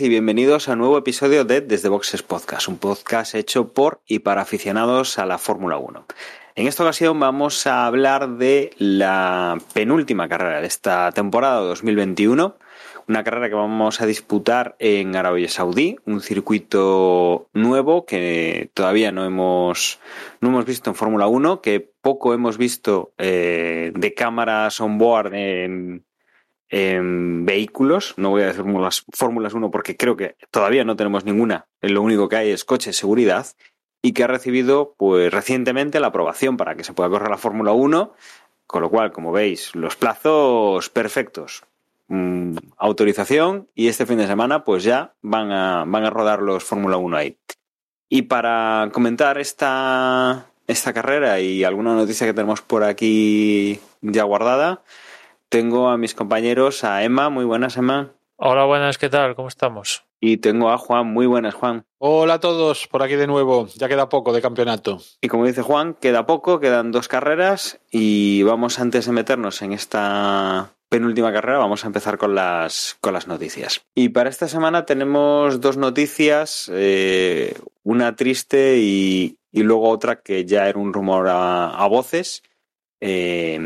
y 0.00 0.08
bienvenidos 0.08 0.68
a 0.68 0.72
un 0.72 0.80
nuevo 0.80 0.98
episodio 0.98 1.44
de 1.44 1.60
Desde 1.60 1.88
Boxes 1.88 2.22
Podcast, 2.22 2.68
un 2.68 2.76
podcast 2.76 3.34
hecho 3.34 3.72
por 3.72 4.00
y 4.06 4.18
para 4.18 4.42
aficionados 4.42 5.18
a 5.18 5.24
la 5.26 5.38
Fórmula 5.38 5.78
1. 5.78 6.04
En 6.54 6.66
esta 6.66 6.82
ocasión 6.82 7.18
vamos 7.18 7.66
a 7.66 7.86
hablar 7.86 8.36
de 8.36 8.70
la 8.78 9.58
penúltima 9.72 10.28
carrera 10.28 10.60
de 10.60 10.66
esta 10.66 11.12
temporada 11.12 11.60
2021, 11.60 12.56
una 13.08 13.24
carrera 13.24 13.48
que 13.48 13.54
vamos 13.54 14.00
a 14.00 14.06
disputar 14.06 14.76
en 14.80 15.16
Arabia 15.16 15.48
Saudí, 15.48 15.96
un 16.04 16.20
circuito 16.20 17.48
nuevo 17.52 18.04
que 18.04 18.70
todavía 18.74 19.12
no 19.12 19.24
hemos, 19.24 20.00
no 20.40 20.48
hemos 20.48 20.66
visto 20.66 20.90
en 20.90 20.96
Fórmula 20.96 21.26
1, 21.26 21.62
que 21.62 21.80
poco 21.80 22.34
hemos 22.34 22.58
visto 22.58 23.12
eh, 23.18 23.92
de 23.94 24.14
cámaras 24.14 24.80
on 24.80 24.98
board 24.98 25.34
en, 25.34 26.05
vehículos. 26.70 28.14
No 28.16 28.30
voy 28.30 28.42
a 28.42 28.46
decir 28.46 28.62
fórmulas, 28.62 29.04
fórmulas 29.12 29.54
1 29.54 29.70
porque 29.70 29.96
creo 29.96 30.16
que 30.16 30.36
todavía 30.50 30.84
no 30.84 30.96
tenemos 30.96 31.24
ninguna. 31.24 31.66
Lo 31.80 32.02
único 32.02 32.28
que 32.28 32.36
hay 32.36 32.50
es 32.50 32.64
coche 32.64 32.90
de 32.90 32.94
seguridad 32.94 33.46
y 34.02 34.12
que 34.12 34.24
ha 34.24 34.28
recibido 34.28 34.94
pues 34.96 35.32
recientemente 35.32 36.00
la 36.00 36.08
aprobación 36.08 36.56
para 36.56 36.76
que 36.76 36.84
se 36.84 36.92
pueda 36.92 37.10
correr 37.10 37.30
la 37.30 37.38
Fórmula 37.38 37.72
1, 37.72 38.12
con 38.66 38.82
lo 38.82 38.90
cual, 38.90 39.12
como 39.12 39.32
veis, 39.32 39.74
los 39.74 39.96
plazos 39.96 40.90
perfectos. 40.90 41.64
Mm, 42.08 42.56
autorización 42.76 43.68
y 43.74 43.88
este 43.88 44.06
fin 44.06 44.18
de 44.18 44.28
semana 44.28 44.64
pues 44.64 44.84
ya 44.84 45.14
van 45.22 45.50
a, 45.50 45.84
van 45.84 46.04
a 46.04 46.10
rodar 46.10 46.40
los 46.40 46.62
Fórmula 46.62 46.96
1 46.98 47.16
ahí. 47.16 47.38
Y 48.08 48.22
para 48.22 48.88
comentar 48.92 49.38
esta, 49.38 50.46
esta 50.68 50.92
carrera 50.92 51.40
y 51.40 51.64
alguna 51.64 51.94
noticia 51.94 52.26
que 52.26 52.34
tenemos 52.34 52.60
por 52.62 52.84
aquí 52.84 53.80
ya 54.00 54.22
guardada, 54.22 54.82
tengo 55.48 55.88
a 55.88 55.96
mis 55.96 56.14
compañeros, 56.14 56.84
a 56.84 57.02
Emma, 57.02 57.28
muy 57.28 57.44
buenas 57.44 57.76
Emma. 57.76 58.12
Hola, 58.36 58.64
buenas, 58.64 58.98
¿qué 58.98 59.08
tal? 59.08 59.34
¿Cómo 59.34 59.48
estamos? 59.48 60.04
Y 60.20 60.38
tengo 60.38 60.70
a 60.70 60.78
Juan, 60.78 61.06
muy 61.06 61.26
buenas 61.26 61.54
Juan. 61.54 61.84
Hola 61.98 62.34
a 62.34 62.40
todos, 62.40 62.86
por 62.86 63.02
aquí 63.02 63.14
de 63.14 63.26
nuevo, 63.26 63.66
ya 63.74 63.88
queda 63.88 64.08
poco 64.08 64.32
de 64.32 64.42
campeonato. 64.42 64.98
Y 65.20 65.28
como 65.28 65.46
dice 65.46 65.62
Juan, 65.62 65.94
queda 65.94 66.26
poco, 66.26 66.60
quedan 66.60 66.92
dos 66.92 67.08
carreras 67.08 67.80
y 67.90 68.42
vamos 68.42 68.78
antes 68.78 69.06
de 69.06 69.12
meternos 69.12 69.62
en 69.62 69.72
esta 69.72 70.74
penúltima 70.88 71.32
carrera, 71.32 71.58
vamos 71.58 71.84
a 71.84 71.88
empezar 71.88 72.18
con 72.18 72.34
las, 72.34 72.96
con 73.00 73.12
las 73.12 73.26
noticias. 73.26 73.82
Y 73.94 74.10
para 74.10 74.30
esta 74.30 74.48
semana 74.48 74.86
tenemos 74.86 75.60
dos 75.60 75.76
noticias, 75.76 76.70
eh, 76.72 77.54
una 77.82 78.16
triste 78.16 78.78
y, 78.78 79.38
y, 79.50 79.62
luego 79.62 79.88
otra 79.88 80.20
que 80.20 80.44
ya 80.44 80.68
era 80.68 80.78
un 80.78 80.92
rumor 80.92 81.28
a, 81.28 81.70
a 81.70 81.86
voces. 81.88 82.42
Eh, 83.00 83.58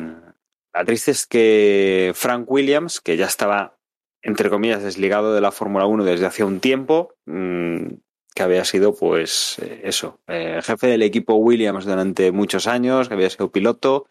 la 0.73 0.85
triste 0.85 1.11
es 1.11 1.27
que 1.27 2.13
Frank 2.15 2.51
Williams, 2.51 3.01
que 3.01 3.17
ya 3.17 3.27
estaba, 3.27 3.77
entre 4.23 4.51
comillas, 4.51 4.83
desligado 4.83 5.35
de 5.35 5.41
la 5.41 5.51
Fórmula 5.51 5.87
1 5.87 6.05
desde 6.05 6.27
hace 6.27 6.45
un 6.45 6.61
tiempo, 6.61 7.15
mmm, 7.27 7.87
que 8.35 8.43
había 8.43 8.65
sido, 8.65 8.95
pues, 8.95 9.59
eh, 9.61 9.81
eso, 9.85 10.21
eh, 10.29 10.61
jefe 10.63 10.87
del 10.87 11.03
equipo 11.03 11.35
Williams 11.35 11.85
durante 11.85 12.31
muchos 12.33 12.67
años, 12.67 13.09
que 13.09 13.15
había 13.15 13.31
sido 13.31 13.51
piloto. 13.51 14.07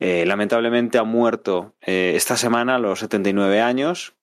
Eh, 0.00 0.24
lamentablemente 0.26 0.98
ha 0.98 1.04
muerto 1.04 1.74
eh, 1.82 2.14
esta 2.16 2.36
semana 2.36 2.76
a 2.76 2.78
los 2.78 3.00
79 3.00 3.60
años. 3.60 4.14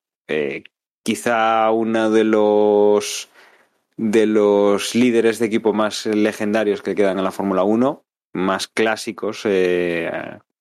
quizá 1.04 1.72
uno 1.72 2.12
de 2.12 2.26
los 2.26 3.30
de 3.96 4.26
los 4.26 4.94
líderes 4.94 5.40
de 5.40 5.46
equipo 5.46 5.74
más 5.74 6.06
legendarios 6.06 6.82
que 6.82 6.96
quedan 6.96 7.18
en 7.18 7.24
la 7.24 7.32
Fórmula 7.32 7.64
1, 7.64 8.04
más 8.34 8.68
clásicos, 8.68 9.46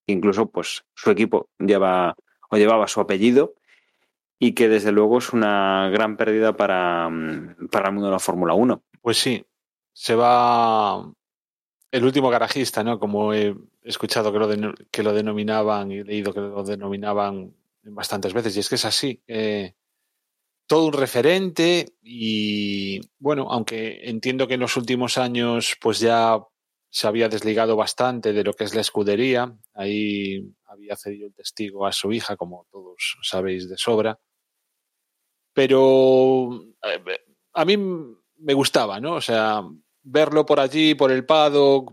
incluso 0.06 0.50
pues 0.50 0.84
su 0.94 1.10
equipo 1.10 1.48
lleva 1.58 2.14
o 2.50 2.56
llevaba 2.56 2.88
su 2.88 3.00
apellido 3.00 3.54
y 4.38 4.52
que 4.52 4.68
desde 4.68 4.92
luego 4.92 5.18
es 5.18 5.32
una 5.32 5.88
gran 5.90 6.16
pérdida 6.16 6.56
para, 6.56 7.10
para 7.70 7.88
el 7.88 7.94
mundo 7.94 8.08
de 8.08 8.12
la 8.12 8.18
Fórmula 8.18 8.54
1. 8.54 8.82
Pues 9.00 9.18
sí, 9.18 9.44
se 9.92 10.14
va 10.14 11.10
el 11.90 12.04
último 12.04 12.28
garajista, 12.28 12.84
¿no? 12.84 12.98
Como 12.98 13.32
he 13.32 13.54
escuchado 13.82 14.32
que 14.32 14.38
lo, 14.38 14.74
que 14.90 15.02
lo 15.02 15.12
denominaban 15.12 15.90
y 15.90 15.98
he 15.98 16.04
leído 16.04 16.32
que 16.32 16.40
lo 16.40 16.62
denominaban 16.62 17.54
bastantes 17.82 18.32
veces, 18.32 18.56
y 18.56 18.60
es 18.60 18.68
que 18.68 18.74
es 18.74 18.84
así. 18.84 19.22
Eh, 19.26 19.74
todo 20.66 20.86
un 20.86 20.92
referente 20.92 21.94
y 22.02 23.00
bueno, 23.18 23.46
aunque 23.50 24.00
entiendo 24.02 24.48
que 24.48 24.54
en 24.54 24.60
los 24.60 24.76
últimos 24.76 25.16
años 25.16 25.76
pues 25.80 26.00
ya 26.00 26.40
se 26.96 27.06
había 27.06 27.28
desligado 27.28 27.76
bastante 27.76 28.32
de 28.32 28.42
lo 28.42 28.54
que 28.54 28.64
es 28.64 28.74
la 28.74 28.80
escudería. 28.80 29.54
Ahí 29.74 30.50
había 30.64 30.96
cedido 30.96 31.26
el 31.26 31.34
testigo 31.34 31.84
a 31.84 31.92
su 31.92 32.10
hija, 32.10 32.38
como 32.38 32.66
todos 32.70 33.18
sabéis 33.20 33.68
de 33.68 33.76
sobra. 33.76 34.18
Pero 35.52 36.58
eh, 36.82 37.18
a 37.52 37.64
mí 37.66 37.76
me 37.76 38.54
gustaba, 38.54 38.98
¿no? 38.98 39.16
O 39.16 39.20
sea, 39.20 39.60
verlo 40.04 40.46
por 40.46 40.58
allí, 40.58 40.94
por 40.94 41.12
el 41.12 41.26
paddock, 41.26 41.92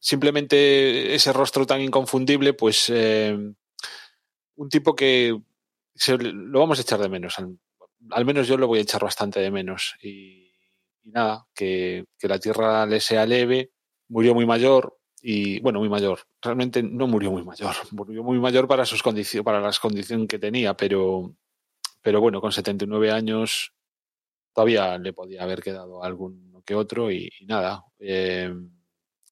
simplemente 0.00 1.14
ese 1.14 1.32
rostro 1.32 1.64
tan 1.64 1.80
inconfundible, 1.80 2.52
pues 2.52 2.88
eh, 2.88 3.38
un 4.56 4.68
tipo 4.68 4.96
que 4.96 5.40
se, 5.94 6.18
lo 6.18 6.58
vamos 6.58 6.80
a 6.80 6.82
echar 6.82 6.98
de 6.98 7.08
menos. 7.08 7.36
Al, 8.10 8.24
menos 8.24 8.48
yo 8.48 8.56
lo 8.56 8.66
voy 8.66 8.80
a 8.80 8.82
echar 8.82 9.04
bastante 9.04 9.38
de 9.38 9.52
menos. 9.52 9.94
Y, 10.02 10.50
y 11.04 11.12
nada, 11.12 11.46
que, 11.54 12.06
que 12.18 12.26
la 12.26 12.40
tierra 12.40 12.84
le 12.86 12.98
sea 12.98 13.24
leve 13.24 13.70
murió 14.08 14.34
muy 14.34 14.46
mayor 14.46 14.98
y 15.20 15.60
bueno, 15.60 15.78
muy 15.78 15.88
mayor. 15.88 16.20
Realmente 16.40 16.82
no 16.82 17.06
murió 17.06 17.30
muy 17.30 17.44
mayor, 17.44 17.74
murió 17.92 18.22
muy 18.22 18.38
mayor 18.38 18.66
para 18.68 18.84
sus 18.84 19.02
condiciones, 19.02 19.44
para 19.44 19.60
las 19.60 19.78
condiciones 19.78 20.28
que 20.28 20.38
tenía, 20.38 20.74
pero 20.74 21.34
pero 22.02 22.20
bueno, 22.20 22.40
con 22.40 22.52
79 22.52 23.12
años 23.12 23.72
todavía 24.52 24.98
le 24.98 25.12
podía 25.12 25.42
haber 25.44 25.62
quedado 25.62 26.02
alguno 26.02 26.62
que 26.64 26.74
otro 26.74 27.10
y, 27.10 27.30
nada, 27.46 27.84
eh, 27.98 28.52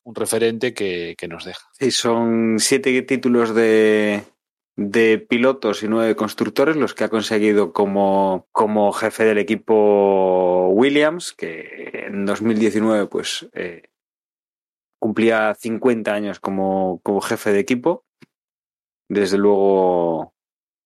un 0.03 0.15
referente 0.15 0.73
que, 0.73 1.15
que, 1.19 1.29
nos 1.29 1.45
deja. 1.45 1.69
Sí, 1.73 1.91
son 1.91 2.57
siete 2.59 3.03
títulos 3.03 3.55
de, 3.55 4.25
de 4.77 5.19
pilotos 5.19 5.83
y 5.83 5.89
nueve 5.89 6.17
constructores 6.17 6.77
los 6.77 6.95
que 6.95 7.05
ha 7.05 7.09
conseguido 7.09 7.73
como, 7.73 8.49
como 8.51 8.93
jefe 8.93 9.25
del 9.25 9.39
equipo 9.39 10.69
Williams, 10.71 11.33
que 11.33 12.07
en 12.07 12.25
2019 12.25 13.07
pues 13.07 13.49
eh, 13.53 13.91
cumplía 15.01 15.55
50 15.55 16.15
años 16.15 16.39
como, 16.39 17.01
como, 17.03 17.21
jefe 17.21 17.53
de 17.53 17.59
equipo. 17.59 18.05
Desde 19.09 19.39
luego, 19.39 20.35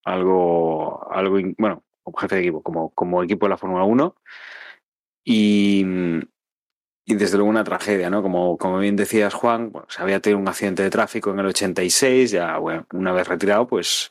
algo, 0.04 1.12
algo, 1.12 1.38
bueno, 1.58 1.84
como 2.02 2.16
jefe 2.18 2.36
de 2.36 2.42
equipo, 2.42 2.62
como, 2.62 2.90
como 2.90 3.22
equipo 3.22 3.44
de 3.46 3.50
la 3.50 3.58
Fórmula 3.58 3.84
1. 3.84 4.16
Y, 5.26 5.84
y, 7.06 7.14
desde 7.16 7.36
luego 7.36 7.50
una 7.50 7.64
tragedia, 7.64 8.08
¿no? 8.08 8.22
Como, 8.22 8.56
como 8.56 8.78
bien 8.78 8.96
decías, 8.96 9.34
Juan, 9.34 9.72
bueno, 9.72 9.86
se 9.90 10.00
había 10.00 10.20
tenido 10.20 10.38
un 10.38 10.48
accidente 10.48 10.82
de 10.82 10.90
tráfico 10.90 11.30
en 11.30 11.40
el 11.40 11.46
86, 11.46 12.30
ya, 12.30 12.56
bueno, 12.58 12.86
una 12.92 13.12
vez 13.12 13.28
retirado, 13.28 13.66
pues 13.66 14.10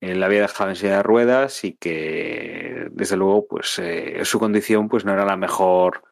él 0.00 0.22
había 0.22 0.42
dejado 0.42 0.70
en 0.70 0.76
silla 0.76 0.96
de 0.98 1.02
ruedas 1.02 1.64
y 1.64 1.74
que, 1.74 2.88
desde 2.92 3.16
luego, 3.16 3.46
pues 3.46 3.78
eh, 3.78 4.24
su 4.24 4.38
condición 4.38 4.88
pues 4.88 5.04
no 5.04 5.12
era 5.12 5.24
la 5.24 5.36
mejor 5.36 6.11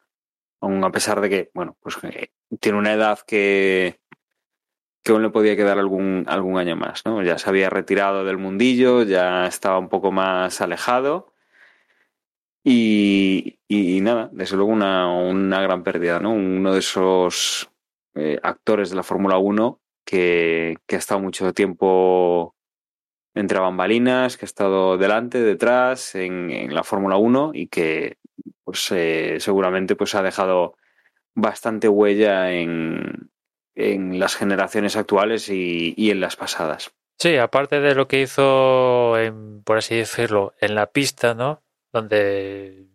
aun 0.61 0.83
a 0.83 0.91
pesar 0.91 1.19
de 1.21 1.29
que, 1.29 1.51
bueno, 1.53 1.77
pues 1.81 1.97
eh, 2.03 2.31
tiene 2.59 2.77
una 2.77 2.93
edad 2.93 3.19
que, 3.25 3.99
que 5.03 5.11
aún 5.11 5.23
le 5.23 5.29
podía 5.29 5.55
quedar 5.55 5.79
algún, 5.79 6.25
algún 6.27 6.57
año 6.57 6.75
más, 6.75 7.05
¿no? 7.05 7.21
Ya 7.23 7.37
se 7.37 7.49
había 7.49 7.69
retirado 7.69 8.23
del 8.23 8.37
mundillo, 8.37 9.03
ya 9.03 9.47
estaba 9.47 9.79
un 9.79 9.89
poco 9.89 10.11
más 10.11 10.61
alejado 10.61 11.33
y, 12.63 13.57
nada, 14.01 14.29
desde 14.31 14.55
luego 14.55 14.71
una, 14.71 15.11
una, 15.11 15.61
gran 15.61 15.83
pérdida, 15.83 16.19
¿no? 16.19 16.31
Uno 16.31 16.73
de 16.73 16.79
esos 16.79 17.69
eh, 18.15 18.39
actores 18.43 18.91
de 18.91 18.95
la 18.95 19.03
Fórmula 19.03 19.37
1 19.37 19.79
que, 20.05 20.77
que 20.85 20.95
ha 20.95 20.99
estado 20.99 21.19
mucho 21.21 21.53
tiempo 21.53 22.55
entre 23.33 23.59
bambalinas, 23.59 24.37
que 24.37 24.45
ha 24.45 24.47
estado 24.47 24.97
delante, 24.97 25.41
detrás, 25.41 26.15
en, 26.15 26.51
en 26.51 26.75
la 26.75 26.83
Fórmula 26.83 27.17
1 27.17 27.51
y 27.53 27.67
que 27.67 28.17
pues 28.63 28.91
eh, 28.91 29.37
seguramente 29.39 29.95
pues 29.95 30.15
ha 30.15 30.21
dejado 30.21 30.77
bastante 31.33 31.87
huella 31.87 32.51
en, 32.51 33.31
en 33.75 34.19
las 34.19 34.35
generaciones 34.35 34.95
actuales 34.95 35.49
y, 35.49 35.93
y, 35.97 36.11
en 36.11 36.19
las 36.19 36.35
pasadas. 36.35 36.91
Sí, 37.17 37.37
aparte 37.37 37.79
de 37.79 37.95
lo 37.95 38.07
que 38.07 38.21
hizo, 38.21 39.17
en, 39.17 39.63
por 39.63 39.77
así 39.77 39.95
decirlo, 39.95 40.53
en 40.59 40.75
la 40.75 40.87
pista, 40.87 41.33
¿no? 41.33 41.61
Donde 41.93 42.87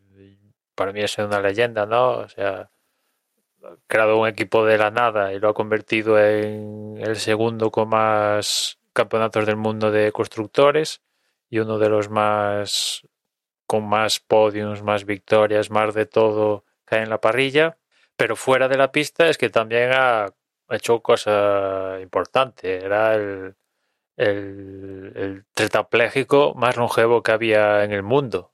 para 0.74 0.92
mí 0.92 1.00
es 1.00 1.18
una 1.18 1.40
leyenda, 1.40 1.86
¿no? 1.86 2.18
O 2.18 2.28
sea, 2.28 2.70
creado 3.86 4.18
un 4.18 4.28
equipo 4.28 4.64
de 4.64 4.78
la 4.78 4.90
nada 4.90 5.32
y 5.32 5.40
lo 5.40 5.48
ha 5.48 5.54
convertido 5.54 6.18
en 6.20 6.98
el 7.00 7.16
segundo 7.16 7.70
con 7.70 7.88
más 7.88 8.78
campeonatos 8.92 9.46
del 9.46 9.56
mundo 9.56 9.90
de 9.90 10.12
constructores 10.12 11.02
y 11.50 11.58
uno 11.58 11.78
de 11.78 11.88
los 11.88 12.10
más 12.10 13.06
con 13.66 13.88
más 13.88 14.20
podiums, 14.20 14.82
más 14.82 15.04
victorias, 15.04 15.70
más 15.70 15.94
de 15.94 16.06
todo 16.06 16.64
hay 16.94 17.02
en 17.02 17.10
la 17.10 17.20
parrilla. 17.20 17.78
Pero 18.16 18.36
fuera 18.36 18.68
de 18.68 18.78
la 18.78 18.92
pista 18.92 19.28
es 19.28 19.38
que 19.38 19.50
también 19.50 19.90
ha 19.92 20.26
hecho 20.70 21.00
cosa 21.02 21.98
importante. 22.00 22.84
Era 22.84 23.14
el, 23.14 23.56
el, 24.16 25.44
tetrapléjico 25.54 26.54
más 26.54 26.76
longevo 26.76 27.22
que 27.22 27.32
había 27.32 27.84
en 27.84 27.92
el 27.92 28.02
mundo. 28.02 28.52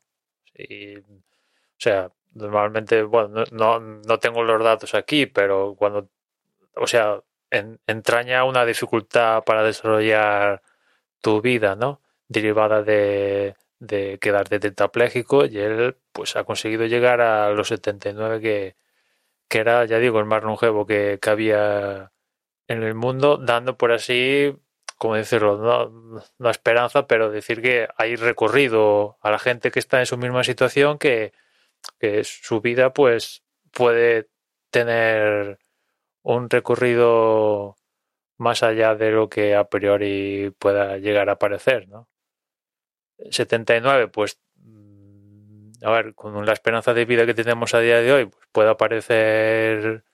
O 0.59 1.79
sea, 1.79 2.11
normalmente, 2.35 3.03
bueno, 3.03 3.44
no, 3.53 3.81
no 3.81 4.19
tengo 4.19 4.43
los 4.43 4.62
datos 4.62 4.94
aquí, 4.94 5.26
pero 5.26 5.75
cuando, 5.76 6.09
o 6.76 6.87
sea, 6.87 7.20
en, 7.50 7.81
entraña 7.87 8.44
una 8.44 8.64
dificultad 8.64 9.44
para 9.44 9.62
desarrollar 9.62 10.62
tu 11.20 11.41
vida, 11.41 11.76
¿no? 11.76 12.00
Derivada 12.29 12.82
de, 12.82 13.56
de 13.82 14.19
quedarte 14.20 14.61
tetrapléjico 14.61 15.44
y 15.46 15.58
él 15.58 15.96
pues 16.12 16.37
ha 16.37 16.44
conseguido 16.44 16.87
llegar 16.87 17.20
a 17.20 17.50
los 17.50 17.69
79 17.69 18.40
que, 18.40 18.76
que 19.49 19.58
era, 19.58 19.84
ya 19.87 19.99
digo, 19.99 20.20
el 20.20 20.26
más 20.26 20.44
longevo 20.44 20.87
que, 20.87 21.19
que 21.20 21.31
había 21.31 22.12
en 22.69 22.82
el 22.84 22.94
mundo, 22.94 23.38
dando 23.38 23.76
por 23.79 23.93
así, 23.93 24.56
como 24.99 25.17
decirlo, 25.17 26.23
no, 26.38 26.50
esperanza, 26.50 27.08
pero 27.08 27.31
decir 27.31 27.62
que 27.62 27.88
hay 27.96 28.17
recorrido 28.17 29.19
a 29.20 29.31
la 29.32 29.38
gente 29.40 29.73
que 29.73 29.81
está 29.81 30.00
en 30.00 30.06
su 30.06 30.17
misma 30.19 30.44
situación 30.44 30.99
que, 30.99 31.32
que 32.00 32.25
su 32.25 32.61
vida 32.61 32.93
pues 32.94 33.44
puede 33.73 34.28
tener 34.70 35.58
un 36.23 36.50
recorrido 36.50 37.76
más 38.38 38.62
allá 38.62 38.94
de 38.96 39.11
lo 39.12 39.28
que 39.28 39.56
a 39.56 39.64
priori 39.69 40.55
pueda 40.58 40.99
llegar 40.99 41.31
a 41.31 41.38
parecer, 41.38 41.88
¿no? 41.88 42.08
79, 43.31 44.09
pues, 44.09 44.39
mm, 44.57 45.85
a 45.85 45.91
ver, 45.91 46.15
con 46.15 46.45
la 46.47 46.53
esperanza 46.53 46.95
de 46.95 47.05
vida 47.05 47.27
que 47.27 47.35
tenemos 47.35 47.75
a 47.75 47.81
día 47.81 48.01
de 48.01 48.13
hoy, 48.13 48.27
pues 48.27 48.47
puede 48.53 48.75
parecer 48.77 50.05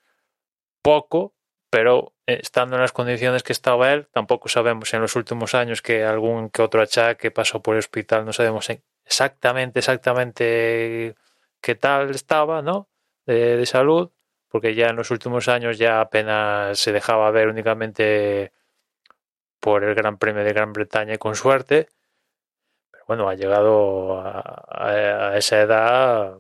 poco, 0.83 1.35
pero 1.71 2.15
estando 2.27 2.77
en 2.77 2.83
las 2.83 2.93
condiciones 2.93 3.43
que 3.43 3.53
estaba 3.53 3.93
él, 3.93 4.09
tampoco 4.13 4.49
sabemos 4.49 4.93
en 4.95 5.01
los 5.03 5.17
últimos 5.17 5.55
años 5.55 5.83
que 5.83 6.05
algún 6.05 6.51
que 6.51 6.63
otro 6.63 6.83
achaque 6.83 7.31
pasó 7.31 7.63
por 7.63 7.75
el 7.75 7.81
hospital, 7.81 8.25
no 8.25 8.33
sabemos 8.33 8.69
exactamente, 9.05 9.79
exactamente 9.81 11.15
qué 11.61 11.75
tal 11.75 12.11
estaba, 12.11 12.63
¿no? 12.63 12.89
De, 13.27 13.57
de 13.57 13.67
salud, 13.67 14.11
porque 14.49 14.75
ya 14.75 14.89
en 14.89 14.97
los 14.97 15.11
últimos 15.11 15.49
años 15.49 15.79
ya 15.79 16.01
apenas 16.01 16.79
se 16.79 16.93
dejaba 16.93 17.31
ver 17.31 17.49
únicamente 17.49 18.53
por 19.61 19.85
el 19.85 19.95
Gran 19.95 20.19
Premio 20.19 20.45
de 20.45 20.53
Gran 20.53 20.73
Bretaña 20.73 21.15
y 21.15 21.19
con 21.19 21.35
suerte. 21.35 21.89
Bueno, 23.09 23.29
ha 23.31 23.35
llegado 23.35 24.21
a, 24.21 25.33
esa 25.39 25.63
edad 25.63 26.39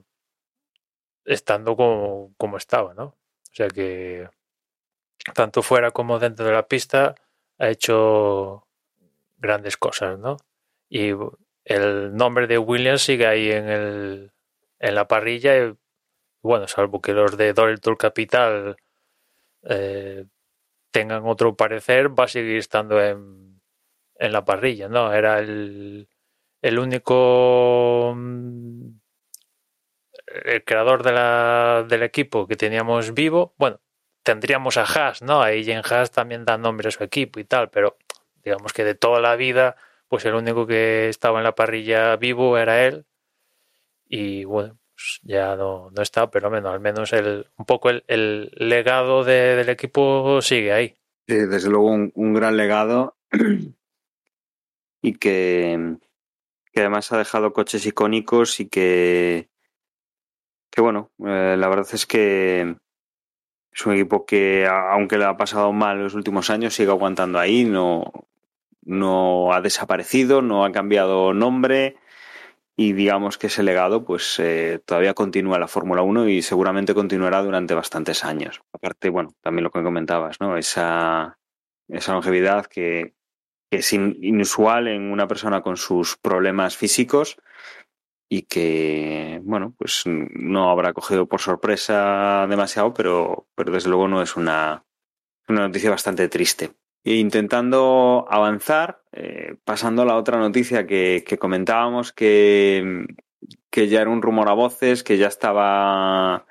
estando 1.25 1.75
como, 1.77 2.35
como 2.37 2.59
estaba, 2.59 2.93
¿no? 2.93 3.05
O 3.05 3.55
sea 3.55 3.69
que 3.69 4.29
tanto 5.35 5.63
fuera 5.63 5.91
como 5.93 6.19
dentro 6.19 6.45
de 6.47 6.53
la 6.53 6.69
pista 6.69 7.15
ha 7.59 7.69
hecho 7.71 8.67
grandes 9.39 9.79
cosas, 9.79 10.19
¿no? 10.19 10.37
Y 10.91 11.13
el 11.65 12.15
nombre 12.15 12.47
de 12.47 12.59
Williams 12.59 13.03
sigue 13.03 13.27
ahí 13.27 13.51
en 13.51 13.69
el 13.69 14.33
en 14.79 14.95
la 14.95 15.09
parrilla 15.09 15.75
bueno, 16.43 16.69
salvo 16.69 17.01
que 17.01 17.15
los 17.15 17.37
de 17.39 17.53
Dorilton 17.55 17.97
Capital 17.97 18.77
eh, 19.63 20.27
tengan 20.91 21.23
otro 21.27 21.57
parecer, 21.57 22.11
va 22.19 22.25
a 22.25 22.29
seguir 22.29 22.59
estando 22.59 23.03
en, 23.03 23.61
en 24.17 24.33
la 24.33 24.45
parrilla, 24.45 24.89
¿no? 24.89 25.13
Era 25.13 25.41
el, 25.41 26.09
el 26.63 26.79
único 26.79 28.15
mm, 28.17 28.89
el 30.45 30.65
creador 30.65 31.03
de 31.03 31.13
la, 31.13 31.87
del 31.89 32.03
equipo 32.03 32.47
que 32.47 32.57
teníamos 32.57 33.15
vivo. 33.15 33.55
Bueno, 33.59 33.81
tendríamos 34.23 34.77
a 34.77 34.83
Haas, 34.83 35.23
¿no? 35.23 35.43
Ahí 35.43 35.71
en 35.71 35.83
Haas 35.85 36.11
también 36.11 36.45
da 36.45 36.59
nombre 36.59 36.89
a 36.89 36.93
su 36.93 37.03
equipo 37.05 37.41
y 37.41 37.45
tal, 37.45 37.71
pero 37.71 37.97
digamos 38.43 38.73
que 38.73 38.85
de 38.85 38.95
toda 38.95 39.21
la 39.21 39.37
vida, 39.37 39.77
pues 40.09 40.25
el 40.25 40.35
único 40.35 40.67
que 40.67 41.09
estaba 41.09 41.39
en 41.39 41.45
la 41.45 41.55
parrilla 41.55 42.17
vivo 42.17 42.59
era 42.59 42.85
él. 42.87 43.07
Y 44.07 44.45
bueno, 44.45 44.79
pues 44.95 45.21
ya 45.23 45.55
no, 45.57 45.91
no 45.91 46.03
está, 46.03 46.31
pero 46.31 46.51
menos, 46.51 46.73
al 46.73 46.81
menos 46.81 47.13
el, 47.13 47.47
un 47.57 47.67
poco 47.67 47.91
el, 47.91 48.05
el 48.09 48.51
legado 48.57 49.25
de, 49.25 49.57
del 49.57 49.69
equipo 49.69 50.41
sigue 50.43 50.73
ahí. 50.73 50.97
Desde 51.27 51.69
luego 51.69 51.87
un, 51.91 52.11
un 52.15 52.33
gran 52.33 52.57
legado 52.57 53.17
y 55.03 55.13
que, 55.15 55.99
que, 56.73 56.81
además 56.81 57.13
ha 57.13 57.19
dejado 57.19 57.53
coches 57.53 57.85
icónicos 57.87 58.61
y 58.61 58.69
que, 58.69 59.49
que 60.71 60.81
bueno, 60.81 61.11
eh, 61.27 61.57
la 61.59 61.69
verdad 61.69 61.89
es 61.93 62.07
que 62.07 62.77
es 63.73 63.87
un 63.87 63.95
equipo 63.95 64.27
que, 64.27 64.67
aunque 64.67 65.19
le 65.19 65.25
ha 65.25 65.37
pasado 65.37 65.73
mal 65.73 66.03
los 66.03 66.15
últimos 66.15 66.51
años, 66.51 66.75
sigue 66.75 66.91
aguantando 66.91 67.39
ahí, 67.39 67.65
no, 67.65 68.13
no 68.83 69.53
ha 69.53 69.61
desaparecido, 69.61 70.43
no 70.43 70.65
ha 70.65 70.73
cambiado 70.73 71.35
nombre 71.35 71.97
y 72.81 72.93
digamos 72.93 73.39
que 73.39 73.49
ese 73.49 73.65
legado 73.65 74.05
pues 74.05 74.39
eh, 74.39 74.81
todavía 74.85 75.13
continúa 75.13 75.59
la 75.59 75.67
Fórmula 75.67 76.03
1 76.03 76.29
y 76.29 76.43
seguramente 76.43 76.95
continuará 76.95 77.43
durante 77.43 77.75
bastantes 77.75 78.25
años. 78.25 78.63
Aparte, 78.73 79.11
bueno, 79.11 79.35
también 79.43 79.65
lo 79.65 79.71
que 79.73 79.83
comentabas, 79.83 80.41
¿no? 80.41 80.57
Esa, 80.57 81.39
esa 81.89 82.13
longevidad 82.13 82.67
que, 82.67 83.15
que 83.71 83.79
es 83.79 83.93
in, 83.93 84.17
inusual 84.23 84.89
en 84.89 85.11
una 85.11 85.29
persona 85.29 85.63
con 85.63 85.77
sus 85.77 86.17
problemas 86.17 86.77
físicos 86.77 87.37
y 88.29 88.43
que, 88.43 89.41
bueno, 89.43 89.75
pues 89.79 90.03
no 90.07 90.71
habrá 90.71 90.93
cogido 90.93 91.27
por 91.27 91.41
sorpresa 91.41 92.47
demasiado, 92.49 92.93
pero, 92.93 93.49
pero 93.55 93.73
desde 93.73 93.89
luego 93.89 94.07
no 94.09 94.23
es 94.23 94.37
una, 94.37 94.85
una 95.49 95.63
noticia 95.63 95.91
bastante 95.91 96.29
triste. 96.29 96.73
E 97.05 97.15
intentando 97.15 98.27
avanzar, 98.29 99.03
eh, 99.13 99.57
pasando 99.65 100.03
a 100.03 100.05
la 100.05 100.17
otra 100.17 100.39
noticia 100.39 100.87
que, 100.87 101.25
que 101.27 101.39
comentábamos, 101.39 102.13
que, 102.13 103.07
que, 103.71 103.89
ya 103.89 104.03
era 104.03 104.11
un 104.11 104.21
rumor 104.21 104.51
a 104.51 104.53
voces, 104.53 105.03
que 105.03 105.17
ya 105.17 105.29
estaba, 105.29 106.47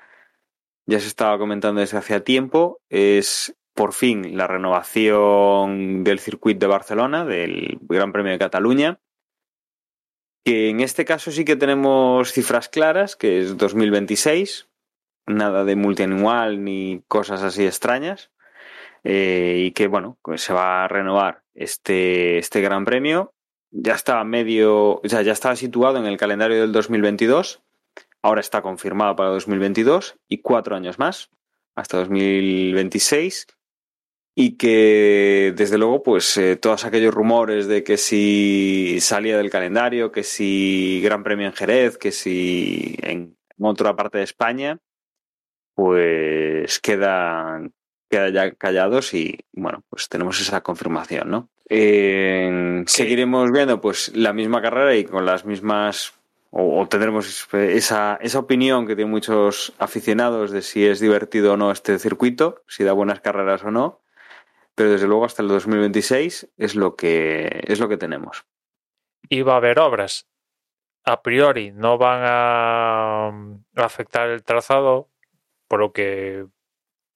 ya 0.86 0.98
se 0.98 1.06
estaba 1.06 1.38
comentando 1.38 1.80
desde 1.80 1.98
hacía 1.98 2.24
tiempo, 2.24 2.80
es 2.88 3.54
por 3.78 3.92
fin 3.92 4.36
la 4.36 4.48
renovación 4.48 6.02
del 6.02 6.18
circuito 6.18 6.66
de 6.66 6.66
Barcelona, 6.66 7.24
del 7.24 7.78
Gran 7.82 8.10
Premio 8.10 8.32
de 8.32 8.38
Cataluña, 8.40 8.98
que 10.44 10.68
en 10.68 10.80
este 10.80 11.04
caso 11.04 11.30
sí 11.30 11.44
que 11.44 11.54
tenemos 11.54 12.32
cifras 12.32 12.68
claras, 12.68 13.14
que 13.14 13.38
es 13.38 13.56
2026, 13.56 14.68
nada 15.28 15.64
de 15.64 15.76
multianual 15.76 16.64
ni 16.64 17.04
cosas 17.06 17.44
así 17.44 17.66
extrañas, 17.66 18.32
eh, 19.04 19.62
y 19.66 19.70
que 19.70 19.86
bueno, 19.86 20.18
pues 20.22 20.42
se 20.42 20.52
va 20.52 20.82
a 20.82 20.88
renovar 20.88 21.44
este, 21.54 22.38
este 22.38 22.60
Gran 22.60 22.84
Premio. 22.84 23.32
Ya 23.70 23.94
estaba 23.94 24.24
medio, 24.24 24.94
o 24.94 25.02
sea, 25.04 25.22
ya 25.22 25.30
estaba 25.30 25.54
situado 25.54 25.98
en 25.98 26.06
el 26.06 26.16
calendario 26.16 26.60
del 26.60 26.72
2022, 26.72 27.62
ahora 28.22 28.40
está 28.40 28.60
confirmado 28.60 29.14
para 29.14 29.28
2022 29.28 30.16
y 30.26 30.38
cuatro 30.38 30.74
años 30.74 30.98
más, 30.98 31.30
hasta 31.76 31.98
2026 31.98 33.46
y 34.40 34.52
que 34.52 35.52
desde 35.56 35.78
luego 35.78 36.04
pues 36.04 36.36
eh, 36.36 36.54
todos 36.54 36.84
aquellos 36.84 37.12
rumores 37.12 37.66
de 37.66 37.82
que 37.82 37.96
si 37.96 38.98
salía 39.00 39.36
del 39.36 39.50
calendario, 39.50 40.12
que 40.12 40.22
si 40.22 41.00
Gran 41.02 41.24
Premio 41.24 41.48
en 41.48 41.52
Jerez, 41.52 41.98
que 41.98 42.12
si 42.12 42.96
en, 43.02 43.36
otra 43.58 43.96
parte 43.96 44.18
de 44.18 44.24
España, 44.24 44.78
pues 45.74 46.78
quedan, 46.78 47.72
quedan 48.08 48.32
ya 48.32 48.52
callados 48.52 49.12
y 49.12 49.40
bueno, 49.54 49.82
pues 49.90 50.08
tenemos 50.08 50.40
esa 50.40 50.60
confirmación, 50.60 51.30
¿no? 51.30 51.48
Eh, 51.68 52.84
seguiremos 52.86 53.50
viendo 53.50 53.80
pues 53.80 54.14
la 54.14 54.32
misma 54.32 54.62
carrera 54.62 54.94
y 54.94 55.04
con 55.04 55.26
las 55.26 55.46
mismas 55.46 56.12
o, 56.50 56.80
o, 56.80 56.86
tendremos 56.86 57.48
esa, 57.52 58.16
esa 58.22 58.38
opinión 58.38 58.86
que 58.86 58.94
tienen 58.94 59.10
muchos 59.10 59.72
aficionados 59.80 60.52
de 60.52 60.62
si 60.62 60.86
es 60.86 61.00
divertido 61.00 61.54
o 61.54 61.56
no 61.56 61.72
este 61.72 61.98
circuito, 61.98 62.62
si 62.68 62.84
da 62.84 62.92
buenas 62.92 63.20
carreras 63.20 63.64
o 63.64 63.72
no 63.72 63.98
pero 64.78 64.90
desde 64.90 65.08
luego 65.08 65.24
hasta 65.24 65.42
el 65.42 65.48
2026 65.48 66.50
es 66.56 66.76
lo 66.76 66.94
que, 66.94 67.64
es 67.66 67.80
lo 67.80 67.88
que 67.88 67.96
tenemos. 67.96 68.46
Y 69.28 69.42
va 69.42 69.54
a 69.54 69.56
haber 69.56 69.80
obras. 69.80 70.28
A 71.04 71.20
priori 71.20 71.72
no 71.72 71.98
van 71.98 72.20
a 72.22 73.32
afectar 73.74 74.28
el 74.28 74.44
trazado, 74.44 75.10
por 75.66 75.80
lo 75.80 75.92
que 75.92 76.46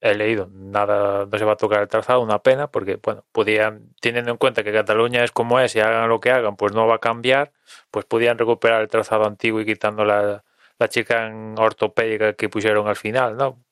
he 0.01 0.15
leído, 0.17 0.51
nada, 0.53 1.27
no 1.27 1.39
se 1.39 1.45
va 1.45 1.53
a 1.53 1.57
tocar 1.57 1.83
el 1.83 1.89
trazado, 1.89 2.21
una 2.21 2.43
pena, 2.43 2.67
porque, 2.73 2.99
bueno, 3.01 3.25
podían, 3.31 3.95
teniendo 4.01 4.33
en 4.33 4.39
cuenta 4.39 4.65
que 4.65 4.73
Cataluña 4.73 5.23
es 5.23 5.31
como 5.31 5.61
es 5.61 5.77
y 5.77 5.81
hagan 5.81 6.09
lo 6.09 6.19
que 6.19 6.33
hagan, 6.33 6.57
pues 6.57 6.73
no 6.73 6.89
va 6.89 6.97
a 6.97 6.99
cambiar, 6.99 7.53
pues 7.93 8.07
podían 8.07 8.39
recuperar 8.39 8.83
el 8.83 8.89
trazado 8.89 9.25
antiguo 9.25 9.61
y 9.61 9.67
quitando 9.67 10.05
la, 10.05 10.43
la 10.81 10.89
chica 10.89 11.29
en 11.29 11.55
ortopédica 11.57 12.33
que 12.33 12.49
pusieron 12.49 12.89
al 12.89 12.97
final, 12.97 13.37
¿no? 13.37 13.63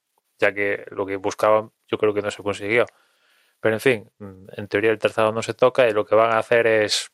ya 0.41 0.55
que 0.55 0.85
lo 0.91 1.07
que 1.07 1.17
buscaban 1.17 1.71
yo 1.87 1.99
creo 1.99 2.15
que 2.15 2.23
no 2.23 2.31
se 2.31 2.43
consiguió. 2.43 2.87
Pero 3.61 3.75
en 3.77 3.81
fin, 3.81 4.11
en 4.19 4.69
teoría 4.69 4.91
el 4.91 4.99
trazado 4.99 5.33
no 5.33 5.43
se 5.43 5.55
toca 5.55 5.89
y 5.89 5.93
lo 5.93 6.05
que 6.07 6.15
van 6.15 6.33
a 6.33 6.39
hacer 6.39 6.67
es 6.67 7.13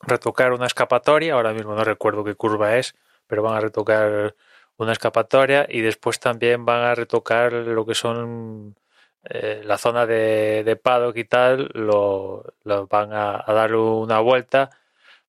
retocar 0.00 0.52
una 0.52 0.66
escapatoria, 0.66 1.34
ahora 1.34 1.52
mismo 1.52 1.74
no 1.74 1.84
recuerdo 1.84 2.24
qué 2.24 2.34
curva 2.34 2.76
es, 2.76 2.94
pero 3.26 3.42
van 3.42 3.56
a 3.56 3.60
retocar 3.60 4.34
una 4.76 4.92
escapatoria 4.92 5.66
y 5.68 5.80
después 5.80 6.20
también 6.20 6.64
van 6.64 6.82
a 6.82 6.94
retocar 6.94 7.52
lo 7.52 7.86
que 7.86 7.94
son 7.94 8.76
eh, 9.24 9.62
la 9.64 9.78
zona 9.78 10.06
de, 10.06 10.64
de 10.64 10.76
paddock 10.76 11.16
y 11.16 11.24
tal, 11.24 11.70
lo, 11.74 12.44
lo 12.64 12.86
van 12.88 13.12
a, 13.12 13.42
a 13.46 13.52
dar 13.52 13.74
una 13.74 14.20
vuelta 14.20 14.70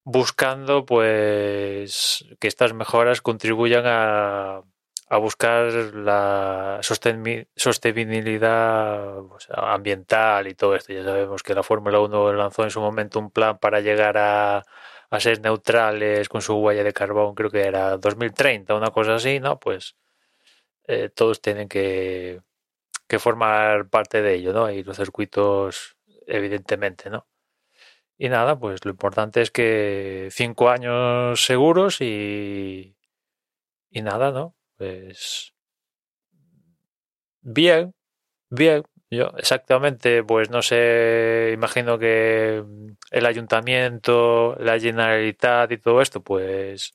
buscando 0.04 0.86
pues 0.86 2.26
que 2.40 2.48
estas 2.48 2.74
mejoras 2.74 3.22
contribuyan 3.22 3.84
a, 3.86 4.64
a 5.10 5.18
buscar 5.18 5.72
la 5.96 6.80
sostenibilidad 6.82 9.18
ambiental 9.50 10.48
y 10.48 10.56
todo 10.56 10.76
esto. 10.76 10.94
Ya 10.94 11.04
sabemos 11.04 11.44
que 11.44 11.54
la 11.54 11.64
Fórmula 11.64 12.00
1 12.00 12.34
lanzó 12.34 12.64
en 12.64 12.72
su 12.72 12.80
momento 12.82 13.20
un 13.20 13.32
plan 13.32 13.58
para 13.60 13.82
llegar 13.82 14.18
a, 14.18 14.64
a 15.14 15.20
ser 15.20 15.42
neutrales 15.42 16.30
con 16.30 16.42
su 16.42 16.56
huella 16.56 16.84
de 16.84 16.94
carbón, 16.94 17.36
creo 17.36 17.52
que 17.52 17.62
era 17.62 17.98
2030, 17.98 18.76
una 18.76 18.92
cosa 18.92 19.16
así, 19.16 19.40
¿no? 19.40 19.60
Pues 19.60 19.96
eh, 20.88 21.10
todos 21.10 21.42
tienen 21.42 21.70
que, 21.70 22.42
que 23.08 23.20
formar 23.20 23.90
parte 23.90 24.22
de 24.22 24.36
ello, 24.36 24.54
¿no? 24.54 24.72
Y 24.72 24.84
los 24.84 24.98
circuitos, 24.98 25.98
evidentemente, 26.28 27.10
¿no? 27.12 27.28
Y 28.18 28.30
nada, 28.30 28.60
pues 28.60 28.86
lo 28.86 28.92
importante 28.92 29.42
es 29.42 29.52
que 29.52 30.30
cinco 30.32 30.70
años 30.70 31.46
seguros 31.46 32.02
y, 32.02 32.98
y 33.92 34.02
nada, 34.02 34.32
¿no? 34.32 34.56
Pues 34.78 35.52
bien, 37.42 37.94
bien. 38.50 38.84
Yo 39.12 39.32
exactamente, 39.38 40.24
pues 40.24 40.50
no 40.52 40.62
sé, 40.64 41.52
imagino 41.54 42.00
que 42.00 42.64
el 43.12 43.26
ayuntamiento, 43.26 44.56
la 44.60 44.80
Generalitat 44.80 45.72
y 45.72 45.78
todo 45.80 46.02
esto, 46.02 46.24
pues 46.24 46.94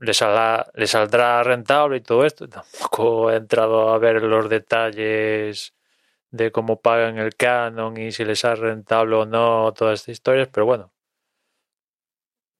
le, 0.00 0.14
saldrá, 0.14 0.70
le 0.74 0.86
saldrá 0.86 1.42
rentable 1.42 1.98
y 1.98 2.00
todo 2.00 2.24
esto. 2.24 2.48
Tampoco 2.48 3.30
he 3.30 3.36
entrado 3.36 3.90
a 3.90 3.98
ver 3.98 4.22
los 4.22 4.48
detalles 4.48 5.74
de 6.30 6.52
cómo 6.52 6.80
pagan 6.80 7.18
el 7.18 7.36
canon 7.36 7.96
y 7.98 8.12
si 8.12 8.24
les 8.24 8.44
es 8.44 8.58
rentable 8.58 9.16
o 9.16 9.26
no, 9.26 9.72
todas 9.74 10.00
estas 10.00 10.12
historias, 10.14 10.48
pero 10.52 10.66
bueno. 10.66 10.92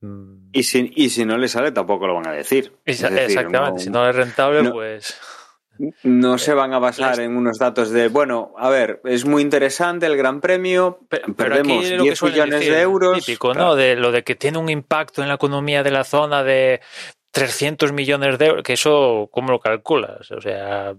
Mm. 0.00 0.50
Y 0.52 0.62
si, 0.62 0.92
y 0.94 1.10
si 1.10 1.24
no 1.24 1.38
le 1.38 1.48
sale, 1.48 1.72
tampoco 1.72 2.06
lo 2.06 2.14
van 2.14 2.28
a 2.28 2.32
decir. 2.32 2.72
exactamente, 2.84 3.82
si 3.82 3.90
no 3.90 4.08
es 4.08 4.14
rentable, 4.14 4.70
pues. 4.70 5.18
No 6.02 6.38
se 6.38 6.54
van 6.54 6.72
a 6.72 6.80
basar 6.80 7.20
en 7.20 7.36
unos 7.36 7.58
datos 7.58 7.90
de, 7.90 8.08
bueno, 8.08 8.52
a 8.58 8.68
ver, 8.68 9.00
es 9.04 9.24
muy 9.24 9.42
interesante 9.42 10.06
el 10.06 10.16
Gran 10.16 10.40
Premio, 10.40 11.00
pero 11.08 11.32
perdemos 11.34 11.88
10 11.88 12.22
millones 12.24 12.60
de 12.60 12.80
euros. 12.80 13.24
Típico, 13.24 13.54
¿no? 13.54 13.76
De 13.76 13.94
lo 13.94 14.10
de 14.10 14.24
que 14.24 14.34
tiene 14.34 14.58
un 14.58 14.68
impacto 14.68 15.22
en 15.22 15.28
la 15.28 15.34
economía 15.34 15.84
de 15.84 15.92
la 15.92 16.02
zona 16.02 16.42
de 16.42 16.80
300 17.30 17.92
millones 17.92 18.38
de 18.38 18.46
euros, 18.46 18.62
que 18.62 18.72
eso, 18.72 19.28
¿cómo 19.30 19.50
lo 19.50 19.60
calculas? 19.60 20.30
O 20.30 20.40
sea, 20.40 20.94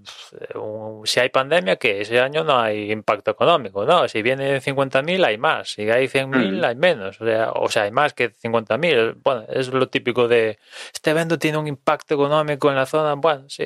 si 1.04 1.20
hay 1.20 1.30
pandemia, 1.30 1.78
que 1.78 2.02
ese 2.02 2.20
año 2.20 2.44
no 2.44 2.60
hay 2.60 2.92
impacto 2.92 3.32
económico, 3.32 3.84
¿no? 3.86 4.08
Si 4.08 4.22
vienen 4.22 4.62
50.000, 4.62 5.26
hay 5.26 5.38
más. 5.38 5.72
Si 5.72 5.90
hay 5.90 6.08
100.000, 6.08 6.60
mm. 6.60 6.64
hay 6.64 6.76
menos. 6.76 7.20
O 7.20 7.26
sea, 7.26 7.52
o 7.52 7.68
sea, 7.70 7.84
hay 7.84 7.92
más 7.92 8.14
que 8.14 8.34
50.000. 8.36 9.18
Bueno, 9.24 9.46
es 9.50 9.70
lo 9.70 9.90
típico 9.90 10.28
de, 10.28 10.60
este 10.94 11.12
evento 11.12 11.40
tiene 11.40 11.58
un 11.58 11.68
impacto 11.68 12.14
económico 12.14 12.70
en 12.70 12.76
la 12.76 12.86
zona. 12.86 13.16
Bueno, 13.16 13.50
sí, 13.50 13.66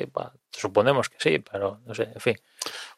suponemos 0.50 1.10
que 1.10 1.16
sí, 1.18 1.38
pero 1.38 1.80
no 1.84 1.94
sé, 1.94 2.04
en 2.14 2.20
fin. 2.20 2.36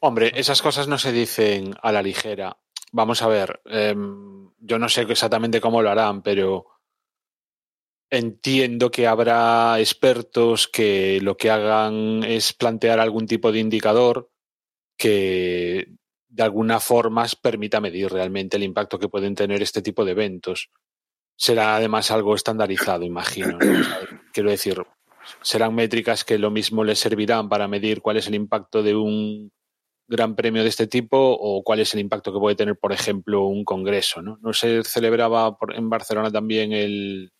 Hombre, 0.00 0.32
esas 0.36 0.62
cosas 0.62 0.86
no 0.86 0.96
se 0.96 1.10
dicen 1.10 1.74
a 1.82 1.90
la 1.90 2.02
ligera. 2.02 2.56
Vamos 2.92 3.20
a 3.20 3.26
ver, 3.26 3.60
em, 3.66 4.48
yo 4.60 4.78
no 4.78 4.88
sé 4.88 5.02
exactamente 5.02 5.60
cómo 5.60 5.82
lo 5.82 5.90
harán, 5.90 6.22
pero 6.22 6.75
Entiendo 8.10 8.90
que 8.90 9.06
habrá 9.08 9.80
expertos 9.80 10.68
que 10.68 11.20
lo 11.20 11.36
que 11.36 11.50
hagan 11.50 12.22
es 12.22 12.52
plantear 12.52 13.00
algún 13.00 13.26
tipo 13.26 13.50
de 13.50 13.58
indicador 13.58 14.30
que 14.96 15.88
de 16.28 16.42
alguna 16.42 16.78
forma 16.78 17.26
permita 17.42 17.80
medir 17.80 18.10
realmente 18.12 18.56
el 18.56 18.62
impacto 18.62 18.98
que 18.98 19.08
pueden 19.08 19.34
tener 19.34 19.60
este 19.60 19.82
tipo 19.82 20.04
de 20.04 20.12
eventos. 20.12 20.70
Será 21.36 21.76
además 21.76 22.10
algo 22.10 22.34
estandarizado, 22.34 23.04
imagino. 23.04 23.58
Quiero 24.32 24.50
decir, 24.50 24.82
serán 25.42 25.74
métricas 25.74 26.24
que 26.24 26.38
lo 26.38 26.50
mismo 26.50 26.84
les 26.84 27.00
servirán 27.00 27.48
para 27.48 27.66
medir 27.66 28.02
cuál 28.02 28.18
es 28.18 28.28
el 28.28 28.36
impacto 28.36 28.82
de 28.82 28.94
un 28.94 29.50
gran 30.08 30.36
premio 30.36 30.62
de 30.62 30.68
este 30.68 30.86
tipo 30.86 31.18
o 31.18 31.64
cuál 31.64 31.80
es 31.80 31.92
el 31.94 32.00
impacto 32.00 32.32
que 32.32 32.38
puede 32.38 32.54
tener, 32.54 32.76
por 32.78 32.92
ejemplo, 32.92 33.46
un 33.46 33.64
congreso. 33.64 34.22
No, 34.22 34.38
no 34.40 34.52
se 34.52 34.84
celebraba 34.84 35.56
en 35.74 35.90
Barcelona 35.90 36.30
también 36.30 36.72
el, 36.72 37.32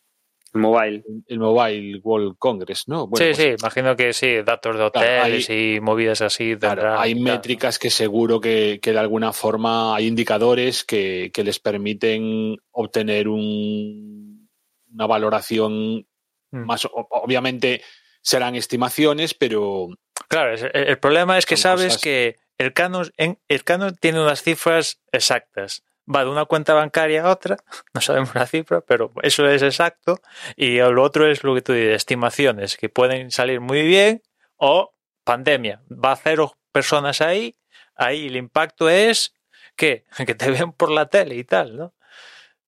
el 0.53 0.61
mobile. 0.61 1.03
El 1.27 1.39
Mobile 1.39 1.99
World 2.03 2.35
Congress, 2.37 2.87
¿no? 2.87 3.03
sí, 3.03 3.09
pues 3.11 3.37
sí, 3.37 3.55
imagino 3.59 3.95
que 3.95 4.13
sí, 4.13 4.41
datos 4.43 4.77
de 4.77 4.83
hoteles 4.83 5.49
y 5.49 5.79
movidas 5.81 6.21
así. 6.21 6.55
hay 6.61 7.15
métricas 7.15 7.79
que 7.79 7.89
seguro 7.89 8.39
que, 8.39 8.79
que, 8.81 8.91
de 8.93 8.99
alguna 8.99 9.33
forma 9.33 9.95
hay 9.95 10.07
indicadores 10.07 10.83
que, 10.83 11.31
que 11.33 11.43
les 11.43 11.59
permiten 11.59 12.57
obtener 12.71 13.27
un, 13.27 14.49
una 14.93 15.07
valoración 15.07 16.07
mm. 16.51 16.65
más. 16.65 16.87
Obviamente 16.91 17.81
serán 18.21 18.55
estimaciones, 18.55 19.33
pero. 19.33 19.87
Claro, 20.27 20.55
el, 20.73 20.99
problema 20.99 21.37
es 21.37 21.45
que 21.45 21.57
sabes 21.57 21.97
que 21.97 22.37
el 22.57 22.73
Canon, 22.73 23.09
el 23.17 23.63
Canon 23.63 23.95
tiene 23.95 24.21
unas 24.21 24.41
cifras 24.41 24.99
exactas 25.11 25.83
va 26.13 26.23
de 26.23 26.29
una 26.29 26.45
cuenta 26.45 26.73
bancaria 26.73 27.23
a 27.23 27.31
otra, 27.31 27.57
no 27.93 28.01
sabemos 28.01 28.33
la 28.35 28.45
cifra, 28.45 28.81
pero 28.81 29.11
eso 29.21 29.47
es 29.47 29.61
exacto. 29.61 30.21
Y 30.55 30.77
lo 30.77 31.03
otro 31.03 31.29
es 31.29 31.43
lo 31.43 31.53
que 31.55 31.61
tú 31.61 31.73
dices, 31.73 31.95
estimaciones 31.95 32.77
que 32.77 32.89
pueden 32.89 33.31
salir 33.31 33.59
muy 33.59 33.83
bien 33.83 34.23
o 34.55 34.93
pandemia. 35.23 35.83
Va 35.91 36.13
a 36.13 36.15
cero 36.15 36.57
personas 36.71 37.21
ahí, 37.21 37.57
ahí 37.95 38.27
el 38.27 38.35
impacto 38.35 38.89
es 38.89 39.33
que, 39.75 40.05
que 40.25 40.35
te 40.35 40.51
ven 40.51 40.71
por 40.71 40.91
la 40.91 41.07
tele 41.07 41.35
y 41.35 41.43
tal, 41.43 41.77
¿no? 41.77 41.93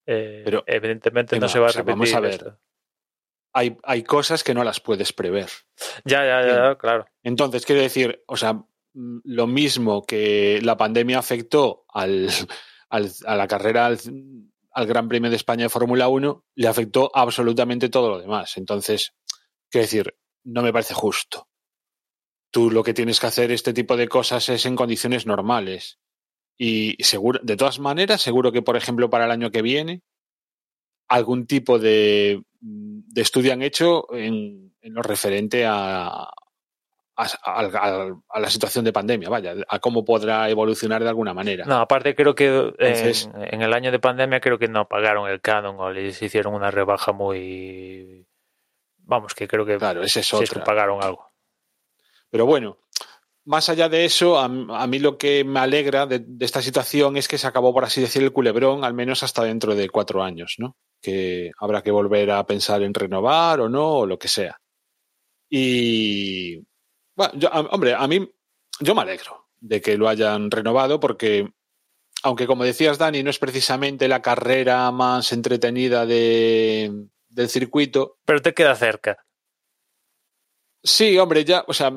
Eh, 0.06 0.42
pero 0.44 0.64
evidentemente 0.66 1.38
no 1.38 1.48
se 1.48 1.58
va 1.58 1.68
a 1.68 1.72
repetir. 1.72 1.92
Vamos 1.92 2.14
a 2.14 2.20
ver. 2.20 2.56
Hay, 3.52 3.76
hay, 3.82 4.02
cosas 4.04 4.44
que 4.44 4.54
no 4.54 4.64
las 4.64 4.80
puedes 4.80 5.12
prever. 5.12 5.48
Ya, 6.04 6.24
ya, 6.24 6.46
ya, 6.46 6.74
claro. 6.76 7.06
Entonces, 7.22 7.66
quiero 7.66 7.82
decir, 7.82 8.22
o 8.26 8.36
sea, 8.36 8.62
lo 8.92 9.46
mismo 9.46 10.04
que 10.04 10.60
la 10.62 10.76
pandemia 10.76 11.18
afectó 11.18 11.84
al, 11.92 12.28
a 12.90 13.36
la 13.36 13.48
carrera 13.48 13.86
al, 13.86 14.86
Gran 14.86 15.08
Premio 15.08 15.30
de 15.30 15.36
España 15.36 15.64
de 15.64 15.68
Fórmula 15.68 16.08
1 16.08 16.44
le 16.54 16.68
afectó 16.68 17.10
absolutamente 17.14 17.88
todo 17.88 18.10
lo 18.10 18.20
demás. 18.20 18.56
Entonces, 18.56 19.14
quiero 19.70 19.84
decir, 19.84 20.14
no 20.44 20.62
me 20.62 20.72
parece 20.72 20.94
justo. 20.94 21.48
Tú 22.50 22.70
lo 22.70 22.82
que 22.82 22.94
tienes 22.94 23.20
que 23.20 23.26
hacer 23.26 23.52
este 23.52 23.72
tipo 23.72 23.96
de 23.96 24.08
cosas 24.08 24.48
es 24.48 24.66
en 24.66 24.76
condiciones 24.76 25.26
normales. 25.26 25.98
Y 26.58 26.96
seguro, 27.02 27.40
de 27.42 27.56
todas 27.56 27.78
maneras, 27.78 28.20
seguro 28.20 28.52
que, 28.52 28.62
por 28.62 28.76
ejemplo, 28.76 29.08
para 29.08 29.24
el 29.24 29.30
año 29.30 29.50
que 29.50 29.62
viene, 29.62 30.02
algún 31.08 31.46
tipo 31.46 31.78
de, 31.78 32.42
de 32.60 33.22
estudio 33.22 33.52
han 33.52 33.62
hecho 33.62 34.12
en, 34.12 34.74
en 34.82 34.94
lo 34.94 35.02
referente 35.02 35.64
a, 35.66 36.28
a, 37.20 38.40
la 38.40 38.50
situación 38.50 38.84
de 38.84 38.92
pandemia, 38.92 39.28
vaya, 39.28 39.54
a 39.68 39.78
cómo 39.78 40.04
podrá 40.04 40.48
evolucionar 40.48 41.02
de 41.02 41.08
alguna 41.08 41.34
manera. 41.34 41.64
No, 41.64 41.76
aparte 41.76 42.14
creo 42.14 42.34
que 42.34 42.72
en, 42.78 43.62
el 43.62 43.72
año 43.72 43.90
de 43.90 43.98
pandemia 43.98 44.40
creo 44.40 44.58
que 44.58 44.68
no 44.68 44.88
pagaron 44.88 45.28
el 45.28 45.40
canon 45.40 45.76
o 45.78 45.90
les 45.90 46.20
hicieron 46.22 46.54
una 46.54 46.70
rebaja 46.70 47.12
muy... 47.12 48.26
Vamos, 48.98 49.34
que 49.34 49.48
creo 49.48 49.66
que 49.66 49.76
claro, 49.76 50.02
ese 50.02 50.20
es 50.20 50.32
pagaron 50.64 51.02
algo. 51.02 51.32
Pero 52.30 52.46
bueno, 52.46 52.78
más 53.44 53.68
allá 53.68 53.88
de 53.88 54.04
eso, 54.04 54.38
a, 54.38 54.48
mí 54.48 54.98
lo 55.00 55.18
que 55.18 55.42
me 55.42 55.58
alegra 55.60 56.06
de, 56.06 56.20
de, 56.20 56.44
esta 56.44 56.62
situación 56.62 57.16
es 57.16 57.26
que 57.26 57.38
se 57.38 57.46
acabó, 57.46 57.72
por 57.72 57.84
así 57.84 58.00
decir, 58.00 58.22
el 58.22 58.32
culebrón, 58.32 58.84
al 58.84 58.94
menos 58.94 59.24
hasta 59.24 59.42
dentro 59.42 59.74
de 59.74 59.88
cuatro 59.88 60.22
años, 60.22 60.54
¿no? 60.58 60.76
Que 61.02 61.50
habrá 61.58 61.82
que 61.82 61.90
volver 61.90 62.30
a 62.30 62.46
pensar 62.46 62.82
en 62.82 62.94
renovar 62.94 63.60
o 63.60 63.68
no, 63.68 63.88
o 63.88 64.06
lo 64.06 64.18
que 64.18 64.28
sea. 64.28 64.60
Y, 65.50 66.62
hombre, 67.70 67.94
a 67.94 68.06
mí 68.06 68.30
yo 68.80 68.94
me 68.94 69.02
alegro 69.02 69.48
de 69.60 69.80
que 69.80 69.96
lo 69.96 70.08
hayan 70.08 70.50
renovado 70.50 71.00
porque, 71.00 71.52
aunque 72.22 72.46
como 72.46 72.64
decías, 72.64 72.98
Dani, 72.98 73.22
no 73.22 73.30
es 73.30 73.38
precisamente 73.38 74.08
la 74.08 74.22
carrera 74.22 74.90
más 74.90 75.32
entretenida 75.32 76.06
de, 76.06 77.08
del 77.28 77.48
circuito. 77.48 78.18
Pero 78.24 78.42
te 78.42 78.54
queda 78.54 78.74
cerca. 78.74 79.24
Sí, 80.82 81.18
hombre, 81.18 81.44
ya, 81.44 81.64
o 81.66 81.74
sea, 81.74 81.92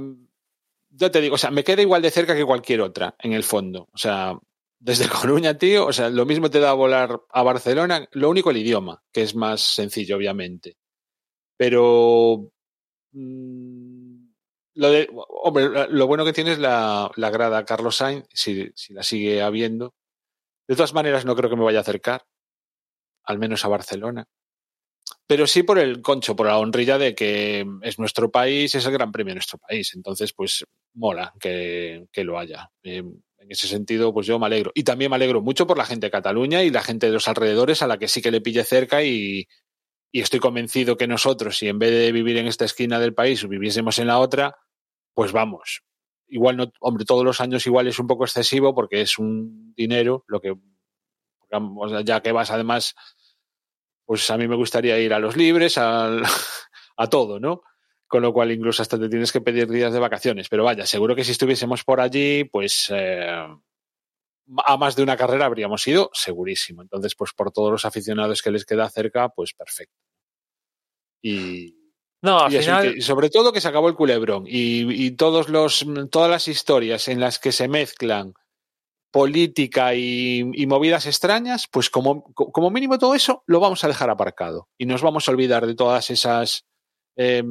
ya 0.89 1.09
te 1.09 1.21
digo, 1.21 1.35
o 1.35 1.37
sea, 1.37 1.51
me 1.51 1.63
queda 1.63 1.81
igual 1.81 2.01
de 2.01 2.11
cerca 2.11 2.35
que 2.35 2.45
cualquier 2.45 2.81
otra, 2.81 3.15
en 3.19 3.33
el 3.33 3.43
fondo. 3.43 3.87
O 3.93 3.97
sea, 3.97 4.37
desde 4.79 5.07
Coruña, 5.09 5.57
tío, 5.57 5.85
o 5.87 5.93
sea, 5.93 6.09
lo 6.09 6.25
mismo 6.25 6.49
te 6.49 6.59
da 6.59 6.73
volar 6.73 7.21
a 7.29 7.43
Barcelona, 7.43 8.07
lo 8.11 8.29
único 8.29 8.51
el 8.51 8.57
idioma, 8.57 9.01
que 9.11 9.21
es 9.23 9.35
más 9.35 9.61
sencillo, 9.61 10.17
obviamente. 10.17 10.77
Pero 11.57 12.51
mm, 13.13 13.92
lo 14.75 14.89
hombre, 15.43 15.87
lo 15.89 16.07
bueno 16.07 16.25
que 16.25 16.33
tiene 16.33 16.53
es 16.53 16.59
la, 16.59 17.11
la 17.15 17.29
grada 17.29 17.65
Carlos 17.65 17.97
Sainz, 17.97 18.25
si, 18.33 18.71
si, 18.75 18.93
la 18.93 19.03
sigue 19.03 19.41
habiendo. 19.41 19.93
De 20.67 20.75
todas 20.75 20.93
maneras, 20.93 21.25
no 21.25 21.35
creo 21.35 21.49
que 21.49 21.55
me 21.55 21.63
vaya 21.63 21.79
a 21.79 21.81
acercar, 21.81 22.25
al 23.23 23.39
menos 23.39 23.65
a 23.65 23.69
Barcelona. 23.69 24.25
Pero 25.27 25.47
sí 25.47 25.63
por 25.63 25.79
el 25.79 26.01
concho, 26.01 26.35
por 26.35 26.47
la 26.47 26.57
honrilla 26.57 26.97
de 26.97 27.15
que 27.15 27.65
es 27.81 27.99
nuestro 27.99 28.31
país, 28.31 28.73
es 28.75 28.85
el 28.85 28.93
gran 28.93 29.11
premio 29.11 29.31
de 29.31 29.35
nuestro 29.35 29.57
país. 29.57 29.93
Entonces, 29.95 30.33
pues 30.33 30.65
mola 30.93 31.33
que, 31.39 32.07
que 32.11 32.23
lo 32.23 32.39
haya. 32.39 32.69
Eh, 32.83 33.03
en 33.43 33.51
ese 33.51 33.67
sentido, 33.67 34.13
pues 34.13 34.25
yo 34.25 34.39
me 34.39 34.45
alegro. 34.45 34.71
Y 34.73 34.83
también 34.83 35.11
me 35.11 35.15
alegro 35.15 35.41
mucho 35.41 35.67
por 35.67 35.77
la 35.77 35.85
gente 35.85 36.07
de 36.07 36.11
Cataluña 36.11 36.63
y 36.63 36.69
la 36.69 36.81
gente 36.81 37.07
de 37.07 37.13
los 37.13 37.27
alrededores 37.27 37.81
a 37.81 37.87
la 37.87 37.97
que 37.97 38.07
sí 38.07 38.21
que 38.21 38.31
le 38.31 38.41
pille 38.41 38.63
cerca 38.63 39.03
y, 39.03 39.47
y 40.15 40.21
estoy 40.21 40.39
convencido 40.39 40.95
que 40.95 41.07
nosotros, 41.07 41.57
si 41.57 41.67
en 41.67 41.79
vez 41.79 41.91
de 41.91 42.11
vivir 42.11 42.37
en 42.37 42.47
esta 42.47 42.65
esquina 42.65 42.99
del 42.99 43.15
país 43.15 43.47
viviésemos 43.47 43.97
en 43.97 44.07
la 44.07 44.19
otra, 44.19 44.55
pues 45.13 45.31
vamos. 45.31 45.83
Igual 46.27 46.57
no, 46.57 46.71
hombre, 46.79 47.05
todos 47.05 47.23
los 47.23 47.41
años 47.41 47.65
igual 47.67 47.87
es 47.87 47.99
un 47.99 48.07
poco 48.07 48.23
excesivo 48.23 48.73
porque 48.73 49.01
es 49.01 49.19
un 49.19 49.73
dinero, 49.75 50.23
lo 50.27 50.39
que, 50.39 50.55
ya 52.05 52.21
que 52.21 52.31
vas 52.31 52.51
además, 52.51 52.95
pues 54.05 54.29
a 54.29 54.37
mí 54.37 54.47
me 54.47 54.55
gustaría 54.55 54.99
ir 54.99 55.13
a 55.13 55.19
los 55.19 55.37
libres, 55.37 55.77
a, 55.77 57.07
todo, 57.09 57.39
¿no? 57.39 57.61
Con 58.07 58.21
lo 58.21 58.33
cual 58.33 58.51
incluso 58.51 58.81
hasta 58.81 58.99
te 58.99 59.09
tienes 59.09 59.31
que 59.31 59.41
pedir 59.41 59.69
días 59.69 59.93
de 59.93 59.99
vacaciones. 59.99 60.49
Pero 60.49 60.63
vaya, 60.63 60.85
seguro 60.85 61.15
que 61.15 61.23
si 61.23 61.31
estuviésemos 61.31 61.83
por 61.83 61.99
allí, 61.99 62.43
pues 62.45 62.91
eh, 62.91 63.47
a 64.65 64.77
más 64.77 64.95
de 64.95 65.03
una 65.03 65.17
carrera 65.17 65.45
habríamos 65.45 65.85
ido, 65.87 66.09
segurísimo. 66.13 66.81
Entonces, 66.81 67.15
pues 67.15 67.33
por 67.33 67.51
todos 67.51 67.71
los 67.71 67.85
aficionados 67.85 68.41
que 68.41 68.51
les 68.51 68.65
queda 68.65 68.89
cerca, 68.89 69.29
pues 69.29 69.53
perfecto. 69.53 69.97
Y, 71.21 71.82
no, 72.23 72.39
al 72.39 72.53
y 72.53 72.59
final... 72.59 72.93
que, 72.95 73.01
sobre 73.01 73.29
todo 73.29 73.51
que 73.51 73.59
se 73.59 73.67
acabó 73.67 73.89
el 73.89 73.95
culebrón 73.95 74.45
y, 74.47 75.05
y, 75.05 75.11
todos 75.11 75.49
los, 75.49 75.85
todas 76.09 76.31
las 76.31 76.47
historias 76.47 77.09
en 77.09 77.19
las 77.19 77.37
que 77.37 77.51
se 77.51 77.67
mezclan 77.67 78.33
política 79.11 79.93
y, 79.93 80.49
y, 80.53 80.65
movidas 80.65 81.05
extrañas, 81.05 81.67
pues 81.69 81.89
como, 81.89 82.23
como 82.33 82.71
mínimo 82.71 82.97
todo 82.97 83.13
eso 83.13 83.43
lo 83.45 83.59
vamos 83.59 83.83
a 83.83 83.89
dejar 83.89 84.09
aparcado 84.09 84.69
y 84.77 84.85
nos 84.85 85.01
vamos 85.01 85.27
a 85.27 85.31
olvidar 85.31 85.67
de 85.67 85.75
todas 85.75 86.09
esas 86.09 86.65
eh, 87.17 87.43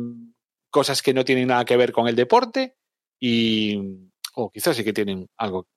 cosas 0.70 1.02
que 1.02 1.12
no 1.12 1.24
tienen 1.24 1.48
nada 1.48 1.66
que 1.66 1.76
ver 1.76 1.92
con 1.92 2.08
el 2.08 2.16
deporte 2.16 2.74
y 3.20 3.78
o 4.34 4.50
quizás 4.50 4.74
sí 4.74 4.84
que 4.84 4.94
tienen 4.94 5.28
algo 5.36 5.68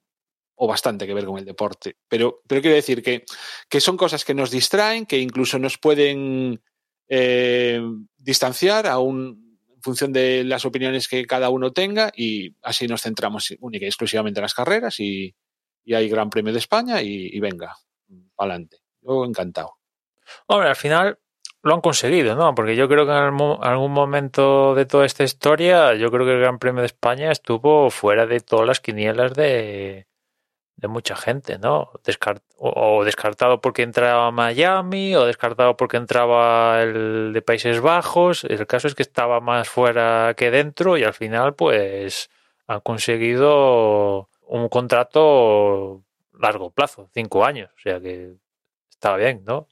o 0.55 0.67
bastante 0.67 1.05
que 1.05 1.13
ver 1.13 1.25
con 1.25 1.37
el 1.37 1.43
deporte. 1.43 1.97
Pero, 2.07 2.41
pero 2.47 2.61
quiero 2.61 2.77
decir 2.77 3.03
que, 3.03 3.25
que 3.67 3.81
son 3.81 3.97
cosas 3.97 4.23
que 4.23 4.33
nos 4.33 4.51
distraen, 4.51 5.05
que 5.05 5.19
incluso 5.19 5.59
nos 5.59 5.77
pueden 5.77 6.63
eh, 7.09 7.81
distanciar 8.25 8.87
aún 8.87 9.57
en 9.73 9.81
función 9.81 10.11
de 10.11 10.43
las 10.43 10.65
opiniones 10.65 11.07
que 11.07 11.25
cada 11.25 11.49
uno 11.49 11.71
tenga 11.71 12.11
y 12.15 12.55
así 12.63 12.87
nos 12.87 13.03
centramos 13.03 13.53
única 13.59 13.85
y 13.85 13.87
exclusivamente 13.87 14.39
en 14.39 14.43
las 14.43 14.55
carreras 14.55 14.99
y, 14.99 15.35
y 15.83 15.93
hay 15.93 16.09
Gran 16.09 16.29
Premio 16.29 16.51
de 16.51 16.59
España 16.59 17.01
y, 17.01 17.29
y 17.31 17.39
venga, 17.39 17.75
para 18.35 18.53
adelante. 18.53 18.79
Yo 19.01 19.23
encantado. 19.23 19.77
Hombre, 20.47 20.69
al 20.69 20.75
final 20.75 21.19
lo 21.61 21.75
han 21.75 21.81
conseguido, 21.81 22.35
¿no? 22.35 22.55
Porque 22.55 22.75
yo 22.75 22.87
creo 22.87 23.05
que 23.05 23.11
en 23.11 23.63
algún 23.63 23.91
momento 23.91 24.73
de 24.73 24.85
toda 24.85 25.05
esta 25.05 25.23
historia, 25.23 25.93
yo 25.93 26.09
creo 26.09 26.25
que 26.25 26.33
el 26.33 26.39
Gran 26.39 26.57
Premio 26.57 26.81
de 26.81 26.87
España 26.87 27.31
estuvo 27.31 27.91
fuera 27.91 28.25
de 28.25 28.39
todas 28.39 28.65
las 28.65 28.79
quinielas 28.79 29.33
de, 29.35 30.07
de 30.77 30.87
mucha 30.87 31.15
gente, 31.15 31.57
¿no? 31.57 31.91
Descart 32.03 32.43
o, 32.57 33.03
descartado 33.03 33.61
porque 33.61 33.83
entraba 33.83 34.31
Miami 34.31 35.15
o 35.15 35.25
descartado 35.25 35.77
porque 35.77 35.97
entraba 35.97 36.81
el 36.81 37.31
de 37.33 37.41
Países 37.41 37.79
Bajos. 37.81 38.43
El 38.43 38.67
caso 38.67 38.87
es 38.87 38.95
que 38.95 39.03
estaba 39.03 39.39
más 39.39 39.69
fuera 39.69 40.33
que 40.35 40.51
dentro 40.51 40.97
y 40.97 41.03
al 41.03 41.13
final 41.13 41.55
pues 41.55 42.29
han 42.67 42.81
conseguido 42.81 44.29
un 44.47 44.69
contrato 44.69 46.03
largo 46.39 46.71
plazo, 46.71 47.09
cinco 47.13 47.45
años, 47.45 47.71
o 47.77 47.79
sea 47.79 47.99
que 48.01 48.33
estaba 48.89 49.17
bien, 49.17 49.43
¿no? 49.45 49.67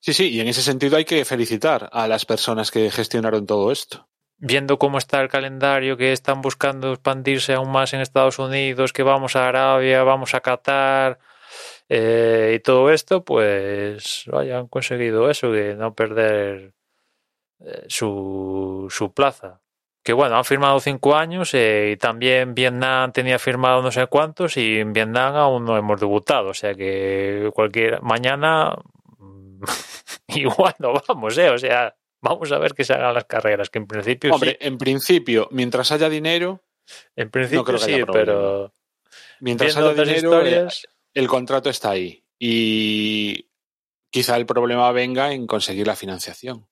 Sí, 0.00 0.14
sí, 0.14 0.30
y 0.30 0.40
en 0.40 0.48
ese 0.48 0.62
sentido 0.62 0.96
hay 0.96 1.04
que 1.04 1.24
felicitar 1.24 1.88
a 1.92 2.08
las 2.08 2.24
personas 2.24 2.70
que 2.70 2.90
gestionaron 2.90 3.46
todo 3.46 3.70
esto 3.70 4.09
viendo 4.40 4.78
cómo 4.78 4.98
está 4.98 5.20
el 5.20 5.28
calendario, 5.28 5.96
que 5.96 6.12
están 6.12 6.40
buscando 6.42 6.92
expandirse 6.92 7.54
aún 7.54 7.70
más 7.70 7.92
en 7.94 8.00
Estados 8.00 8.38
Unidos, 8.38 8.92
que 8.92 9.02
vamos 9.02 9.36
a 9.36 9.48
Arabia, 9.48 10.02
vamos 10.02 10.34
a 10.34 10.40
Qatar 10.40 11.18
eh, 11.88 12.54
y 12.56 12.60
todo 12.60 12.90
esto, 12.90 13.24
pues 13.24 14.24
vaya, 14.26 14.58
han 14.58 14.68
conseguido 14.68 15.30
eso, 15.30 15.52
de 15.52 15.76
no 15.76 15.94
perder 15.94 16.72
eh, 17.60 17.84
su, 17.88 18.86
su 18.90 19.12
plaza. 19.12 19.60
Que 20.02 20.14
bueno, 20.14 20.36
han 20.36 20.44
firmado 20.44 20.80
cinco 20.80 21.14
años 21.14 21.52
eh, 21.52 21.90
y 21.92 21.96
también 21.98 22.54
Vietnam 22.54 23.12
tenía 23.12 23.38
firmado 23.38 23.82
no 23.82 23.92
sé 23.92 24.06
cuántos 24.06 24.56
y 24.56 24.78
en 24.78 24.94
Vietnam 24.94 25.36
aún 25.36 25.64
no 25.66 25.76
hemos 25.76 26.00
debutado, 26.00 26.48
o 26.48 26.54
sea 26.54 26.74
que 26.74 27.50
cualquier 27.54 28.00
mañana 28.02 28.76
igual 30.28 30.74
no 30.78 30.94
vamos, 31.06 31.36
eh, 31.38 31.50
o 31.50 31.58
sea, 31.58 31.94
Vamos 32.22 32.52
a 32.52 32.58
ver 32.58 32.74
que 32.74 32.84
se 32.84 32.92
hagan 32.92 33.14
las 33.14 33.24
carreras, 33.24 33.70
que 33.70 33.78
en 33.78 33.86
principio 33.86 34.34
Hombre, 34.34 34.50
sí. 34.52 34.56
en 34.60 34.78
principio, 34.78 35.48
mientras 35.50 35.90
haya 35.92 36.08
dinero. 36.08 36.62
En 37.16 37.30
principio 37.30 37.60
no 37.60 37.64
creo 37.64 37.78
que 37.78 37.84
sí, 37.84 37.94
haya 37.94 38.06
pero. 38.06 38.72
Mientras 39.40 39.76
haya 39.76 39.92
dinero, 39.92 40.16
historias... 40.16 40.86
el 41.14 41.28
contrato 41.28 41.70
está 41.70 41.90
ahí. 41.90 42.24
Y 42.38 43.48
quizá 44.10 44.36
el 44.36 44.46
problema 44.46 44.90
venga 44.92 45.32
en 45.32 45.46
conseguir 45.46 45.86
la 45.86 45.96
financiación. 45.96 46.66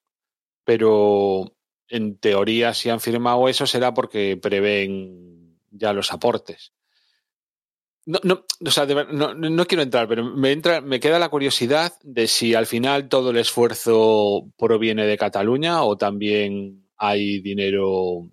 Pero 0.65 1.57
en 1.89 2.19
teoría, 2.19 2.75
si 2.75 2.91
han 2.91 3.01
firmado 3.01 3.49
eso, 3.49 3.67
será 3.67 3.95
porque 3.95 4.37
prevén 4.37 5.59
ya 5.71 5.93
los 5.93 6.13
aportes. 6.13 6.73
No, 8.09 8.21
no, 8.23 8.47
o 8.65 8.71
sea, 8.71 8.87
no, 8.87 9.35
no, 9.35 9.67
quiero 9.67 9.83
entrar, 9.83 10.09
pero 10.09 10.25
me, 10.25 10.53
entra, 10.53 10.81
me 10.81 10.99
queda 10.99 11.19
la 11.19 11.29
curiosidad 11.29 11.93
de 12.03 12.27
si 12.27 12.55
al 12.55 12.65
final 12.65 13.11
todo 13.11 13.33
el 13.33 13.37
esfuerzo 13.37 14.47
proviene 14.57 15.05
de 15.05 15.19
Cataluña 15.19 15.83
o 15.83 15.99
también 15.99 16.89
hay 16.97 17.43
dinero 17.43 18.31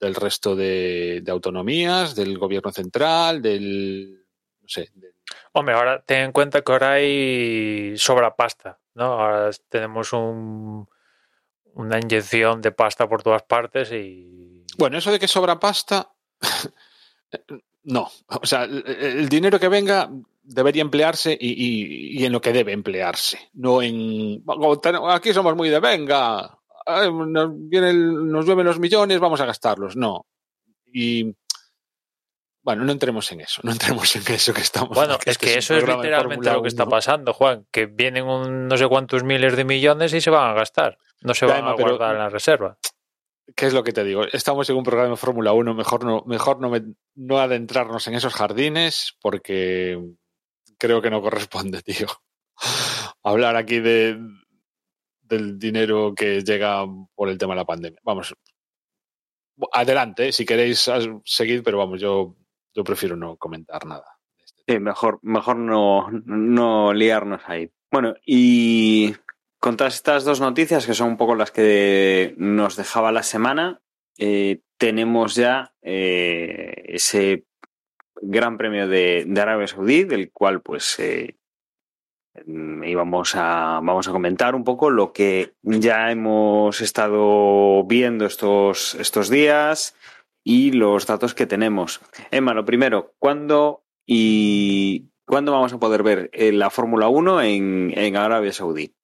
del 0.00 0.16
resto 0.16 0.56
de, 0.56 1.20
de 1.22 1.30
autonomías, 1.30 2.16
del 2.16 2.36
gobierno 2.38 2.72
central, 2.72 3.40
del. 3.40 4.26
No 4.60 4.68
sé. 4.68 4.90
Del... 4.94 5.14
Hombre, 5.52 5.76
ahora 5.76 6.02
ten 6.02 6.24
en 6.24 6.32
cuenta 6.32 6.62
que 6.62 6.72
ahora 6.72 6.94
hay 6.94 7.96
sobra 7.96 8.34
pasta, 8.34 8.80
¿no? 8.94 9.04
Ahora 9.12 9.50
tenemos 9.68 10.12
un, 10.12 10.88
una 11.74 12.00
inyección 12.00 12.60
de 12.60 12.72
pasta 12.72 13.08
por 13.08 13.22
todas 13.22 13.44
partes 13.44 13.92
y. 13.92 14.66
Bueno, 14.76 14.98
eso 14.98 15.12
de 15.12 15.20
que 15.20 15.28
sobra 15.28 15.60
pasta. 15.60 16.10
No, 17.84 18.10
o 18.28 18.46
sea, 18.46 18.64
el 18.64 19.28
dinero 19.28 19.60
que 19.60 19.68
venga 19.68 20.10
debería 20.42 20.82
emplearse 20.82 21.36
y, 21.38 21.52
y, 21.52 22.20
y, 22.20 22.24
en 22.24 22.32
lo 22.32 22.40
que 22.40 22.52
debe 22.52 22.72
emplearse, 22.72 23.38
no 23.54 23.80
en 23.80 24.42
aquí 25.08 25.32
somos 25.32 25.56
muy 25.56 25.70
de 25.70 25.80
venga, 25.80 26.58
nos, 26.86 27.50
vienen, 27.54 28.30
nos 28.30 28.44
llueven 28.44 28.66
los 28.66 28.78
millones, 28.78 29.20
vamos 29.20 29.40
a 29.40 29.46
gastarlos, 29.46 29.96
no. 29.96 30.26
Y 30.86 31.34
bueno, 32.62 32.84
no 32.84 32.92
entremos 32.92 33.30
en 33.32 33.40
eso, 33.40 33.60
no 33.64 33.72
entremos 33.72 34.14
en 34.16 34.34
eso 34.34 34.52
que 34.52 34.60
estamos. 34.60 34.94
Bueno, 34.94 35.18
es 35.24 35.38
que, 35.38 35.46
que 35.46 35.58
eso 35.58 35.76
es 35.76 35.86
literalmente 35.86 36.52
lo 36.52 36.62
que 36.62 36.68
está 36.68 36.86
pasando, 36.86 37.32
Juan, 37.32 37.66
que 37.70 37.86
vienen 37.86 38.24
un 38.24 38.68
no 38.68 38.76
sé 38.76 38.86
cuántos 38.86 39.24
miles 39.24 39.56
de 39.56 39.64
millones 39.64 40.12
y 40.12 40.20
se 40.20 40.30
van 40.30 40.50
a 40.50 40.54
gastar, 40.54 40.98
no 41.22 41.34
se 41.34 41.46
van 41.46 41.64
a 41.64 41.72
guardar 41.72 41.98
pero, 41.98 42.12
en 42.12 42.18
la 42.18 42.28
reserva. 42.28 42.78
¿Qué 43.54 43.66
es 43.66 43.74
lo 43.74 43.84
que 43.84 43.92
te 43.92 44.04
digo? 44.04 44.24
Estamos 44.24 44.68
en 44.70 44.76
un 44.76 44.84
programa 44.84 45.10
de 45.10 45.16
Fórmula 45.16 45.52
1, 45.52 45.74
mejor 45.74 46.04
no, 46.04 46.22
mejor 46.26 46.60
no, 46.60 46.70
me, 46.70 46.82
no 47.14 47.38
adentrarnos 47.38 48.06
en 48.08 48.14
esos 48.14 48.34
jardines 48.34 49.16
porque 49.20 50.00
creo 50.78 51.02
que 51.02 51.10
no 51.10 51.20
corresponde, 51.20 51.82
tío. 51.82 52.06
Hablar 53.22 53.56
aquí 53.56 53.80
de, 53.80 54.18
del 55.22 55.58
dinero 55.58 56.14
que 56.14 56.40
llega 56.40 56.86
por 57.14 57.28
el 57.28 57.38
tema 57.38 57.54
de 57.54 57.60
la 57.60 57.66
pandemia. 57.66 58.00
Vamos, 58.02 58.34
adelante, 59.72 60.32
si 60.32 60.44
queréis 60.46 60.90
seguir, 61.24 61.62
pero 61.62 61.78
vamos, 61.78 62.00
yo, 62.00 62.36
yo 62.72 62.84
prefiero 62.84 63.16
no 63.16 63.36
comentar 63.36 63.84
nada. 63.86 64.06
Sí, 64.66 64.78
mejor, 64.78 65.18
mejor 65.22 65.56
no, 65.56 66.08
no 66.10 66.92
liarnos 66.94 67.42
ahí. 67.46 67.70
Bueno, 67.90 68.14
y 68.24 69.14
con 69.64 69.78
todas 69.78 69.94
estas 69.94 70.24
dos 70.24 70.42
noticias, 70.42 70.84
que 70.84 70.92
son 70.92 71.08
un 71.08 71.16
poco 71.16 71.34
las 71.34 71.50
que 71.50 72.34
nos 72.36 72.76
dejaba 72.76 73.12
la 73.12 73.22
semana, 73.22 73.80
eh, 74.18 74.60
tenemos 74.76 75.36
ya 75.36 75.72
eh, 75.80 76.82
ese 76.84 77.46
gran 78.20 78.58
premio 78.58 78.86
de, 78.86 79.26
Arabia 79.40 79.66
Saudí, 79.66 80.04
del 80.04 80.30
cual 80.32 80.60
pues 80.60 80.98
eh, 80.98 81.38
íbamos 82.44 83.36
a, 83.36 83.80
vamos 83.82 84.06
a 84.06 84.12
comentar 84.12 84.54
un 84.54 84.64
poco 84.64 84.90
lo 84.90 85.14
que 85.14 85.54
ya 85.62 86.10
hemos 86.10 86.82
estado 86.82 87.84
viendo 87.84 88.26
estos, 88.26 88.94
estos 88.96 89.30
días 89.30 89.96
y 90.44 90.72
los 90.72 91.06
datos 91.06 91.32
que 91.32 91.46
tenemos. 91.46 92.02
Emma, 92.30 92.52
lo 92.52 92.66
primero, 92.66 93.14
¿cuándo 93.18 93.82
y 94.04 95.08
cuándo 95.24 95.52
vamos 95.52 95.72
a 95.72 95.78
poder 95.78 96.02
ver 96.02 96.30
la 96.34 96.68
Fórmula 96.68 97.08
1 97.08 97.40
en, 97.40 97.94
en 97.96 98.16
Arabia 98.16 98.52
Saudí? 98.52 98.94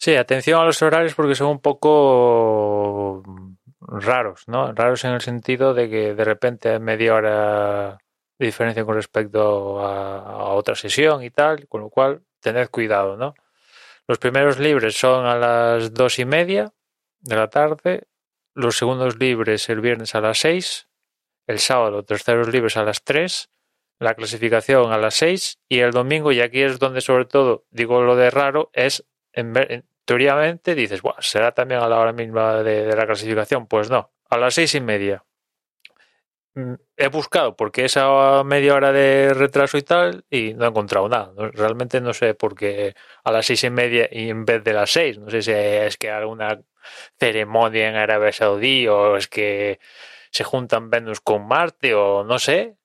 Sí, 0.00 0.14
atención 0.14 0.60
a 0.60 0.64
los 0.64 0.80
horarios 0.80 1.14
porque 1.14 1.34
son 1.34 1.48
un 1.48 1.60
poco 1.60 3.22
raros, 3.80 4.44
¿no? 4.46 4.72
Raros 4.72 5.04
en 5.04 5.12
el 5.12 5.20
sentido 5.20 5.74
de 5.74 5.90
que 5.90 6.14
de 6.14 6.24
repente 6.24 6.70
hay 6.70 6.78
media 6.78 7.14
hora 7.14 7.98
diferencia 8.38 8.84
con 8.84 8.94
respecto 8.94 9.80
a 9.80 10.54
otra 10.54 10.76
sesión 10.76 11.24
y 11.24 11.30
tal, 11.30 11.66
con 11.66 11.80
lo 11.80 11.90
cual 11.90 12.22
tened 12.40 12.68
cuidado, 12.68 13.16
¿no? 13.16 13.34
Los 14.06 14.18
primeros 14.18 14.60
libres 14.60 14.96
son 14.96 15.26
a 15.26 15.36
las 15.36 15.92
dos 15.92 16.20
y 16.20 16.24
media 16.24 16.72
de 17.20 17.36
la 17.36 17.50
tarde, 17.50 18.06
los 18.54 18.78
segundos 18.78 19.18
libres 19.18 19.68
el 19.68 19.80
viernes 19.80 20.14
a 20.14 20.20
las 20.20 20.38
seis, 20.38 20.88
el 21.48 21.58
sábado 21.58 22.04
terceros 22.04 22.48
libres 22.48 22.76
a 22.76 22.84
las 22.84 23.02
tres, 23.02 23.50
la 23.98 24.14
clasificación 24.14 24.92
a 24.92 24.98
las 24.98 25.14
seis 25.14 25.58
y 25.68 25.80
el 25.80 25.90
domingo, 25.90 26.30
y 26.30 26.40
aquí 26.40 26.62
es 26.62 26.78
donde 26.78 27.00
sobre 27.00 27.24
todo 27.24 27.66
digo 27.70 28.02
lo 28.02 28.14
de 28.14 28.30
raro, 28.30 28.70
es 28.72 29.04
en, 29.32 29.56
en 29.56 29.84
teóricamente 30.08 30.74
dices, 30.74 31.02
bueno, 31.02 31.20
será 31.20 31.52
también 31.52 31.82
a 31.82 31.88
la 31.88 31.98
hora 31.98 32.14
misma 32.14 32.62
de, 32.62 32.96
la 32.96 33.04
clasificación. 33.04 33.66
Pues 33.66 33.90
no, 33.90 34.10
a 34.30 34.38
las 34.38 34.54
seis 34.54 34.74
y 34.74 34.80
media 34.80 35.22
mm, 36.54 36.74
he 36.96 37.08
buscado 37.08 37.54
porque 37.56 37.84
esa 37.84 38.42
media 38.42 38.74
hora 38.74 38.90
de 38.90 39.34
retraso 39.34 39.76
y 39.76 39.82
tal 39.82 40.24
y 40.30 40.54
no 40.54 40.64
he 40.64 40.68
encontrado 40.68 41.10
nada. 41.10 41.32
Realmente 41.52 42.00
no 42.00 42.14
sé 42.14 42.32
por 42.32 42.54
qué 42.56 42.94
a 43.22 43.30
las 43.30 43.44
seis 43.44 43.64
y 43.64 43.70
media 43.70 44.08
y 44.10 44.30
en 44.30 44.46
vez 44.46 44.64
de 44.64 44.72
las 44.72 44.90
seis. 44.90 45.18
No 45.18 45.28
sé 45.28 45.42
si 45.42 45.52
es 45.52 45.98
que 45.98 46.10
alguna 46.10 46.62
ceremonia 47.18 47.90
en 47.90 47.96
Arabia 47.96 48.32
Saudí 48.32 48.88
o 48.88 49.18
es 49.18 49.28
que 49.28 49.78
se 50.30 50.44
juntan 50.44 50.88
Venus 50.88 51.20
con 51.20 51.46
Marte 51.46 51.94
o 51.94 52.24
no 52.24 52.38
sé. 52.38 52.77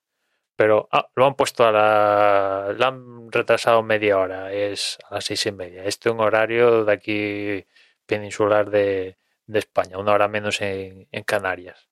Pero 0.55 0.87
ah, 0.91 1.09
lo 1.15 1.25
han 1.25 1.35
puesto 1.35 1.65
a 1.65 1.71
la. 1.71 2.73
Lo 2.77 2.85
han 2.85 3.31
retrasado 3.31 3.81
media 3.81 4.17
hora, 4.17 4.53
es 4.53 4.99
a 5.09 5.15
las 5.15 5.25
seis 5.25 5.45
y 5.47 5.51
media. 5.51 5.83
Este 5.85 6.09
es 6.09 6.13
un 6.13 6.21
horario 6.21 6.85
de 6.85 6.93
aquí 6.93 7.65
peninsular 8.05 8.69
de, 8.69 9.17
de 9.47 9.59
España, 9.59 9.97
una 9.97 10.13
hora 10.13 10.27
menos 10.27 10.61
en, 10.61 11.07
en 11.11 11.23
Canarias. 11.23 11.89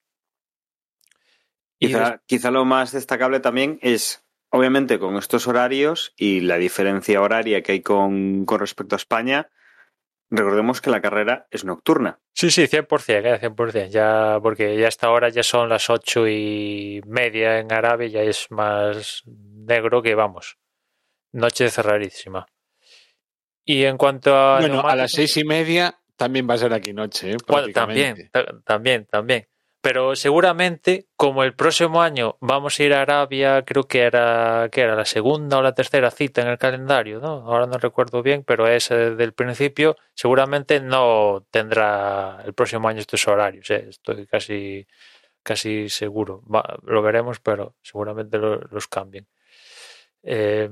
Quizá, 1.79 2.11
des... 2.11 2.19
quizá, 2.27 2.51
lo 2.51 2.63
más 2.63 2.91
destacable 2.91 3.39
también 3.39 3.79
es, 3.81 4.23
obviamente, 4.49 4.99
con 4.99 5.17
estos 5.17 5.47
horarios 5.47 6.13
y 6.15 6.41
la 6.41 6.57
diferencia 6.57 7.21
horaria 7.21 7.63
que 7.63 7.71
hay 7.71 7.81
con, 7.81 8.45
con 8.45 8.59
respecto 8.59 8.95
a 8.95 8.97
España, 8.97 9.49
recordemos 10.31 10.81
que 10.81 10.89
la 10.89 11.01
carrera 11.01 11.47
es 11.51 11.65
nocturna. 11.65 12.19
Sí, 12.33 12.49
sí, 12.49 12.65
100%, 12.67 13.25
eh, 13.25 13.39
100%. 13.39 13.89
Ya, 13.89 14.39
porque 14.41 14.77
ya 14.77 14.87
hasta 14.87 15.07
ahora 15.07 15.29
ya 15.29 15.43
son 15.43 15.69
las 15.69 15.89
ocho 15.89 16.27
y 16.27 17.01
media 17.05 17.59
en 17.59 17.71
Arabia, 17.71 18.07
ya 18.07 18.21
es 18.21 18.49
más 18.49 19.23
negro 19.27 20.01
que 20.01 20.15
vamos. 20.15 20.57
Noche 21.33 21.69
cerradísima. 21.69 22.47
Y 23.63 23.83
en 23.83 23.97
cuanto 23.97 24.35
a. 24.35 24.59
Bueno, 24.59 24.81
a 24.81 24.95
las 24.95 25.11
seis 25.11 25.37
y 25.37 25.43
media 25.43 25.99
también 26.15 26.49
va 26.49 26.55
a 26.55 26.57
ser 26.57 26.73
aquí 26.73 26.93
noche, 26.93 27.31
¿eh? 27.31 27.37
Bueno, 27.47 27.71
también, 27.73 28.29
también, 28.65 29.05
también. 29.05 29.47
Pero 29.81 30.15
seguramente, 30.15 31.07
como 31.15 31.43
el 31.43 31.55
próximo 31.55 32.03
año 32.03 32.37
vamos 32.39 32.79
a 32.79 32.83
ir 32.83 32.93
a 32.93 33.01
Arabia, 33.01 33.63
creo 33.65 33.85
que 33.87 34.01
era, 34.01 34.69
que 34.71 34.81
era 34.81 34.95
la 34.95 35.05
segunda 35.05 35.57
o 35.57 35.63
la 35.63 35.73
tercera 35.73 36.11
cita 36.11 36.41
en 36.43 36.49
el 36.49 36.59
calendario, 36.59 37.19
¿no? 37.19 37.29
Ahora 37.51 37.65
no 37.65 37.79
recuerdo 37.79 38.21
bien, 38.21 38.43
pero 38.43 38.67
es 38.67 38.89
desde 38.89 39.23
el 39.23 39.33
principio, 39.33 39.97
seguramente 40.13 40.79
no 40.79 41.47
tendrá 41.49 42.43
el 42.45 42.53
próximo 42.53 42.87
año 42.89 42.99
estos 42.99 43.27
horarios, 43.27 43.71
¿eh? 43.71 43.87
estoy 43.89 44.27
casi, 44.27 44.87
casi 45.41 45.89
seguro. 45.89 46.43
Lo 46.83 47.01
veremos, 47.01 47.39
pero 47.39 47.75
seguramente 47.81 48.37
lo, 48.37 48.57
los 48.57 48.87
cambien. 48.87 49.27
Eh, 50.21 50.69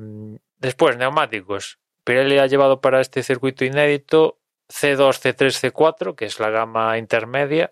después, 0.57 0.97
neumáticos. 0.97 1.79
Pirelli 2.03 2.37
ha 2.37 2.45
llevado 2.47 2.79
para 2.81 3.01
este 3.01 3.23
circuito 3.23 3.65
inédito 3.65 4.39
C2, 4.69 5.19
C3, 5.19 5.71
C4, 5.71 6.15
que 6.15 6.25
es 6.25 6.39
la 6.39 6.51
gama 6.51 6.97
intermedia 6.99 7.71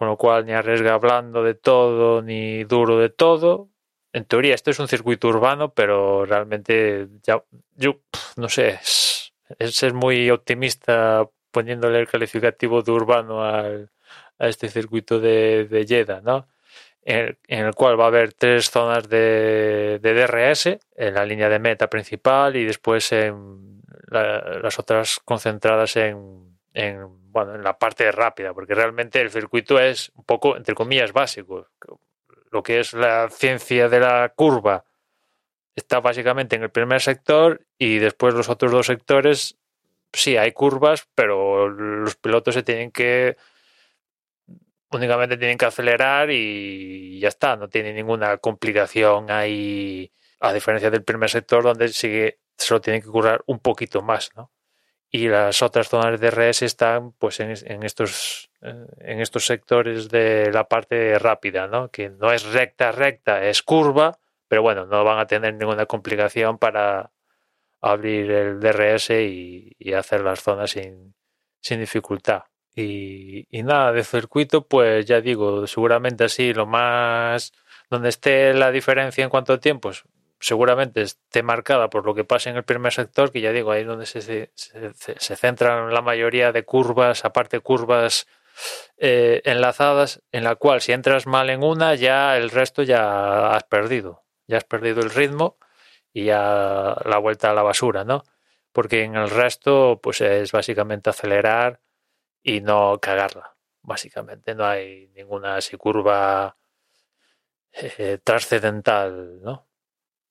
con 0.00 0.08
lo 0.08 0.16
cual 0.16 0.46
ni 0.46 0.52
arriesga 0.52 0.96
blando 0.96 1.42
de 1.44 1.52
todo 1.52 2.22
ni 2.22 2.64
duro 2.64 2.96
de 2.98 3.10
todo. 3.10 3.68
En 4.14 4.24
teoría 4.24 4.54
esto 4.54 4.70
es 4.70 4.78
un 4.78 4.88
circuito 4.88 5.28
urbano, 5.28 5.74
pero 5.74 6.24
realmente 6.24 7.06
ya, 7.22 7.44
yo 7.76 8.00
no 8.36 8.48
sé, 8.48 8.78
es, 8.80 9.34
es 9.58 9.74
ser 9.74 9.92
muy 9.92 10.30
optimista 10.30 11.28
poniéndole 11.50 12.00
el 12.00 12.08
calificativo 12.08 12.80
de 12.80 12.92
urbano 12.92 13.44
al, 13.44 13.90
a 14.38 14.48
este 14.48 14.70
circuito 14.70 15.20
de, 15.20 15.66
de 15.66 15.86
Jeddah, 15.86 16.22
¿no? 16.22 16.48
En 17.02 17.16
el, 17.18 17.38
en 17.46 17.66
el, 17.66 17.74
cual 17.74 18.00
va 18.00 18.04
a 18.04 18.08
haber 18.08 18.32
tres 18.32 18.70
zonas 18.70 19.06
de, 19.06 19.98
de, 20.00 20.14
DRS, 20.14 20.78
en 20.96 21.14
la 21.14 21.26
línea 21.26 21.50
de 21.50 21.58
meta 21.58 21.90
principal 21.90 22.56
y 22.56 22.64
después 22.64 23.12
en 23.12 23.82
la, 24.08 24.60
las 24.62 24.78
otras 24.78 25.20
concentradas 25.22 25.94
en, 25.96 26.49
en 26.72 27.20
bueno, 27.32 27.54
en 27.54 27.62
la 27.62 27.78
parte 27.78 28.10
rápida, 28.10 28.52
porque 28.54 28.74
realmente 28.74 29.20
el 29.20 29.30
circuito 29.30 29.78
es 29.78 30.10
un 30.14 30.24
poco, 30.24 30.56
entre 30.56 30.74
comillas, 30.74 31.12
básico. 31.12 31.68
Lo 32.50 32.62
que 32.62 32.80
es 32.80 32.92
la 32.92 33.28
ciencia 33.30 33.88
de 33.88 34.00
la 34.00 34.32
curva 34.34 34.84
está 35.74 36.00
básicamente 36.00 36.56
en 36.56 36.64
el 36.64 36.70
primer 36.70 37.00
sector 37.00 37.64
y 37.78 37.98
después 37.98 38.34
los 38.34 38.48
otros 38.48 38.72
dos 38.72 38.86
sectores, 38.86 39.56
sí, 40.12 40.36
hay 40.36 40.52
curvas, 40.52 41.08
pero 41.14 41.68
los 41.68 42.16
pilotos 42.16 42.54
se 42.54 42.62
tienen 42.62 42.90
que 42.90 43.36
únicamente 44.92 45.36
tienen 45.36 45.56
que 45.56 45.66
acelerar 45.66 46.30
y 46.32 47.20
ya 47.20 47.28
está, 47.28 47.56
no 47.56 47.68
tiene 47.68 47.92
ninguna 47.92 48.38
complicación 48.38 49.30
ahí, 49.30 50.12
a 50.40 50.52
diferencia 50.52 50.90
del 50.90 51.04
primer 51.04 51.30
sector 51.30 51.62
donde 51.62 51.88
sigue, 51.88 52.40
solo 52.56 52.80
tienen 52.80 53.02
que 53.02 53.08
currar 53.08 53.42
un 53.46 53.60
poquito 53.60 54.02
más, 54.02 54.30
¿no? 54.34 54.50
Y 55.10 55.28
las 55.28 55.62
otras 55.62 55.88
zonas 55.88 56.20
de 56.20 56.30
DRS 56.30 56.62
están 56.62 57.12
pues 57.12 57.40
en, 57.40 57.54
en, 57.64 57.82
estos 57.82 58.50
en 58.60 59.20
estos 59.20 59.44
sectores 59.44 60.08
de 60.08 60.52
la 60.52 60.68
parte 60.68 61.18
rápida, 61.18 61.66
¿no? 61.66 61.90
Que 61.90 62.10
no 62.10 62.32
es 62.32 62.44
recta 62.44 62.92
recta, 62.92 63.44
es 63.44 63.62
curva, 63.62 64.18
pero 64.46 64.62
bueno, 64.62 64.86
no 64.86 65.02
van 65.04 65.18
a 65.18 65.26
tener 65.26 65.54
ninguna 65.54 65.86
complicación 65.86 66.58
para 66.58 67.10
abrir 67.80 68.30
el 68.30 68.60
DRS 68.60 69.10
y, 69.10 69.74
y 69.78 69.92
hacer 69.94 70.20
las 70.20 70.42
zonas 70.42 70.72
sin, 70.72 71.14
sin 71.60 71.80
dificultad. 71.80 72.44
Y, 72.74 73.46
y, 73.50 73.62
nada, 73.62 73.92
de 73.92 74.04
circuito, 74.04 74.66
pues 74.66 75.06
ya 75.06 75.20
digo, 75.20 75.66
seguramente 75.66 76.24
así 76.24 76.52
lo 76.54 76.66
más 76.66 77.52
donde 77.90 78.10
esté 78.10 78.54
la 78.54 78.70
diferencia 78.70 79.24
en 79.24 79.30
cuanto 79.30 79.54
a 79.54 79.60
tiempos, 79.60 80.04
seguramente 80.40 81.02
esté 81.02 81.42
marcada 81.42 81.90
por 81.90 82.04
lo 82.06 82.14
que 82.14 82.24
pasa 82.24 82.50
en 82.50 82.56
el 82.56 82.64
primer 82.64 82.92
sector, 82.92 83.30
que 83.30 83.40
ya 83.40 83.52
digo, 83.52 83.70
ahí 83.70 83.82
es 83.82 83.86
donde 83.86 84.06
se, 84.06 84.20
se, 84.22 84.50
se 84.94 85.36
centran 85.36 85.92
la 85.92 86.02
mayoría 86.02 86.50
de 86.52 86.64
curvas, 86.64 87.24
aparte 87.24 87.60
curvas 87.60 88.26
eh, 88.96 89.42
enlazadas, 89.44 90.22
en 90.32 90.44
la 90.44 90.56
cual 90.56 90.80
si 90.80 90.92
entras 90.92 91.26
mal 91.26 91.50
en 91.50 91.62
una, 91.62 91.94
ya 91.94 92.36
el 92.36 92.50
resto 92.50 92.82
ya 92.82 93.52
has 93.52 93.64
perdido, 93.64 94.24
ya 94.46 94.58
has 94.58 94.64
perdido 94.64 95.00
el 95.00 95.10
ritmo 95.10 95.58
y 96.12 96.26
ya 96.26 96.96
la 97.04 97.18
vuelta 97.18 97.50
a 97.50 97.54
la 97.54 97.62
basura, 97.62 98.04
¿no? 98.04 98.22
Porque 98.72 99.04
en 99.04 99.16
el 99.16 99.30
resto, 99.30 100.00
pues 100.02 100.20
es 100.20 100.52
básicamente 100.52 101.10
acelerar 101.10 101.80
y 102.42 102.60
no 102.60 102.98
cagarla, 103.00 103.56
básicamente. 103.82 104.54
No 104.54 104.66
hay 104.66 105.08
ninguna 105.14 105.58
curva 105.78 106.56
eh, 107.72 108.18
trascendental, 108.22 109.40
¿no? 109.42 109.69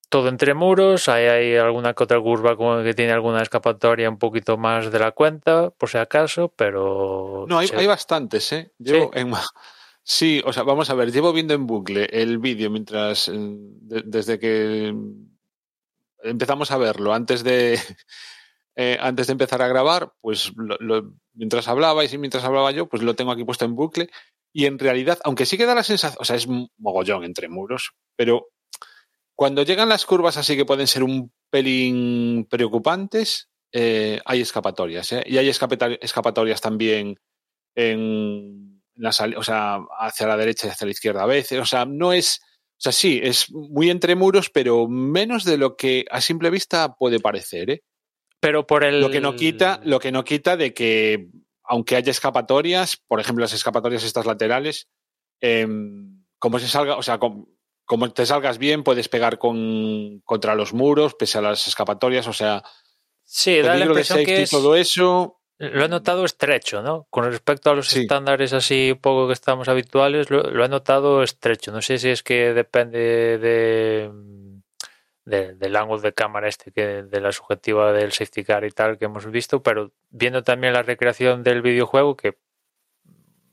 Todo 0.09 0.27
entre 0.27 0.55
muros, 0.55 1.07
hay, 1.07 1.25
hay 1.25 1.55
alguna 1.55 1.93
que 1.93 2.03
otra 2.03 2.19
curva 2.19 2.57
como 2.57 2.83
que 2.83 2.95
tiene 2.95 3.11
alguna 3.11 3.43
escapatoria 3.43 4.09
un 4.09 4.17
poquito 4.17 4.57
más 4.57 4.91
de 4.91 4.99
la 4.99 5.11
cuenta, 5.11 5.69
por 5.69 5.87
si 5.87 5.99
acaso, 5.99 6.51
pero... 6.55 7.45
No, 7.47 7.59
hay, 7.59 7.67
sí. 7.67 7.75
hay 7.77 7.85
bastantes, 7.85 8.51
¿eh? 8.51 8.71
Llevo 8.79 9.11
¿Sí? 9.13 9.19
En... 9.19 9.33
sí, 10.03 10.41
o 10.43 10.51
sea, 10.51 10.63
vamos 10.63 10.89
a 10.89 10.95
ver, 10.95 11.11
llevo 11.11 11.31
viendo 11.31 11.53
en 11.53 11.67
bucle 11.67 12.09
el 12.11 12.39
vídeo 12.39 12.71
mientras, 12.71 13.27
eh, 13.27 13.33
de, 13.35 14.01
desde 14.03 14.39
que 14.39 14.95
empezamos 16.23 16.71
a 16.71 16.77
verlo, 16.77 17.13
antes 17.13 17.43
de, 17.43 17.79
eh, 18.75 18.97
antes 18.99 19.27
de 19.27 19.33
empezar 19.33 19.61
a 19.61 19.67
grabar, 19.67 20.11
pues 20.21 20.51
lo, 20.55 20.75
lo, 20.79 21.13
mientras 21.33 21.67
hablabais 21.67 22.11
y 22.13 22.17
mientras 22.17 22.43
hablaba 22.43 22.71
yo, 22.71 22.89
pues 22.89 23.03
lo 23.03 23.15
tengo 23.15 23.31
aquí 23.31 23.43
puesto 23.43 23.65
en 23.65 23.75
bucle. 23.75 24.09
Y 24.51 24.65
en 24.65 24.79
realidad, 24.79 25.19
aunque 25.23 25.45
sí 25.45 25.59
que 25.59 25.67
da 25.67 25.75
la 25.75 25.83
sensación, 25.83 26.19
o 26.19 26.25
sea, 26.25 26.35
es 26.35 26.47
mogollón 26.79 27.23
entre 27.23 27.47
muros, 27.49 27.91
pero 28.15 28.47
cuando 29.39 29.63
llegan 29.63 29.87
las 29.87 30.05
curvas 30.05 30.35
así 30.35 30.57
que 30.57 30.65
pueden 30.65 30.85
ser 30.85 31.01
un 31.01 31.31
pelín 31.49 32.45
preocupantes, 32.49 33.49
eh, 33.71 34.19
hay 34.25 34.41
escapatorias. 34.41 35.13
¿eh? 35.13 35.23
Y 35.25 35.37
hay 35.37 35.47
escapatorias 35.47 36.59
también 36.59 37.17
en 37.73 38.81
la 38.95 39.11
o 39.37 39.43
sea, 39.43 39.79
hacia 39.97 40.27
la 40.27 40.35
derecha 40.35 40.67
y 40.67 40.71
hacia 40.71 40.83
la 40.83 40.91
izquierda 40.91 41.23
a 41.23 41.25
veces. 41.25 41.57
O 41.57 41.65
sea, 41.65 41.85
no 41.85 42.11
es. 42.11 42.41
O 42.43 42.81
sea, 42.81 42.91
sí, 42.91 43.21
es 43.23 43.49
muy 43.49 43.89
entre 43.89 44.15
muros, 44.15 44.49
pero 44.49 44.89
menos 44.89 45.45
de 45.45 45.55
lo 45.55 45.77
que 45.77 46.03
a 46.11 46.19
simple 46.19 46.49
vista 46.49 46.95
puede 46.97 47.21
parecer, 47.21 47.69
¿eh? 47.69 47.83
Pero 48.41 48.67
por 48.67 48.83
el. 48.83 48.99
Lo 48.99 49.09
que 49.09 49.21
no 49.21 49.37
quita, 49.37 49.79
lo 49.85 50.01
que 50.01 50.11
no 50.11 50.25
quita 50.25 50.57
de 50.57 50.73
que, 50.73 51.29
aunque 51.63 51.95
haya 51.95 52.11
escapatorias, 52.11 52.97
por 53.07 53.21
ejemplo, 53.21 53.43
las 53.43 53.53
escapatorias 53.53 54.03
estas 54.03 54.25
laterales, 54.25 54.89
eh, 55.39 55.65
como 56.39 56.59
se 56.59 56.67
salga, 56.67 56.97
o 56.97 57.03
sea, 57.03 57.19
como 57.89 58.11
te 58.11 58.27
salgas 58.27 58.59
bien, 58.59 58.83
puedes 58.83 59.09
pegar 59.09 59.39
con, 59.39 60.19
contra 60.23 60.53
los 60.53 60.73
muros, 60.75 61.15
pese 61.15 61.39
a 61.39 61.41
las 61.41 61.67
escapatorias, 61.67 62.27
o 62.27 62.33
sea, 62.33 62.61
sí, 63.23 63.59
da 63.63 63.73
la 63.75 63.85
impresión 63.85 64.23
que 64.23 64.43
es... 64.43 64.51
todo 64.51 64.75
eso. 64.75 65.37
Lo 65.57 65.83
he 65.83 65.89
notado 65.89 66.23
estrecho, 66.23 66.83
¿no? 66.83 67.07
Con 67.09 67.23
respecto 67.25 67.71
a 67.71 67.73
los 67.73 67.87
Sí. 67.89 68.01
estándares 68.01 68.53
así 68.53 68.93
poco 69.01 69.25
que 69.25 69.33
estamos 69.33 69.67
habituales, 69.69 70.29
lo, 70.29 70.43
lo 70.43 70.63
he 70.63 70.69
notado 70.69 71.23
estrecho. 71.23 71.71
No 71.71 71.81
sé 71.81 71.97
si 71.97 72.09
es 72.09 72.21
que 72.21 72.53
depende 72.53 73.39
de, 73.39 74.11
de- 75.25 75.55
del 75.55 75.75
ángulo 75.75 75.99
de 75.99 76.13
cámara 76.13 76.47
este, 76.47 76.71
que 76.71 77.03
de 77.03 77.21
la 77.21 77.31
subjetiva 77.31 77.91
del 77.91 78.11
safety 78.13 78.43
car 78.43 78.65
y 78.65 78.71
tal 78.71 78.99
que 78.99 79.05
hemos 79.05 79.25
visto, 79.31 79.63
pero 79.63 79.91
viendo 80.11 80.43
también 80.43 80.73
la 80.73 80.83
recreación 80.83 81.41
del 81.43 81.63
videojuego, 81.63 82.15
que 82.15 82.37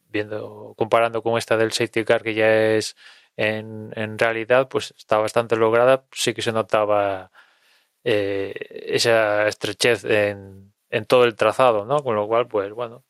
viendo, 0.09 0.75
comparando 0.77 1.22
con 1.22 1.38
esta 1.38 1.57
del 1.57 1.72
safety 1.72 2.05
car 2.05 2.22
que 2.22 2.35
ya 2.35 2.49
es 2.77 2.96
en, 3.37 3.92
en 3.96 4.18
realidad, 4.18 4.68
pues 4.68 4.94
está 4.96 5.18
bastante 5.18 5.57
lograda, 5.57 6.05
sí 6.12 6.35
que 6.35 6.42
se 6.42 6.53
notaba 6.53 7.31
eh, 8.05 8.55
esa 8.87 9.46
estrechez 9.49 10.05
en, 10.05 10.72
en 10.90 11.05
todo 11.07 11.25
el 11.25 11.37
trazado, 11.37 11.85
¿no? 11.85 12.03
Con 12.03 12.16
lo 12.16 12.27
cual, 12.27 12.49
pues 12.49 12.72
bueno, 12.72 13.05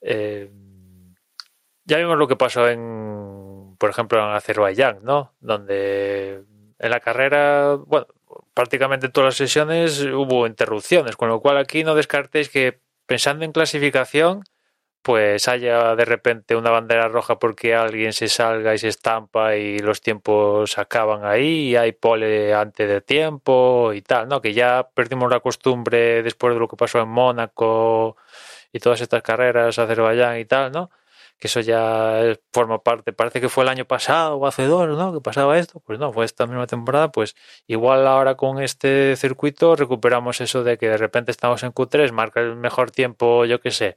eh, 0.00 0.50
ya 1.84 1.98
vimos 1.98 2.16
lo 2.16 2.28
que 2.28 2.36
pasó 2.36 2.68
en, 2.68 3.76
por 3.78 3.90
ejemplo, 3.90 4.18
en 4.18 4.34
Azerbaiyán, 4.34 5.00
¿no? 5.02 5.34
Donde 5.40 6.44
en 6.78 6.90
la 6.90 7.00
carrera, 7.00 7.76
bueno, 7.76 8.06
prácticamente 8.54 9.08
todas 9.08 9.28
las 9.28 9.36
sesiones 9.36 10.00
hubo 10.02 10.46
interrupciones, 10.46 11.16
con 11.16 11.28
lo 11.28 11.40
cual 11.40 11.58
aquí 11.58 11.84
no 11.84 11.94
descartéis 11.94 12.48
que 12.48 12.80
pensando 13.06 13.44
en 13.44 13.52
clasificación, 13.52 14.44
pues 15.02 15.48
haya 15.48 15.96
de 15.96 16.04
repente 16.04 16.56
una 16.56 16.70
bandera 16.70 17.08
roja 17.08 17.38
porque 17.38 17.74
alguien 17.74 18.12
se 18.12 18.28
salga 18.28 18.74
y 18.74 18.78
se 18.78 18.88
estampa 18.88 19.56
y 19.56 19.78
los 19.80 20.00
tiempos 20.00 20.78
acaban 20.78 21.24
ahí 21.24 21.70
y 21.70 21.76
hay 21.76 21.92
pole 21.92 22.54
antes 22.54 22.88
de 22.88 23.00
tiempo 23.00 23.92
y 23.94 24.02
tal, 24.02 24.28
¿no? 24.28 24.40
Que 24.40 24.54
ya 24.54 24.88
perdimos 24.94 25.30
la 25.30 25.40
costumbre 25.40 26.22
después 26.22 26.54
de 26.54 26.60
lo 26.60 26.68
que 26.68 26.76
pasó 26.76 27.00
en 27.00 27.08
Mónaco 27.08 28.16
y 28.72 28.78
todas 28.80 29.00
estas 29.00 29.22
carreras, 29.22 29.78
Azerbaiyán 29.78 30.38
y 30.38 30.44
tal, 30.44 30.72
¿no? 30.72 30.90
Que 31.38 31.48
eso 31.48 31.60
ya 31.60 32.36
forma 32.52 32.82
parte, 32.82 33.12
parece 33.12 33.40
que 33.40 33.48
fue 33.48 33.64
el 33.64 33.70
año 33.70 33.84
pasado 33.84 34.36
o 34.36 34.46
hace 34.46 34.64
dos, 34.66 34.88
¿no? 34.88 35.12
Que 35.12 35.20
pasaba 35.20 35.58
esto, 35.58 35.80
pues 35.80 35.98
no, 35.98 36.12
fue 36.12 36.24
esta 36.24 36.46
misma 36.46 36.66
temporada, 36.68 37.10
pues 37.10 37.34
igual 37.66 38.06
ahora 38.06 38.36
con 38.36 38.62
este 38.62 39.16
circuito 39.16 39.74
recuperamos 39.76 40.40
eso 40.40 40.62
de 40.64 40.78
que 40.78 40.88
de 40.88 40.96
repente 40.98 41.32
estamos 41.32 41.62
en 41.64 41.72
Q3, 41.72 42.12
marca 42.12 42.40
el 42.40 42.56
mejor 42.56 42.92
tiempo, 42.92 43.44
yo 43.44 43.60
qué 43.60 43.72
sé, 43.72 43.96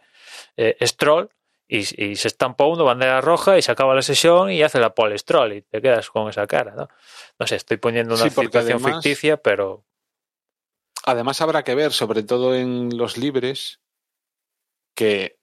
eh, 0.57 0.75
Stroll 0.81 1.29
y, 1.67 1.79
y 2.03 2.15
se 2.15 2.27
estampa 2.27 2.65
uno, 2.65 2.83
bandera 2.85 3.21
roja 3.21 3.57
y 3.57 3.61
se 3.61 3.71
acaba 3.71 3.95
la 3.95 4.01
sesión 4.01 4.51
y 4.51 4.61
hace 4.63 4.79
la 4.79 4.93
pole 4.93 5.17
Stroll 5.17 5.53
y 5.53 5.61
te 5.63 5.81
quedas 5.81 6.09
con 6.11 6.29
esa 6.29 6.45
cara, 6.47 6.75
¿no? 6.75 6.87
No 7.39 7.47
sé, 7.47 7.55
estoy 7.55 7.77
poniendo 7.77 8.13
una 8.15 8.23
Sí, 8.23 8.29
situación 8.29 8.79
además- 8.83 9.03
ficticia, 9.03 9.37
pero 9.37 9.83
Además 11.07 11.39
habrá 11.41 11.63
que 11.63 11.75
ver, 11.75 11.91
sobre 11.91 12.23
todo 12.23 12.55
en 12.55 12.97
los 12.97 13.15
libres, 13.17 13.79
que 14.95 15.37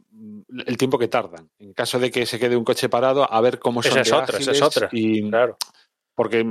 el 0.67 0.77
tiempo 0.77 0.99
que 0.99 1.07
tardan. 1.07 1.51
En 1.61 1.73
caso 1.73 2.01
de 2.01 2.11
que 2.11 2.27
se 2.27 2.41
quede 2.41 2.57
un 2.57 2.65
coche 2.65 2.89
parado, 2.89 3.33
a 3.33 3.41
ver 3.41 3.61
cómo 3.61 3.81
son 3.83 3.93
esa 3.93 4.01
es 4.01 4.13
otra, 4.13 4.39
esa 4.39 4.51
es 4.51 4.61
otra. 4.63 4.89
y 4.91 5.29
Claro. 5.31 5.57
porque 6.17 6.45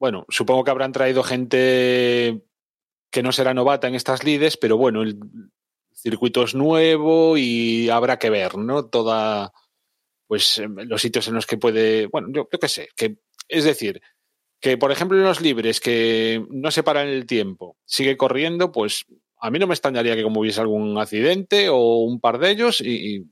bueno, 0.00 0.24
supongo 0.30 0.64
que 0.64 0.70
habrán 0.70 0.92
traído 0.92 1.22
gente 1.22 2.40
que 3.12 3.22
no 3.22 3.32
será 3.32 3.52
novata 3.54 3.86
en 3.86 3.94
estas 3.96 4.24
lides, 4.24 4.56
pero 4.56 4.76
bueno, 4.78 5.02
el 5.02 5.18
circuito 6.04 6.44
es 6.44 6.54
nuevo 6.54 7.36
y 7.36 7.88
habrá 7.88 8.18
que 8.18 8.30
ver, 8.30 8.56
¿no? 8.58 8.86
Toda 8.86 9.52
pues 10.26 10.58
em, 10.58 10.74
los 10.86 11.00
sitios 11.00 11.26
en 11.28 11.34
los 11.34 11.46
que 11.46 11.56
puede, 11.56 12.06
bueno, 12.06 12.28
yo, 12.30 12.46
yo 12.50 12.58
qué 12.58 12.68
sé, 12.68 12.88
que 12.94 13.16
es 13.48 13.64
decir, 13.64 14.00
que 14.60 14.76
por 14.76 14.92
ejemplo 14.92 15.16
en 15.18 15.24
los 15.24 15.40
libres 15.40 15.80
que 15.80 16.44
no 16.50 16.70
se 16.70 16.82
paran 16.82 17.08
el 17.08 17.26
tiempo, 17.26 17.76
sigue 17.86 18.16
corriendo, 18.16 18.70
pues 18.70 19.06
a 19.38 19.50
mí 19.50 19.58
no 19.58 19.66
me 19.66 19.74
extrañaría 19.74 20.14
que 20.14 20.22
como 20.22 20.40
hubiese 20.40 20.60
algún 20.60 20.98
accidente 20.98 21.68
o 21.68 21.98
un 21.98 22.20
par 22.20 22.38
de 22.38 22.50
ellos 22.50 22.80
y, 22.80 23.16
y 23.16 23.24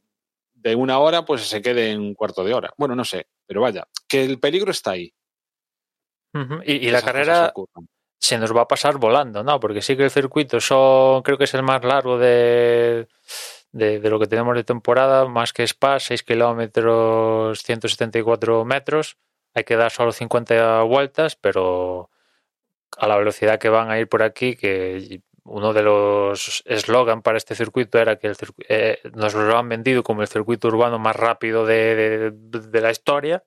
de 0.55 0.75
una 0.75 0.99
hora 0.99 1.25
pues 1.25 1.43
se 1.43 1.61
quede 1.61 1.91
en 1.91 2.01
un 2.01 2.15
cuarto 2.15 2.45
de 2.45 2.55
hora. 2.55 2.73
Bueno, 2.79 2.95
no 2.95 3.05
sé, 3.05 3.27
pero 3.47 3.61
vaya, 3.61 3.87
que 4.09 4.25
el 4.25 4.39
peligro 4.41 4.71
está 4.71 4.93
ahí. 4.93 5.13
Y, 6.65 6.89
y 6.89 6.91
la 6.91 7.03
carrera. 7.03 7.53
Se 8.23 8.39
nos 8.39 8.55
va 8.57 8.63
a 8.63 8.69
pasar 8.69 8.99
volando, 8.99 9.43
¿no? 9.43 9.59
Porque 9.61 9.83
sí 9.83 9.97
que 9.97 10.05
el 10.05 10.11
circuito 10.11 10.61
son, 10.61 11.23
creo 11.23 11.37
que 11.39 11.45
es 11.45 11.55
el 11.55 11.65
más 11.65 11.83
largo 11.85 12.19
de, 12.19 13.09
de, 13.73 13.99
lo 14.11 14.21
que 14.21 14.29
tenemos 14.29 14.55
de 14.55 14.63
temporada, 14.65 15.27
más 15.27 15.53
que 15.53 15.65
Spa, 15.65 15.99
6 15.99 16.23
kilómetros, 16.23 17.63
174 17.63 18.65
metros. 18.65 19.19
Hay 19.55 19.65
que 19.65 19.77
dar 19.77 19.91
solo 19.91 20.13
50 20.13 20.83
vueltas, 20.83 21.35
pero 21.37 22.11
a 22.97 23.09
la 23.09 23.17
velocidad 23.17 23.59
que 23.59 23.69
van 23.71 23.91
a 23.91 23.99
ir 23.99 24.09
por 24.09 24.23
aquí, 24.23 24.55
que 24.57 25.21
uno 25.45 25.73
de 25.73 25.83
los 25.83 26.63
eslogan 26.67 27.23
para 27.23 27.39
este 27.39 27.57
circuito 27.57 27.99
era 27.99 28.17
que 28.17 28.29
el 28.29 28.37
eh, 28.69 29.01
nos 29.15 29.35
lo 29.35 29.59
han 29.59 29.69
vendido 29.69 30.05
como 30.05 30.23
el 30.23 30.29
circuito 30.29 30.69
urbano 30.69 31.01
más 31.01 31.17
rápido 31.17 31.67
de, 31.67 32.31
de- 32.31 32.61
de 32.61 32.81
la 32.81 32.93
historia, 32.93 33.43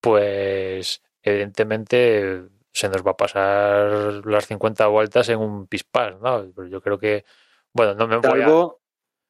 pues 0.00 1.02
evidentemente 1.22 2.44
se 2.78 2.88
nos 2.88 3.04
va 3.04 3.10
a 3.10 3.16
pasar 3.16 4.24
las 4.24 4.46
50 4.46 4.86
vueltas 4.86 5.28
en 5.30 5.40
un 5.40 5.66
pispás, 5.66 6.14
¿no? 6.20 6.46
Pero 6.54 6.68
yo 6.68 6.80
creo 6.80 6.96
que, 6.98 7.24
bueno, 7.72 7.94
no 7.94 8.06
me 8.06 8.18
voy 8.18 8.40
a... 8.40 8.44
Salvo, 8.44 8.80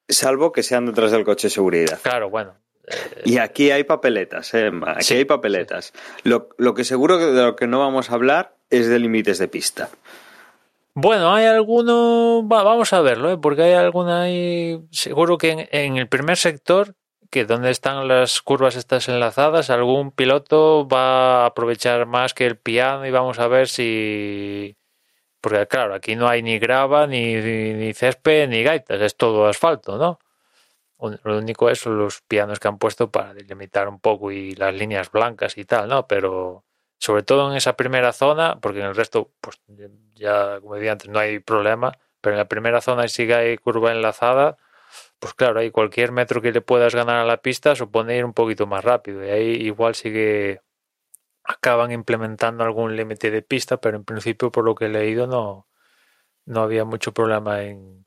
salvo 0.06 0.52
que 0.52 0.62
sean 0.62 0.84
detrás 0.84 1.10
del 1.12 1.24
coche 1.24 1.46
de 1.46 1.52
seguridad. 1.52 1.98
Claro, 2.02 2.28
bueno. 2.28 2.56
eh, 2.86 3.22
Y 3.24 3.38
aquí 3.38 3.70
hay 3.70 3.84
papeletas, 3.84 4.52
¿eh? 4.52 4.66
Emma, 4.66 4.92
Aquí 4.92 5.04
Sí, 5.04 5.14
hay 5.14 5.24
papeletas. 5.24 5.94
Lo, 6.24 6.50
lo 6.58 6.74
que 6.74 6.84
seguro 6.84 7.16
que 7.18 7.24
de 7.24 7.42
lo 7.42 7.56
que 7.56 7.66
no 7.66 7.78
vamos 7.78 8.10
a 8.10 8.14
hablar 8.14 8.54
es 8.68 8.86
de 8.86 8.98
límites 8.98 9.38
de 9.38 9.48
pista. 9.48 9.88
Bueno, 10.92 11.32
hay 11.32 11.46
alguno, 11.46 12.46
va, 12.46 12.64
vamos 12.64 12.92
a 12.92 13.00
verlo, 13.00 13.30
¿eh? 13.30 13.38
porque 13.40 13.62
hay 13.62 13.72
alguna 13.72 14.22
ahí, 14.22 14.78
seguro 14.90 15.38
que 15.38 15.50
en, 15.52 15.68
en 15.70 15.96
el 15.96 16.08
primer 16.08 16.36
sector, 16.36 16.96
que 17.30 17.44
donde 17.44 17.70
están 17.70 18.08
las 18.08 18.42
curvas 18.42 18.76
estas 18.76 19.08
enlazadas, 19.08 19.70
algún 19.70 20.12
piloto 20.12 20.88
va 20.88 21.42
a 21.44 21.46
aprovechar 21.46 22.06
más 22.06 22.34
que 22.34 22.46
el 22.46 22.56
piano 22.58 23.06
y 23.06 23.10
vamos 23.10 23.38
a 23.38 23.48
ver 23.48 23.68
si, 23.68 24.76
porque 25.40 25.66
claro, 25.66 25.94
aquí 25.94 26.16
no 26.16 26.28
hay 26.28 26.42
ni 26.42 26.58
grava, 26.58 27.06
ni, 27.06 27.34
ni, 27.36 27.74
ni 27.74 27.94
césped, 27.94 28.48
ni 28.48 28.62
gaitas, 28.62 29.00
es 29.00 29.16
todo 29.16 29.46
asfalto, 29.46 29.98
¿no? 29.98 30.18
Lo 31.22 31.38
único 31.38 31.70
es 31.70 31.86
los 31.86 32.22
pianos 32.22 32.58
que 32.58 32.68
han 32.68 32.78
puesto 32.78 33.10
para 33.10 33.32
delimitar 33.32 33.88
un 33.88 34.00
poco 34.00 34.32
y 34.32 34.54
las 34.56 34.74
líneas 34.74 35.12
blancas 35.12 35.56
y 35.56 35.64
tal, 35.64 35.88
¿no? 35.88 36.08
Pero 36.08 36.64
sobre 36.98 37.22
todo 37.22 37.50
en 37.50 37.56
esa 37.56 37.74
primera 37.76 38.12
zona, 38.12 38.58
porque 38.60 38.80
en 38.80 38.86
el 38.86 38.96
resto, 38.96 39.30
pues 39.40 39.60
ya, 40.14 40.60
como 40.60 40.74
decía 40.74 40.92
antes, 40.92 41.08
no 41.08 41.20
hay 41.20 41.38
problema, 41.38 41.96
pero 42.20 42.34
en 42.34 42.38
la 42.38 42.48
primera 42.48 42.80
zona 42.80 43.06
sí 43.08 43.26
que 43.26 43.34
hay 43.34 43.58
curva 43.58 43.92
enlazada, 43.92 44.56
pues 45.18 45.34
claro, 45.34 45.60
ahí 45.60 45.70
cualquier 45.70 46.12
metro 46.12 46.40
que 46.42 46.52
le 46.52 46.60
puedas 46.60 46.94
ganar 46.94 47.16
a 47.16 47.24
la 47.24 47.42
pista 47.42 47.74
supone 47.74 48.16
ir 48.16 48.24
un 48.24 48.34
poquito 48.34 48.66
más 48.66 48.84
rápido, 48.84 49.24
y 49.24 49.30
ahí 49.30 49.50
igual 49.66 49.94
sí 49.94 50.12
que 50.12 50.60
acaban 51.44 51.92
implementando 51.92 52.62
algún 52.64 52.94
límite 52.96 53.30
de 53.30 53.42
pista, 53.42 53.80
pero 53.80 53.96
en 53.96 54.04
principio, 54.04 54.52
por 54.52 54.64
lo 54.64 54.74
que 54.74 54.86
he 54.86 54.88
leído, 54.90 55.26
no, 55.26 55.66
no 56.44 56.62
había 56.62 56.84
mucho 56.84 57.12
problema 57.14 57.62
en, 57.62 58.06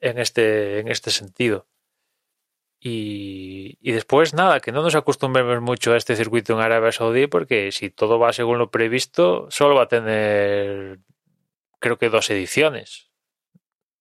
en, 0.00 0.18
este, 0.18 0.78
en 0.80 0.88
este 0.88 1.10
sentido. 1.10 1.66
Y, 2.80 3.76
y 3.80 3.92
después, 3.92 4.34
nada, 4.34 4.60
que 4.60 4.70
no 4.70 4.82
nos 4.82 4.94
acostumbremos 4.94 5.60
mucho 5.60 5.92
a 5.92 5.96
este 5.96 6.14
circuito 6.14 6.52
en 6.52 6.60
Arabia 6.60 6.92
Saudí, 6.92 7.26
porque 7.26 7.72
si 7.72 7.90
todo 7.90 8.20
va 8.20 8.32
según 8.32 8.58
lo 8.58 8.70
previsto, 8.70 9.48
solo 9.50 9.74
va 9.74 9.82
a 9.82 9.88
tener, 9.88 11.00
creo 11.80 11.98
que 11.98 12.08
dos 12.08 12.30
ediciones. 12.30 13.10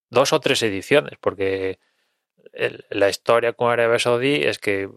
Dos 0.10 0.32
o 0.34 0.40
tres 0.40 0.62
ediciones, 0.62 1.18
porque 1.20 1.80
la 2.90 3.10
historia 3.10 3.54
con 3.54 3.72
Arabia 3.72 4.00
Saudí 4.00 4.36
es 4.44 4.60
que 4.60 4.90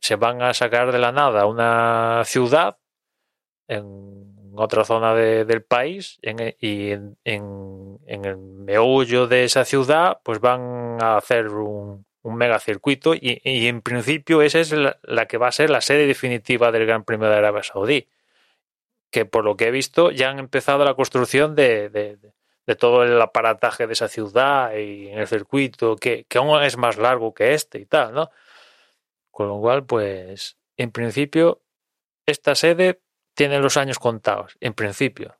se 0.00 0.16
van 0.16 0.42
a 0.42 0.54
sacar 0.54 0.92
de 0.92 0.98
la 0.98 1.12
nada 1.12 1.46
una 1.46 2.22
ciudad 2.24 2.78
en 3.68 4.52
otra 4.56 4.84
zona 4.84 5.14
de- 5.14 5.44
del 5.44 5.62
país 5.62 6.18
y 6.22 6.90
en, 6.92 7.16
el 8.04 8.36
meollo 8.36 9.26
de 9.26 9.44
esa 9.44 9.64
ciudad 9.64 10.18
pues 10.22 10.40
van 10.40 10.98
a 11.00 11.16
hacer 11.16 11.48
un, 11.48 12.04
un 12.22 12.34
megacircuito 12.36 13.14
y, 13.14 13.40
en 13.44 13.80
principio 13.82 14.42
esa 14.42 14.60
es 14.60 14.72
la, 14.72 15.26
que 15.26 15.38
va 15.38 15.48
a 15.48 15.52
ser 15.52 15.70
la 15.70 15.80
sede 15.80 16.06
definitiva 16.06 16.70
del 16.70 16.86
Gran 16.86 17.04
Premio 17.04 17.28
de 17.28 17.36
Arabia 17.36 17.62
Saudí 17.62 18.06
que 19.10 19.24
por 19.24 19.44
lo 19.44 19.56
que 19.56 19.68
he 19.68 19.70
visto 19.70 20.10
ya 20.10 20.30
han 20.30 20.38
empezado 20.38 20.84
la 20.84 20.94
construcción 20.94 21.54
de- 21.54 21.88
de 22.66 22.76
todo 22.76 23.04
el 23.04 23.20
aparataje 23.20 23.86
de 23.86 23.92
esa 23.92 24.08
ciudad 24.08 24.74
y 24.74 25.08
en 25.08 25.18
el 25.18 25.26
circuito 25.26 25.96
que, 25.96 26.24
que 26.28 26.38
aún 26.38 26.62
es 26.62 26.76
más 26.76 26.96
largo 26.96 27.34
que 27.34 27.54
este 27.54 27.78
y 27.78 27.86
tal, 27.86 28.14
¿no? 28.14 28.30
Con 29.30 29.48
lo 29.48 29.58
cual, 29.60 29.84
pues, 29.84 30.56
en 30.76 30.92
principio, 30.92 31.62
esta 32.26 32.54
sede 32.54 33.00
tiene 33.34 33.58
los 33.58 33.76
años 33.76 33.98
contados, 33.98 34.56
en 34.60 34.74
principio. 34.74 35.36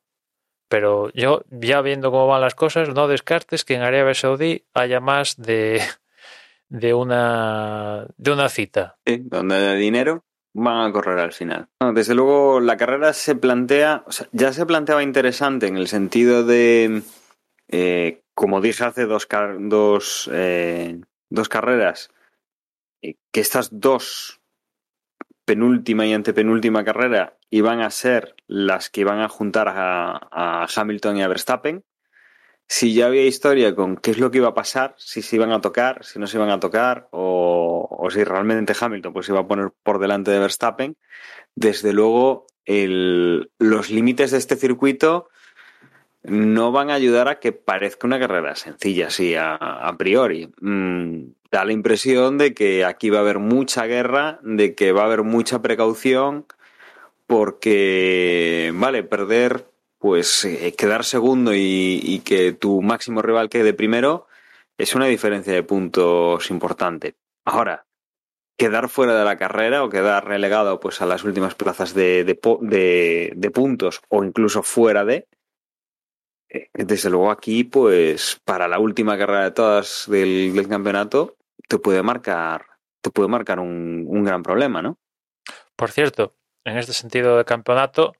Pero 0.68 1.10
yo, 1.12 1.44
ya 1.50 1.80
viendo 1.80 2.10
cómo 2.10 2.26
van 2.26 2.40
las 2.40 2.54
cosas, 2.54 2.88
no 2.88 3.06
descartes 3.08 3.64
que 3.64 3.74
en 3.74 3.82
Arabia 3.82 4.14
Saudí 4.14 4.64
haya 4.74 5.00
más 5.00 5.36
de, 5.36 5.80
de, 6.68 6.94
una, 6.94 8.06
de 8.16 8.30
una 8.32 8.48
cita. 8.48 8.98
Sí, 9.06 9.18
donde 9.22 9.56
de 9.56 9.76
dinero 9.76 10.24
van 10.54 10.88
a 10.88 10.92
correr 10.92 11.18
al 11.18 11.32
final. 11.32 11.68
Desde 11.92 12.14
luego, 12.14 12.60
la 12.60 12.76
carrera 12.76 13.12
se 13.12 13.34
plantea, 13.34 14.04
o 14.06 14.12
sea, 14.12 14.28
ya 14.32 14.52
se 14.52 14.64
planteaba 14.64 15.02
interesante 15.02 15.66
en 15.66 15.76
el 15.76 15.88
sentido 15.88 16.44
de 16.44 17.02
eh, 17.68 18.22
como 18.34 18.60
dije 18.60 18.84
hace 18.84 19.06
dos, 19.06 19.26
dos, 19.60 20.30
eh, 20.32 21.00
dos 21.30 21.48
carreras, 21.48 22.10
eh, 23.02 23.14
que 23.32 23.40
estas 23.40 23.80
dos 23.80 24.40
penúltima 25.44 26.06
y 26.06 26.12
antepenúltima 26.12 26.84
carrera 26.84 27.36
iban 27.50 27.80
a 27.80 27.90
ser 27.90 28.34
las 28.46 28.90
que 28.90 29.02
iban 29.02 29.20
a 29.20 29.28
juntar 29.28 29.68
a, 29.68 30.66
Hamilton 30.74 31.18
y 31.18 31.22
a 31.22 31.28
Verstappen. 31.28 31.84
Si 32.66 32.94
ya 32.94 33.06
había 33.06 33.24
historia 33.24 33.74
con 33.74 33.96
qué 33.96 34.10
es 34.10 34.18
lo 34.18 34.30
que 34.30 34.38
iba 34.38 34.48
a 34.48 34.54
pasar, 34.54 34.94
si 34.98 35.22
se 35.22 35.36
iban 35.36 35.52
a 35.52 35.60
tocar, 35.60 36.04
si 36.04 36.18
no 36.18 36.26
se 36.26 36.38
iban 36.38 36.50
a 36.50 36.60
tocar, 36.60 37.08
o, 37.10 38.08
si 38.10 38.24
realmente 38.24 38.74
Hamilton 38.78 39.12
pues 39.12 39.28
iba 39.28 39.40
a 39.40 39.46
poner 39.46 39.70
por 39.82 39.98
delante 39.98 40.30
de 40.30 40.38
Verstappen, 40.38 40.96
desde 41.54 41.92
luego 41.92 42.46
los 42.66 43.90
límites 43.90 44.30
de 44.30 44.38
este 44.38 44.56
circuito 44.56 45.28
no 46.22 46.72
van 46.72 46.90
a 46.90 46.94
ayudar 46.94 47.28
a 47.28 47.38
que 47.38 47.52
parezca 47.52 48.06
una 48.06 48.18
carrera 48.18 48.56
sencilla, 48.56 49.08
así 49.08 49.34
a, 49.34 49.54
a 49.54 49.96
priori. 49.98 50.50
Mm, 50.60 51.24
da 51.50 51.64
la 51.66 51.72
impresión 51.72 52.38
de 52.38 52.54
que 52.54 52.84
aquí 52.84 53.10
va 53.10 53.18
a 53.18 53.20
haber 53.20 53.38
mucha 53.38 53.86
guerra, 53.86 54.40
de 54.42 54.74
que 54.74 54.92
va 54.92 55.02
a 55.02 55.04
haber 55.04 55.22
mucha 55.22 55.60
precaución, 55.60 56.46
porque, 57.26 58.72
vale, 58.74 59.02
perder, 59.02 59.66
pues 60.04 60.44
eh, 60.44 60.74
quedar 60.76 61.02
segundo 61.02 61.52
y, 61.54 62.20
que 62.26 62.52
tu 62.52 62.82
máximo 62.82 63.22
rival 63.22 63.48
quede 63.48 63.72
primero 63.72 64.26
es 64.76 64.94
una 64.94 65.06
diferencia 65.06 65.54
de 65.54 65.62
puntos 65.62 66.50
importante. 66.50 67.14
Ahora, 67.46 67.86
quedar 68.58 68.90
fuera 68.90 69.18
de 69.18 69.24
la 69.24 69.38
carrera 69.38 69.82
o 69.82 69.88
quedar 69.88 70.26
relegado 70.26 70.78
pues 70.78 71.00
a 71.00 71.06
las 71.06 71.24
últimas 71.24 71.54
plazas 71.54 71.94
de, 71.94 72.22
de, 72.22 73.50
puntos 73.50 74.02
o 74.10 74.22
incluso 74.22 74.62
fuera 74.62 75.06
de, 75.06 75.26
eh, 76.50 76.68
desde 76.74 77.08
luego 77.08 77.30
aquí, 77.30 77.64
pues 77.64 78.42
para 78.44 78.68
la 78.68 78.80
última 78.80 79.16
carrera 79.16 79.44
de 79.44 79.52
todas 79.52 80.04
del, 80.06 80.52
del 80.54 80.68
campeonato, 80.68 81.38
te 81.66 81.78
puede 81.78 82.02
marcar, 82.02 82.66
te 83.00 83.08
puede 83.08 83.30
marcar 83.30 83.58
un, 83.58 84.04
un, 84.06 84.22
gran 84.22 84.42
problema, 84.42 84.82
¿no? 84.82 84.98
Por 85.76 85.90
cierto, 85.90 86.34
en 86.66 86.76
este 86.76 86.92
sentido 86.92 87.38
de 87.38 87.46
campeonato, 87.46 88.12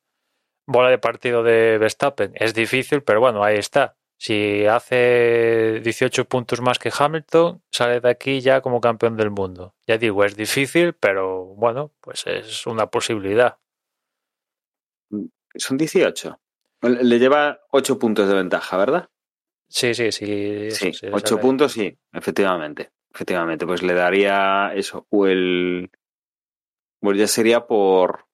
bola 0.67 0.91
de 0.91 0.99
partido 0.99 1.43
de 1.43 1.79
Verstappen 1.79 2.33
es 2.35 2.55
difícil, 2.55 3.03
pero 3.03 3.21
bueno, 3.21 3.45
ahí 3.45 3.57
está. 3.57 3.97
Si 4.17 4.65
hace 4.67 5.81
18 5.83 6.25
puntos 6.27 6.61
más 6.61 6.79
que 6.79 6.93
Hamilton, 6.97 7.63
sale 7.71 8.01
de 8.01 8.09
aquí 8.09 8.41
ya 8.41 8.61
como 8.61 8.81
campeón 8.81 9.17
del 9.17 9.31
mundo. 9.31 9.75
Ya 9.87 9.99
digo, 9.99 10.25
es 10.25 10.37
difícil, 10.37 10.95
pero 10.95 11.45
bueno, 11.57 11.93
pues 12.01 12.27
es 12.27 12.67
una 12.67 12.87
posibilidad. 12.87 13.59
Son 15.57 15.77
18. 15.77 16.41
Le 16.83 17.19
lleva 17.19 17.61
8 17.71 17.99
puntos 17.99 18.29
de 18.29 18.35
ventaja, 18.35 18.77
¿verdad? 18.77 19.11
Sí, 19.69 19.95
sí, 19.95 20.13
sí. 20.13 20.71
Sí, 20.71 20.93
8 21.13 21.41
puntos, 21.41 21.73
sí, 21.73 21.99
efectivamente. 22.13 22.93
Efectivamente, 23.13 23.67
pues 23.67 23.83
le 23.83 23.95
daría 23.95 24.73
eso, 24.75 25.07
o 25.11 25.27
el. 25.27 25.91
Pues 27.01 27.19
ya 27.19 27.27
sería 27.27 27.67
por, 27.67 28.27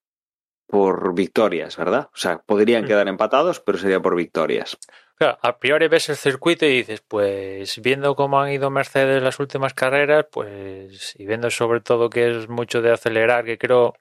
por 0.71 1.15
victorias, 1.15 1.77
¿verdad? 1.77 2.09
O 2.15 2.17
sea, 2.17 2.39
podrían 2.39 2.87
quedar 2.87 3.09
empatados, 3.09 3.61
pero 3.61 3.79
sería 3.79 4.01
por 4.01 4.17
victorias. 4.17 4.79
Claro, 5.17 5.39
a 5.43 5.59
priori 5.59 5.89
ves 5.89 6.09
el 6.09 6.17
circuito 6.17 6.65
y 6.65 6.71
dices, 6.71 7.03
pues 7.07 7.81
viendo 7.83 8.15
cómo 8.17 8.41
han 8.41 8.53
ido 8.53 8.71
Mercedes 8.71 9.23
las 9.23 9.39
últimas 9.39 9.75
carreras, 9.75 10.27
pues 10.33 11.15
y 11.19 11.27
viendo 11.27 11.51
sobre 11.51 11.81
todo 11.81 12.09
que 12.09 12.31
es 12.31 12.49
mucho 12.49 12.81
de 12.81 12.93
acelerar, 12.93 13.45
que 13.45 13.59
creo, 13.59 13.93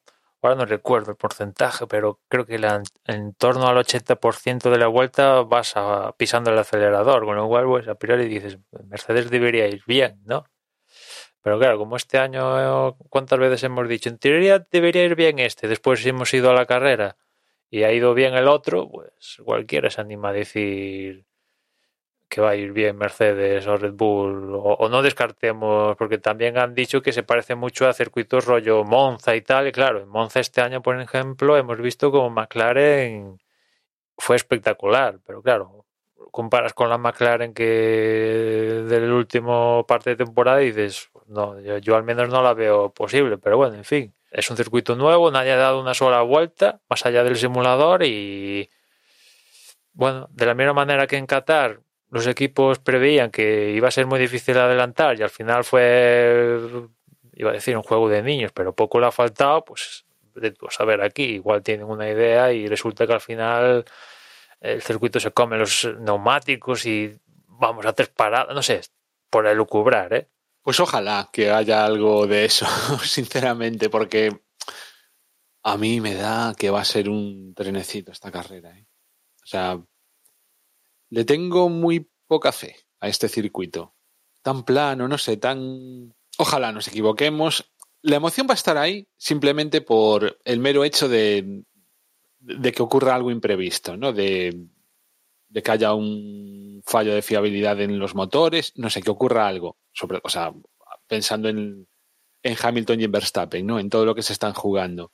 ahora 0.41 0.55
no 0.55 0.65
recuerdo 0.65 1.11
el 1.11 1.17
porcentaje, 1.17 1.87
pero 1.87 2.21
creo 2.29 2.45
que 2.45 2.57
la, 2.57 2.81
en 3.05 3.33
torno 3.33 3.67
al 3.67 3.77
80% 3.77 4.69
de 4.69 4.77
la 4.77 4.87
vuelta 4.87 5.41
vas 5.41 5.73
a, 5.75 6.13
pisando 6.17 6.51
el 6.51 6.57
acelerador, 6.57 7.25
con 7.25 7.35
lo 7.35 7.47
cual, 7.47 7.65
pues 7.65 7.87
a 7.89 7.95
priori 7.95 8.27
dices, 8.27 8.57
Mercedes 8.87 9.29
debería 9.29 9.67
ir 9.67 9.83
bien, 9.85 10.21
¿no? 10.25 10.45
Pero 11.41 11.57
claro, 11.59 11.77
como 11.77 11.95
este 11.95 12.17
año, 12.17 12.95
¿cuántas 13.09 13.39
veces 13.39 13.63
hemos 13.63 13.87
dicho? 13.87 14.09
En 14.09 14.17
teoría 14.17 14.59
debería 14.71 15.05
ir 15.05 15.15
bien 15.15 15.39
este, 15.39 15.67
después 15.67 16.05
hemos 16.05 16.33
ido 16.33 16.51
a 16.51 16.53
la 16.53 16.65
carrera 16.65 17.17
y 17.69 17.83
ha 17.83 17.91
ido 17.93 18.13
bien 18.13 18.33
el 18.35 18.47
otro, 18.47 18.89
pues 18.89 19.37
cualquiera 19.45 19.89
se 19.89 20.01
anima 20.01 20.29
a 20.29 20.33
decir 20.33 21.25
que 22.29 22.41
va 22.41 22.51
a 22.51 22.55
ir 22.55 22.71
bien 22.73 22.97
Mercedes 22.97 23.65
o 23.67 23.77
Red 23.77 23.93
Bull, 23.93 24.53
o, 24.53 24.59
o, 24.59 24.89
no 24.89 25.01
descartemos, 25.01 25.95
porque 25.97 26.19
también 26.19 26.57
han 26.59 26.75
dicho 26.75 27.01
que 27.01 27.11
se 27.11 27.23
parece 27.23 27.55
mucho 27.55 27.87
a 27.87 27.93
circuitos 27.93 28.45
rollo 28.45 28.83
Monza 28.83 29.35
y 29.35 29.41
tal, 29.41 29.67
y 29.67 29.71
claro, 29.71 30.01
en 30.01 30.09
Monza 30.09 30.39
este 30.39 30.61
año, 30.61 30.81
por 30.81 30.99
ejemplo, 31.01 31.57
hemos 31.57 31.79
visto 31.79 32.11
como 32.11 32.29
McLaren 32.29 33.39
fue 34.17 34.35
espectacular, 34.35 35.19
pero 35.25 35.41
claro, 35.41 35.85
comparas 36.31 36.73
con 36.73 36.89
la 36.89 36.97
McLaren 36.97 37.53
que 37.53 38.83
del 38.87 39.11
último 39.11 39.85
parte 39.87 40.11
de 40.11 40.15
temporada 40.17 40.61
y 40.61 40.67
dices, 40.67 41.09
no, 41.29 41.59
yo, 41.61 41.77
yo, 41.77 41.95
al 41.95 42.03
menos 42.03 42.29
no 42.29 42.41
la 42.41 42.53
veo 42.53 42.91
posible, 42.91 43.37
pero 43.37 43.57
bueno, 43.57 43.75
en 43.75 43.85
fin, 43.85 44.13
es 44.31 44.49
un 44.49 44.57
circuito 44.57 44.95
nuevo, 44.95 45.31
nadie 45.31 45.51
ha 45.51 45.57
dado 45.57 45.79
una 45.79 45.93
sola 45.93 46.21
vuelta 46.21 46.81
más 46.89 47.05
allá 47.05 47.23
del 47.23 47.37
simulador 47.37 48.03
y 48.03 48.69
bueno, 49.93 50.27
de 50.31 50.45
la 50.45 50.53
misma 50.53 50.73
manera 50.73 51.07
que 51.07 51.17
en 51.17 51.25
Qatar 51.25 51.81
los 52.09 52.25
equipos 52.27 52.79
preveían 52.79 53.31
que 53.31 53.71
iba 53.71 53.87
a 53.87 53.91
ser 53.91 54.07
muy 54.07 54.19
difícil 54.19 54.57
adelantar 54.57 55.19
y 55.19 55.23
al 55.23 55.29
final 55.29 55.63
fue, 55.63 56.59
iba 57.33 57.51
a 57.51 57.53
decir, 57.53 57.77
un 57.77 57.83
juego 57.83 58.09
de 58.09 58.23
niños, 58.23 58.51
pero 58.53 58.73
poco 58.73 58.99
le 58.99 59.07
ha 59.07 59.11
faltado, 59.11 59.63
pues 59.65 60.05
a 60.79 60.85
ver 60.85 61.01
aquí, 61.01 61.23
igual 61.23 61.61
tienen 61.61 61.85
una 61.85 62.09
idea 62.09 62.51
y 62.53 62.67
resulta 62.67 63.05
que 63.05 63.13
al 63.13 63.21
final 63.21 63.85
el 64.61 64.81
circuito 64.81 65.19
se 65.19 65.31
come 65.31 65.57
los 65.57 65.87
neumáticos 65.99 66.85
y 66.85 67.17
vamos 67.47 67.85
a 67.85 67.93
tres 67.93 68.09
paradas, 68.09 68.55
no 68.55 68.63
sé, 68.63 68.81
por 69.29 69.45
elucubrar, 69.47 70.13
¿eh? 70.13 70.27
Pues 70.61 70.79
ojalá 70.79 71.29
que 71.31 71.51
haya 71.51 71.85
algo 71.85 72.27
de 72.27 72.45
eso, 72.45 72.65
sinceramente, 73.03 73.89
porque 73.89 74.41
a 75.63 75.77
mí 75.77 76.01
me 76.01 76.13
da 76.15 76.53
que 76.57 76.69
va 76.69 76.81
a 76.81 76.85
ser 76.85 77.09
un 77.09 77.53
trenecito 77.53 78.11
esta 78.11 78.31
carrera. 78.31 78.77
¿eh? 78.77 78.87
O 79.43 79.47
sea, 79.47 79.81
le 81.09 81.25
tengo 81.25 81.69
muy 81.69 82.09
poca 82.27 82.51
fe 82.51 82.75
a 82.99 83.07
este 83.07 83.29
circuito. 83.29 83.95
Tan 84.41 84.63
plano, 84.63 85.07
no 85.07 85.17
sé, 85.17 85.37
tan... 85.37 86.13
Ojalá 86.37 86.71
nos 86.71 86.87
equivoquemos. 86.87 87.71
La 88.01 88.15
emoción 88.15 88.47
va 88.47 88.53
a 88.53 88.55
estar 88.55 88.77
ahí 88.77 89.07
simplemente 89.17 89.81
por 89.81 90.39
el 90.45 90.59
mero 90.59 90.85
hecho 90.85 91.09
de, 91.09 91.63
que 92.61 92.81
ocurra 92.81 93.15
algo 93.15 93.31
imprevisto, 93.31 93.97
¿no? 93.97 94.13
De, 94.13 94.67
de 95.49 95.63
que 95.63 95.71
haya 95.71 95.93
un 95.93 96.81
fallo 96.85 97.13
de 97.13 97.21
fiabilidad 97.21 97.81
en 97.81 97.99
los 97.99 98.15
motores, 98.15 98.71
no 98.77 98.89
sé, 98.89 99.01
que 99.01 99.11
ocurra 99.11 99.47
algo, 99.47 99.77
sobre, 99.93 100.19
o 100.23 100.29
sea, 100.29 100.53
pensando 101.07 101.49
en, 101.49 101.87
en 102.43 102.57
Hamilton 102.61 103.01
y 103.01 103.03
en 103.05 103.11
Verstappen, 103.11 103.65
¿no? 103.65 103.79
En 103.79 103.89
todo 103.89 104.05
lo 104.05 104.15
que 104.15 104.21
se 104.21 104.33
están 104.33 104.53
jugando. 104.53 105.11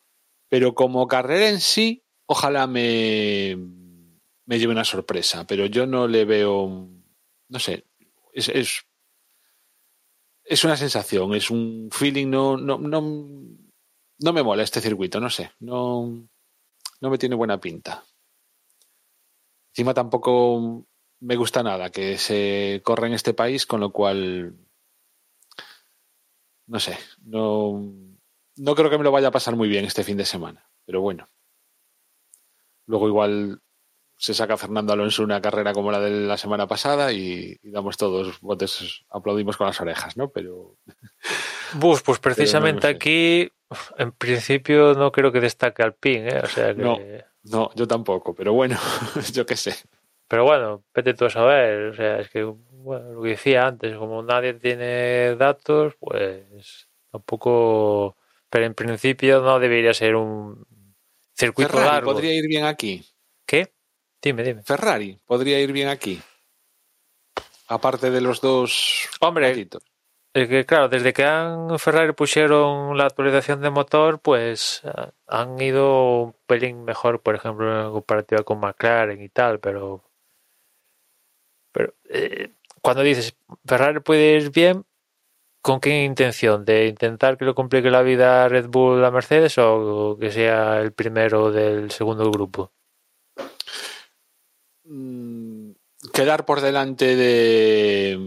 Pero 0.50 0.76
como 0.76 1.08
carrera 1.08 1.50
en 1.50 1.60
sí, 1.60 2.04
ojalá 2.28 2.68
me, 2.68 3.58
me 4.46 4.60
lleve 4.60 4.74
una 4.74 4.84
sorpresa, 4.84 5.46
pero 5.48 5.66
yo 5.66 5.86
no 5.88 6.08
le 6.08 6.26
veo, 6.26 6.90
no 7.50 7.60
sé, 7.60 7.86
es, 8.34 8.50
es, 8.50 8.86
es 10.44 10.64
una 10.64 10.78
sensación, 10.78 11.34
es 11.34 11.50
un 11.50 11.90
feeling, 11.92 12.28
no, 12.28 12.58
no, 12.58 12.78
no, 12.78 13.02
no 14.20 14.34
me 14.34 14.44
mola 14.44 14.64
este 14.64 14.82
circuito, 14.82 15.20
no 15.20 15.30
sé, 15.30 15.52
no, 15.60 16.28
no 17.02 17.10
me 17.10 17.18
tiene 17.18 17.36
buena 17.36 17.60
pinta. 17.60 18.04
Encima 19.72 19.94
tampoco 19.94 20.86
me 21.20 21.36
gusta 21.36 21.64
nada 21.64 21.90
que 21.90 22.18
se 22.18 22.82
corra 22.84 23.08
en 23.08 23.14
este 23.14 23.34
país, 23.34 23.66
con 23.66 23.80
lo 23.80 23.92
cual 23.92 24.56
no 26.68 26.80
sé, 26.80 26.98
no, 27.24 27.94
no 28.58 28.76
creo 28.76 28.90
que 28.90 28.98
me 28.98 29.04
lo 29.04 29.12
vaya 29.12 29.30
a 29.30 29.32
pasar 29.32 29.56
muy 29.56 29.68
bien 29.68 29.86
este 29.86 30.04
fin 30.04 30.18
de 30.18 30.26
semana, 30.26 30.70
pero 30.86 31.02
bueno. 31.02 31.30
Luego 32.88 33.08
igual 33.08 33.62
se 34.18 34.34
saca 34.34 34.58
Fernando 34.58 34.94
Alonso 34.94 35.24
una 35.24 35.42
carrera 35.42 35.74
como 35.74 35.92
la 35.92 36.00
de 36.00 36.12
la 36.12 36.38
semana 36.38 36.68
pasada 36.68 37.12
y, 37.12 37.58
y 37.62 37.72
damos 37.72 37.98
todos 37.98 38.40
botes, 38.42 39.04
aplaudimos 39.10 39.58
con 39.58 39.68
las 39.68 39.82
orejas, 39.82 40.16
¿no? 40.18 40.30
Pero... 40.30 40.78
Bus, 41.74 42.02
pues 42.02 42.20
precisamente 42.20 42.88
no 42.88 42.96
aquí, 42.96 43.50
en 43.98 44.12
principio 44.12 44.94
no 44.94 45.12
creo 45.12 45.32
que 45.32 45.42
destaque 45.42 45.84
Alpine, 45.84 46.30
¿eh? 46.30 46.42
O 46.44 46.48
sea 46.48 46.74
que... 46.74 46.82
No, 46.82 46.98
no, 47.44 47.72
yo 47.76 47.88
tampoco, 47.88 48.34
pero 48.34 48.54
bueno, 48.54 48.78
yo 49.34 49.46
qué 49.46 49.56
sé. 49.56 49.76
Pero 50.28 50.44
bueno, 50.44 50.84
vete 50.94 51.14
tú 51.14 51.26
a 51.26 51.30
saber, 51.30 51.90
o 51.90 51.94
sea, 51.94 52.20
es 52.20 52.30
que 52.30 52.44
bueno, 52.44 53.14
lo 53.14 53.22
que 53.22 53.30
decía 53.30 53.68
antes, 53.68 53.96
como 53.98 54.24
nadie 54.24 54.54
tiene 54.56 55.36
datos, 55.36 55.96
pues 56.00 56.88
tampoco, 57.12 58.18
pero 58.50 58.66
en 58.66 58.74
principio 58.74 59.42
no 59.42 59.60
debería 59.60 59.94
ser 59.94 60.16
un 60.16 60.66
circuito 61.34 61.72
Ferrari 61.72 61.90
largo. 61.90 62.14
podría 62.14 62.34
ir 62.34 62.48
bien 62.48 62.66
aquí. 62.66 63.06
¿Qué? 63.46 63.74
Dime, 64.22 64.44
dime. 64.44 64.64
Ferrari 64.64 65.20
podría 65.26 65.60
ir 65.60 65.72
bien 65.72 65.90
aquí. 65.90 66.22
Aparte 67.68 68.10
de 68.10 68.22
los 68.22 68.42
dos. 68.42 69.08
Hombre, 69.22 69.68
es 70.36 70.50
que 70.50 70.66
claro, 70.66 70.90
desde 70.90 71.14
que 71.14 71.24
han 71.24 71.80
Ferrari 71.80 72.12
pusieron 72.12 72.98
la 72.98 73.06
actualización 73.06 73.62
de 73.62 73.70
motor, 73.70 74.20
pues 74.20 74.82
han 75.28 75.62
ido 75.62 76.24
un 76.24 76.36
pelín 76.46 76.84
mejor, 76.84 77.22
por 77.22 77.36
ejemplo, 77.36 77.88
en 77.88 77.92
comparativa 77.94 78.44
con 78.44 78.60
McLaren 78.60 79.22
y 79.22 79.30
tal, 79.30 79.60
pero 79.60 80.04
Pero 81.76 81.94
eh, 82.10 82.54
cuando 82.82 83.04
dices 83.04 83.36
Ferrari 83.66 84.00
puede 84.00 84.38
ir 84.38 84.50
bien, 84.50 84.86
¿con 85.62 85.82
qué 85.82 86.06
intención? 86.06 86.64
¿De 86.64 86.88
intentar 86.88 87.38
que 87.38 87.44
lo 87.44 87.54
complique 87.54 87.92
la 87.92 88.02
vida 88.02 88.46
a 88.46 88.50
Red 88.50 88.68
Bull 88.70 89.04
a 89.04 89.12
Mercedes 89.12 89.58
o 89.58 90.18
que 90.18 90.32
sea 90.32 90.80
el 90.80 90.94
primero 90.94 91.52
del 91.52 91.92
segundo 91.92 92.32
grupo? 92.32 92.72
Mm, 94.86 95.72
quedar 96.14 96.46
por 96.46 96.62
delante 96.62 97.18
de 97.18 98.18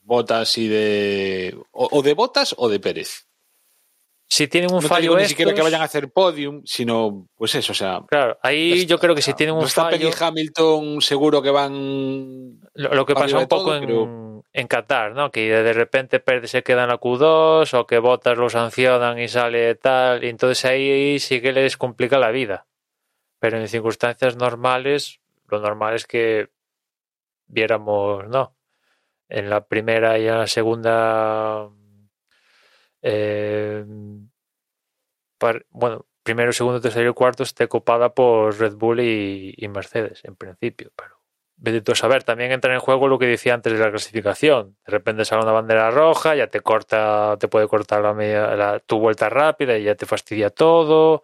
Botas 0.00 0.56
y 0.56 0.68
de. 0.68 1.58
O, 1.70 2.02
de 2.02 2.14
Botas 2.14 2.54
o 2.56 2.70
de 2.70 2.80
Pérez. 2.80 3.28
Si 4.36 4.48
tienen 4.48 4.72
un 4.72 4.82
no 4.82 4.88
fallo. 4.88 5.02
Digo 5.02 5.14
estos, 5.14 5.22
ni 5.22 5.28
siquiera 5.28 5.54
que 5.54 5.62
vayan 5.62 5.80
a 5.80 5.84
hacer 5.84 6.10
podium, 6.10 6.62
sino 6.64 7.28
pues 7.36 7.54
eso, 7.54 7.70
o 7.70 7.74
sea. 7.74 8.00
Claro, 8.08 8.36
ahí 8.42 8.84
yo 8.84 8.98
creo 8.98 9.14
que 9.14 9.22
si 9.22 9.32
tienen 9.34 9.54
un 9.54 9.60
Verstappen 9.60 10.00
fallo. 10.00 10.08
y 10.10 10.12
Hamilton 10.24 11.00
seguro 11.00 11.40
que 11.40 11.50
van. 11.50 12.58
Lo, 12.74 12.94
lo 12.94 13.06
que 13.06 13.14
pasó 13.14 13.36
de 13.36 13.42
un 13.44 13.48
poco 13.48 13.66
todo, 13.66 13.76
en, 13.76 13.86
pero- 13.86 14.42
en 14.52 14.66
Qatar, 14.66 15.12
¿no? 15.12 15.30
Que 15.30 15.50
de 15.52 15.72
repente 15.72 16.18
Pérez 16.18 16.50
se 16.50 16.64
queda 16.64 16.82
en 16.82 16.88
la 16.88 16.98
Q2 16.98 17.74
o 17.78 17.86
que 17.86 18.00
Botas 18.00 18.36
lo 18.36 18.50
sancionan 18.50 19.20
y 19.20 19.28
sale 19.28 19.76
tal, 19.76 20.24
y 20.24 20.28
entonces 20.30 20.64
ahí 20.64 21.20
sí 21.20 21.40
que 21.40 21.52
les 21.52 21.76
complica 21.76 22.18
la 22.18 22.32
vida. 22.32 22.66
Pero 23.38 23.58
en 23.60 23.68
circunstancias 23.68 24.34
normales, 24.34 25.20
lo 25.46 25.60
normal 25.60 25.94
es 25.94 26.06
que 26.06 26.48
viéramos, 27.46 28.26
¿no? 28.26 28.56
En 29.28 29.48
la 29.48 29.64
primera 29.66 30.18
y 30.18 30.26
en 30.26 30.38
la 30.38 30.46
segunda, 30.48 31.68
eh, 33.04 33.84
bueno, 35.70 36.06
primero, 36.22 36.52
segundo, 36.52 36.80
tercero 36.80 37.10
y 37.10 37.14
cuarto 37.14 37.42
esté 37.42 37.68
copada 37.68 38.14
por 38.14 38.58
Red 38.58 38.74
Bull 38.76 39.00
y, 39.00 39.68
Mercedes, 39.68 40.24
en 40.24 40.36
principio, 40.36 40.90
pero 40.96 41.14
vete 41.56 41.82
tú 41.82 41.92
a 41.92 41.96
saber, 41.96 42.24
también 42.24 42.50
entra 42.52 42.74
en 42.74 42.80
juego 42.80 43.08
lo 43.08 43.18
que 43.18 43.26
decía 43.26 43.54
antes 43.54 43.72
de 43.72 43.78
la 43.78 43.90
clasificación. 43.90 44.76
De 44.86 44.92
repente 44.92 45.24
sale 45.24 45.42
una 45.42 45.52
bandera 45.52 45.90
roja, 45.90 46.34
ya 46.34 46.48
te 46.48 46.60
corta, 46.60 47.36
te 47.38 47.48
puede 47.48 47.68
cortar 47.68 48.02
la- 48.02 48.80
tu 48.80 48.98
vuelta 48.98 49.28
rápida 49.28 49.76
y 49.78 49.84
ya 49.84 49.94
te 49.94 50.06
fastidia 50.06 50.50
todo. 50.50 51.22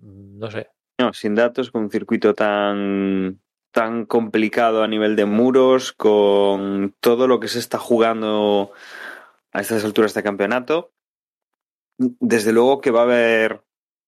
Mm, 0.00 0.38
No 0.38 0.50
sé. 0.50 0.70
No, 0.98 1.12
sin 1.12 1.34
datos, 1.34 1.70
con 1.70 1.82
un 1.84 1.90
circuito 1.90 2.34
tan, 2.34 3.40
tan 3.72 4.06
complicado 4.06 4.82
a 4.82 4.88
nivel 4.88 5.16
de 5.16 5.24
muros, 5.24 5.92
con 5.92 6.94
todo 7.00 7.26
lo 7.26 7.40
que 7.40 7.48
se 7.48 7.58
está 7.58 7.78
jugando 7.78 8.72
a 9.52 9.60
estas 9.60 9.84
alturas 9.84 10.14
de 10.14 10.22
campeonato, 10.22 10.93
desde 11.98 12.52
luego 12.52 12.80
que 12.80 12.90
va 12.90 13.00
a 13.00 13.04
haber 13.04 13.62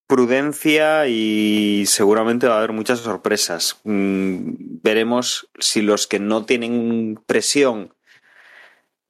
prudencia 0.07 1.09
y 1.09 1.85
seguramente 1.87 2.47
va 2.47 2.55
a 2.55 2.59
haber 2.59 2.73
muchas 2.73 3.01
sorpresas. 3.01 3.81
Mm, 3.85 4.81
Veremos 4.83 5.49
si 5.59 5.83
los 5.83 6.07
que 6.07 6.21
no 6.21 6.45
tienen 6.45 7.21
presión 7.27 7.93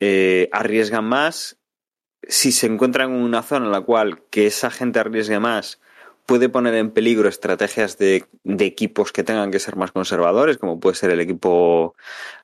eh, 0.01 0.49
arriesgan 0.53 1.05
más, 1.05 1.59
si 2.23 2.53
se 2.53 2.67
encuentran 2.67 3.11
en 3.15 3.23
una 3.23 3.43
zona 3.43 3.67
en 3.67 3.73
la 3.73 3.83
cual 3.83 4.23
que 4.31 4.47
esa 4.47 4.71
gente 4.71 4.99
arriesgue 4.99 5.39
más 5.39 5.81
puede 6.25 6.49
poner 6.49 6.75
en 6.75 6.91
peligro 6.91 7.29
estrategias 7.29 7.99
de, 7.99 8.25
de 8.43 8.65
equipos 8.65 9.13
que 9.13 9.23
tengan 9.23 9.53
que 9.53 9.61
ser 9.61 9.77
más 9.77 9.93
conservadores, 9.93 10.59
como 10.59 10.81
puede 10.81 10.97
ser 10.97 11.11
el 11.11 11.21
equipo 11.21 11.95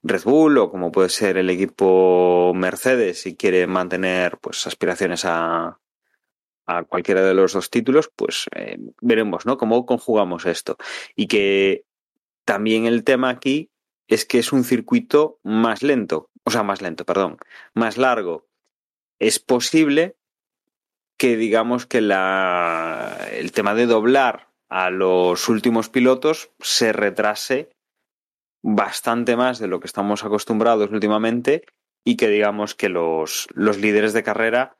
Red 0.03 0.23
Bull 0.25 0.59
o 0.59 0.71
como 0.71 0.93
puede 0.93 1.09
ser 1.09 1.37
el 1.37 1.51
equipo 1.51 2.53
Mercedes 2.55 3.23
si 3.23 3.35
quiere 3.35 3.67
mantener 3.67 4.39
pues 4.39 4.67
aspiraciones 4.67 5.25
a, 5.25 5.81
a 6.67 6.85
cualquiera 6.85 7.23
de 7.23 7.35
los 7.35 7.53
dos 7.53 7.71
títulos, 7.71 8.11
pues 8.15 8.47
eh, 8.55 8.79
veremos, 9.01 9.47
¿no? 9.47 9.57
Cómo 9.59 9.87
conjugamos 9.87 10.47
esto. 10.47 10.77
Y 11.17 11.27
que 11.27 11.85
también 12.45 12.87
el 12.87 13.05
tema 13.05 13.31
aquí 13.31 13.71
es 14.09 14.25
que 14.25 14.39
es 14.39 14.53
un 14.53 14.65
circuito 14.65 15.39
más 15.43 15.83
lento, 15.83 16.31
o 16.45 16.51
sea, 16.51 16.63
más 16.63 16.83
lento, 16.83 17.05
perdón, 17.05 17.39
más 17.75 17.97
largo. 17.97 18.47
Es 19.19 19.39
posible 19.39 20.17
que 21.17 21.37
digamos 21.37 21.87
que 21.87 22.01
la, 22.01 23.29
el 23.33 23.53
tema 23.53 23.75
de 23.75 23.87
doblar 23.87 24.49
a 24.69 24.91
los 24.91 25.49
últimos 25.49 25.89
pilotos 25.89 26.51
se 26.61 26.93
retrase 26.93 27.71
bastante 28.63 29.37
más 29.37 29.59
de 29.59 29.69
lo 29.69 29.81
que 29.81 29.87
estamos 29.87 30.25
acostumbrados 30.25 30.91
últimamente 30.91 31.65
y 32.05 32.17
que 32.17 32.29
digamos 32.29 32.75
que 32.75 32.89
los, 32.89 33.49
los 33.55 33.79
líderes 33.79 34.13
de 34.13 34.23
carrera 34.23 34.79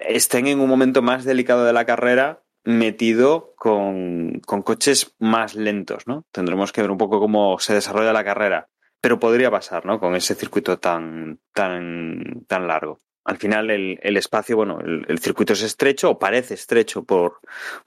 estén 0.00 0.46
en 0.46 0.60
un 0.60 0.68
momento 0.68 1.02
más 1.02 1.24
delicado 1.24 1.64
de 1.64 1.72
la 1.72 1.86
carrera 1.86 2.42
metido 2.64 3.54
con, 3.56 4.40
con 4.44 4.62
coches 4.62 5.14
más 5.18 5.54
lentos, 5.54 6.06
¿no? 6.06 6.26
Tendremos 6.32 6.72
que 6.72 6.82
ver 6.82 6.90
un 6.90 6.98
poco 6.98 7.20
cómo 7.20 7.58
se 7.60 7.74
desarrolla 7.74 8.12
la 8.12 8.24
carrera, 8.24 8.68
pero 9.00 9.20
podría 9.20 9.50
pasar, 9.50 9.86
¿no? 9.86 10.00
Con 10.00 10.16
ese 10.16 10.34
circuito 10.34 10.78
tan, 10.78 11.38
tan, 11.52 12.44
tan 12.48 12.66
largo. 12.66 12.98
Al 13.24 13.38
final 13.38 13.70
el, 13.70 13.98
el 14.02 14.16
espacio, 14.16 14.56
bueno, 14.56 14.78
el, 14.80 15.18
circuito 15.18 15.52
es 15.52 15.62
estrecho 15.62 16.10
o 16.10 16.18
parece 16.18 16.54
estrecho 16.54 17.04
por, 17.04 17.40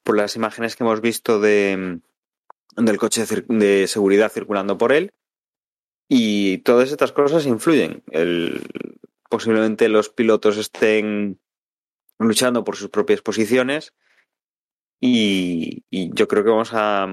por 0.04 0.18
las 0.18 0.36
imágenes 0.36 0.76
que 0.76 0.84
hemos 0.84 1.00
visto 1.02 1.40
de, 1.40 2.00
del 2.76 2.98
coche 2.98 3.26
de, 3.48 3.88
seguridad 3.88 4.32
circulando 4.32 4.78
por 4.78 4.92
él 4.92 5.12
y 6.10 6.60
todas 6.60 6.92
estas 6.92 7.12
cosas 7.12 7.46
influyen. 7.46 8.04
Posiblemente 9.30 9.90
los 9.90 10.10
pilotos 10.10 10.58
estén 10.58 11.40
luchando 12.20 12.64
por 12.64 12.76
sus 12.76 12.90
propias 12.90 13.22
posiciones 13.22 13.94
y, 15.00 15.86
yo 15.92 16.28
creo 16.28 16.44
que 16.44 16.50
vamos 16.50 16.72
a, 16.74 17.08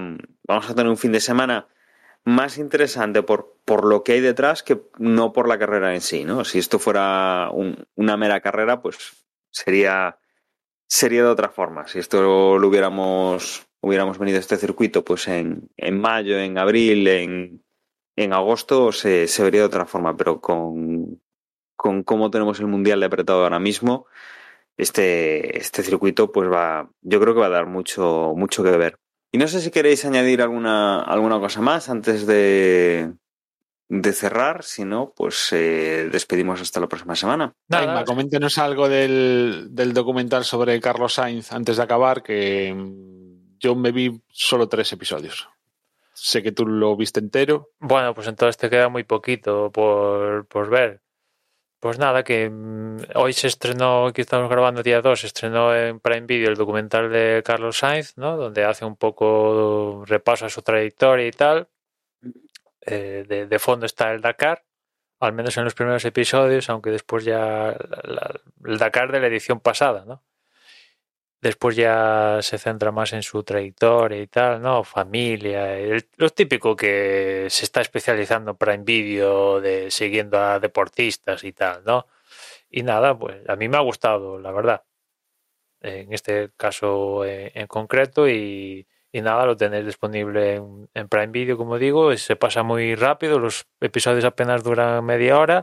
vamos 0.45 0.69
a 0.69 0.75
tener 0.75 0.89
un 0.89 0.97
fin 0.97 1.13
de 1.13 1.21
semana 1.21 1.67
más 2.25 2.57
interesante 2.57 3.23
por, 3.23 3.57
por 3.63 3.85
lo 3.85 4.03
que 4.03 4.13
hay 4.13 4.19
detrás 4.19 4.61
que 4.61 4.81
no 4.97 5.31
por 5.31 5.47
la 5.47 5.57
carrera 5.57 5.93
en 5.93 6.01
sí, 6.01 6.25
¿no? 6.25 6.43
Si 6.43 6.59
esto 6.59 6.77
fuera 6.77 7.49
un, 7.53 7.87
una 7.95 8.17
mera 8.17 8.41
carrera, 8.41 8.81
pues 8.81 9.25
sería, 9.49 10.19
sería 10.87 11.23
de 11.23 11.29
otra 11.29 11.49
forma. 11.49 11.87
Si 11.87 11.99
esto 11.99 12.57
lo 12.59 12.67
hubiéramos, 12.67 13.65
hubiéramos 13.79 14.17
venido 14.17 14.37
a 14.37 14.41
este 14.41 14.57
circuito 14.57 15.05
pues 15.05 15.29
en, 15.29 15.69
en 15.77 16.01
mayo, 16.01 16.37
en 16.37 16.57
abril, 16.57 17.07
en, 17.07 17.63
en 18.17 18.33
agosto, 18.33 18.91
se, 18.91 19.27
se, 19.27 19.43
vería 19.43 19.61
de 19.61 19.67
otra 19.67 19.85
forma, 19.85 20.17
pero 20.17 20.41
con, 20.41 21.21
con 21.77 22.03
cómo 22.03 22.29
tenemos 22.29 22.59
el 22.59 22.67
Mundial 22.67 22.99
de 22.99 23.05
apretado 23.05 23.43
ahora 23.43 23.59
mismo, 23.59 24.07
este, 24.77 25.57
este 25.57 25.83
circuito 25.83 26.31
pues 26.31 26.49
va, 26.49 26.89
yo 27.01 27.19
creo 27.19 27.33
que 27.33 27.41
va 27.41 27.47
a 27.47 27.49
dar 27.49 27.65
mucho, 27.65 28.33
mucho 28.35 28.63
que 28.63 28.71
ver. 28.71 28.97
Y 29.31 29.37
no 29.37 29.47
sé 29.47 29.59
si 29.59 29.71
queréis 29.71 30.05
añadir 30.05 30.41
alguna, 30.41 31.01
alguna 31.01 31.39
cosa 31.39 31.61
más 31.61 31.89
antes 31.89 32.25
de, 32.25 33.11
de 33.89 34.13
cerrar. 34.13 34.63
Si 34.63 34.85
no, 34.85 35.13
pues 35.15 35.51
eh, 35.51 36.09
despedimos 36.11 36.61
hasta 36.61 36.79
la 36.79 36.87
próxima 36.87 37.15
semana. 37.15 37.53
Nada, 37.67 37.83
Aima, 37.83 38.05
coméntenos 38.05 38.57
algo 38.57 38.87
del, 38.87 39.67
del, 39.71 39.93
documental 39.93 40.45
sobre 40.45 40.79
Carlos 40.79 41.15
Sainz 41.15 41.51
antes 41.51 41.77
de 41.77 41.83
acabar, 41.83 42.23
que 42.23 42.73
yo 43.59 43.75
me 43.75 43.91
vi 43.91 44.21
solo 44.29 44.69
tres 44.69 44.93
episodios. 44.93 45.49
Sé 46.13 46.41
que 46.41 46.51
tú 46.51 46.65
lo 46.65 46.95
viste 46.95 47.19
entero. 47.19 47.69
Bueno, 47.79 48.13
pues 48.13 48.27
entonces 48.27 48.57
te 48.57 48.69
queda 48.69 48.89
muy 48.89 49.03
poquito 49.03 49.71
por, 49.71 50.47
por 50.47 50.69
ver. 50.69 51.01
Pues 51.79 51.99
nada, 51.99 52.23
que 52.23 52.49
mmm, 52.49 52.97
hoy 53.15 53.33
se 53.33 53.47
estrenó, 53.47 54.07
aquí 54.07 54.21
estamos 54.21 54.49
grabando 54.49 54.81
día 54.81 55.01
2, 55.01 55.19
se 55.19 55.27
estrenó 55.27 55.75
en 55.75 55.99
Prime 55.99 56.25
Video 56.25 56.49
el 56.49 56.55
documental 56.55 57.11
de 57.11 57.43
Carlos 57.45 57.77
Sainz, 57.77 58.17
¿no? 58.17 58.35
Donde 58.35 58.63
hace 58.63 58.83
un 58.83 58.95
poco 58.95 60.03
repaso 60.05 60.45
a 60.47 60.49
su 60.49 60.63
trayectoria 60.63 61.27
y 61.27 61.31
tal. 61.31 61.69
Eh, 62.81 63.25
de, 63.27 63.59
fondo 63.59 63.85
está 63.85 64.11
el 64.13 64.21
Dakar, 64.21 64.63
al 65.19 65.33
menos 65.33 65.57
en 65.57 65.65
los 65.65 65.75
primeros 65.75 66.03
episodios, 66.05 66.69
aunque 66.69 66.89
después 66.89 67.25
ya 67.25 67.75
el 68.65 68.77
Dakar 68.79 69.11
de 69.11 69.19
la 69.19 69.27
edición 69.27 69.59
pasada, 69.59 70.05
¿no? 70.05 70.23
Después 71.39 71.75
ya 71.75 72.39
se 72.41 72.57
centra 72.57 72.91
más 72.91 73.13
en 73.13 73.21
su 73.21 73.43
trayectoria 73.43 74.19
y 74.21 74.27
tal, 74.27 74.61
¿no? 74.61 74.83
Familia, 74.83 75.77
el, 75.77 76.09
lo 76.17 76.29
típico 76.31 76.75
que 76.75 77.45
se 77.49 77.65
está 77.65 77.81
especializando 77.81 78.55
para 78.57 78.73
en 78.73 78.83
vídeo 78.83 79.61
de 79.61 79.91
siguiendo 79.91 80.39
a 80.39 80.59
deportistas 80.59 81.43
y 81.43 81.53
tal, 81.53 81.83
¿no? 81.85 82.07
Y 82.69 82.83
nada, 82.83 83.17
pues 83.17 83.47
a 83.47 83.55
mí 83.55 83.69
me 83.69 83.77
ha 83.77 83.81
gustado, 83.81 84.39
la 84.39 84.51
verdad. 84.51 84.83
En 85.81 86.11
este 86.13 86.51
caso 86.57 87.23
en, 87.25 87.51
en 87.53 87.67
concreto 87.67 88.27
y, 88.27 88.87
y, 89.11 89.21
nada, 89.21 89.45
lo 89.45 89.55
tenéis 89.57 89.85
disponible 89.85 90.55
en, 90.55 90.89
en, 90.93 91.07
Prime 91.07 91.27
Video, 91.27 91.57
como 91.57 91.77
digo, 91.77 92.15
se 92.17 92.35
pasa 92.35 92.63
muy 92.63 92.95
rápido, 92.95 93.39
los 93.39 93.67
episodios 93.79 94.25
apenas 94.25 94.63
duran 94.63 95.05
media 95.05 95.37
hora. 95.39 95.61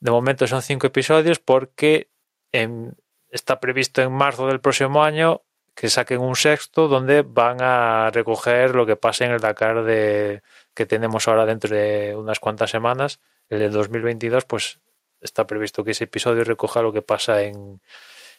De 0.00 0.10
momento 0.10 0.46
son 0.46 0.62
cinco 0.62 0.88
episodios 0.88 1.38
porque 1.38 2.10
en, 2.52 2.96
está 3.36 3.60
previsto 3.60 4.02
en 4.02 4.12
marzo 4.12 4.46
del 4.48 4.60
próximo 4.60 5.04
año 5.04 5.42
que 5.74 5.90
saquen 5.90 6.20
un 6.20 6.36
sexto 6.36 6.88
donde 6.88 7.22
van 7.22 7.58
a 7.60 8.10
recoger 8.10 8.74
lo 8.74 8.86
que 8.86 8.96
pase 8.96 9.26
en 9.26 9.32
el 9.32 9.40
Dakar 9.40 9.84
de, 9.84 10.42
que 10.74 10.86
tenemos 10.86 11.28
ahora 11.28 11.44
dentro 11.44 11.76
de 11.76 12.16
unas 12.16 12.40
cuantas 12.40 12.70
semanas. 12.70 13.20
El 13.50 13.58
de 13.58 13.68
2022, 13.68 14.46
pues 14.46 14.80
está 15.20 15.46
previsto 15.46 15.84
que 15.84 15.90
ese 15.90 16.04
episodio 16.04 16.44
recoja 16.44 16.80
lo 16.80 16.94
que 16.94 17.02
pasa 17.02 17.42
en, 17.42 17.82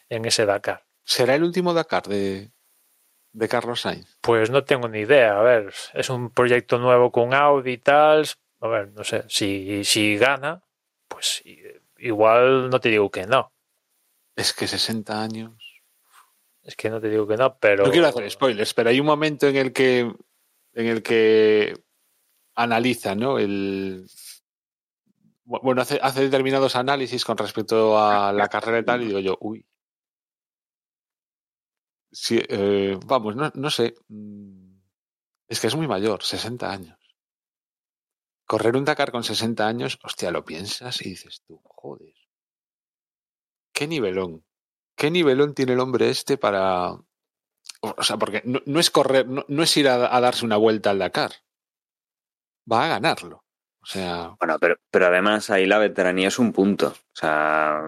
en 0.10 0.26
ese 0.26 0.48
Dakar. 0.48 0.86
¿Será 1.04 1.36
el 1.36 1.44
último 1.44 1.76
Dakar 1.76 2.04
de, 2.08 2.52
de 3.34 3.48
Carlos 3.48 3.82
Sainz? 3.82 4.18
Pues 4.22 4.50
no 4.50 4.64
tengo 4.64 4.88
ni 4.88 5.02
idea. 5.02 5.40
A 5.40 5.44
ver, 5.44 5.74
es 5.94 6.10
un 6.10 6.32
proyecto 6.32 6.80
nuevo 6.80 7.12
con 7.12 7.36
Audi 7.36 7.74
y 7.74 7.78
tal. 7.78 8.26
a 8.62 8.68
ver, 8.68 8.92
no 8.94 9.04
sé, 9.04 9.26
si, 9.30 9.86
si 9.86 10.18
gana, 10.18 10.64
pues 11.08 11.44
igual 11.98 12.72
no 12.72 12.80
te 12.80 12.90
digo 12.90 13.12
que 13.12 13.28
no. 13.28 13.54
Es 14.38 14.54
que 14.54 14.68
60 14.68 15.22
años. 15.22 15.82
Es 16.62 16.76
que 16.76 16.92
no 16.92 17.02
te 17.02 17.10
digo 17.10 17.28
que 17.28 17.38
no, 17.38 17.58
pero. 17.58 17.86
No 17.86 17.92
quiero 17.92 18.08
hacer 18.08 18.30
spoilers, 18.30 18.74
pero 18.74 18.92
hay 18.92 19.00
un 19.00 19.06
momento 19.08 19.48
en 19.48 19.56
el 19.56 19.74
que. 19.74 20.02
en 20.74 20.86
el 20.86 21.02
que 21.02 21.74
analiza, 22.56 23.16
¿no? 23.16 23.40
El. 23.40 24.06
Bueno, 25.44 25.82
hace, 25.82 26.00
hace 26.02 26.22
determinados 26.22 26.76
análisis 26.76 27.26
con 27.26 27.38
respecto 27.38 27.98
a 27.98 28.32
la 28.32 28.48
carrera 28.48 28.80
y 28.80 28.86
tal, 28.86 29.02
y 29.02 29.08
digo 29.08 29.20
yo, 29.20 29.38
uy. 29.42 29.66
Sí, 32.12 32.40
eh, 32.48 32.98
vamos, 33.06 33.36
no, 33.36 33.52
no 33.56 33.70
sé. 33.72 33.96
Mm, 34.10 34.78
es 35.48 35.60
que 35.60 35.68
es 35.68 35.76
muy 35.76 35.88
mayor, 35.88 36.22
60 36.22 36.70
años. 36.70 37.00
Correr 38.46 38.76
un 38.76 38.86
Dakar 38.86 39.12
con 39.12 39.24
60 39.24 39.66
años, 39.66 40.00
hostia, 40.04 40.32
lo 40.32 40.46
piensas 40.46 41.02
y 41.02 41.10
dices 41.10 41.42
tú, 41.48 41.60
joder. 41.64 42.14
¿Qué 43.78 43.86
nivelón? 43.86 44.44
¿Qué 44.96 45.12
nivelón 45.12 45.54
tiene 45.54 45.74
el 45.74 45.80
hombre 45.80 46.10
este 46.10 46.36
para... 46.36 46.94
O 47.82 48.02
sea, 48.04 48.18
porque 48.18 48.42
no, 48.44 48.60
no 48.66 48.80
es 48.80 48.90
correr, 48.90 49.28
no, 49.28 49.46
no 49.48 49.62
es 49.62 49.78
ir 49.78 49.88
a, 49.88 50.16
a, 50.16 50.20
darse 50.20 50.46
una 50.46 50.58
vuelta 50.58 50.90
al 50.90 50.98
Dakar. 50.98 51.30
Va 52.72 52.86
a 52.86 52.88
ganarlo. 52.88 53.44
O 53.80 53.86
sea... 53.86 54.36
Bueno, 54.40 54.58
pero, 54.60 54.78
pero 54.90 55.06
además 55.06 55.52
ahí 55.52 55.68
la 55.68 55.78
veteranía 55.78 56.30
es 56.30 56.40
un 56.40 56.54
punto. 56.54 56.88
O 56.88 57.14
sea, 57.14 57.80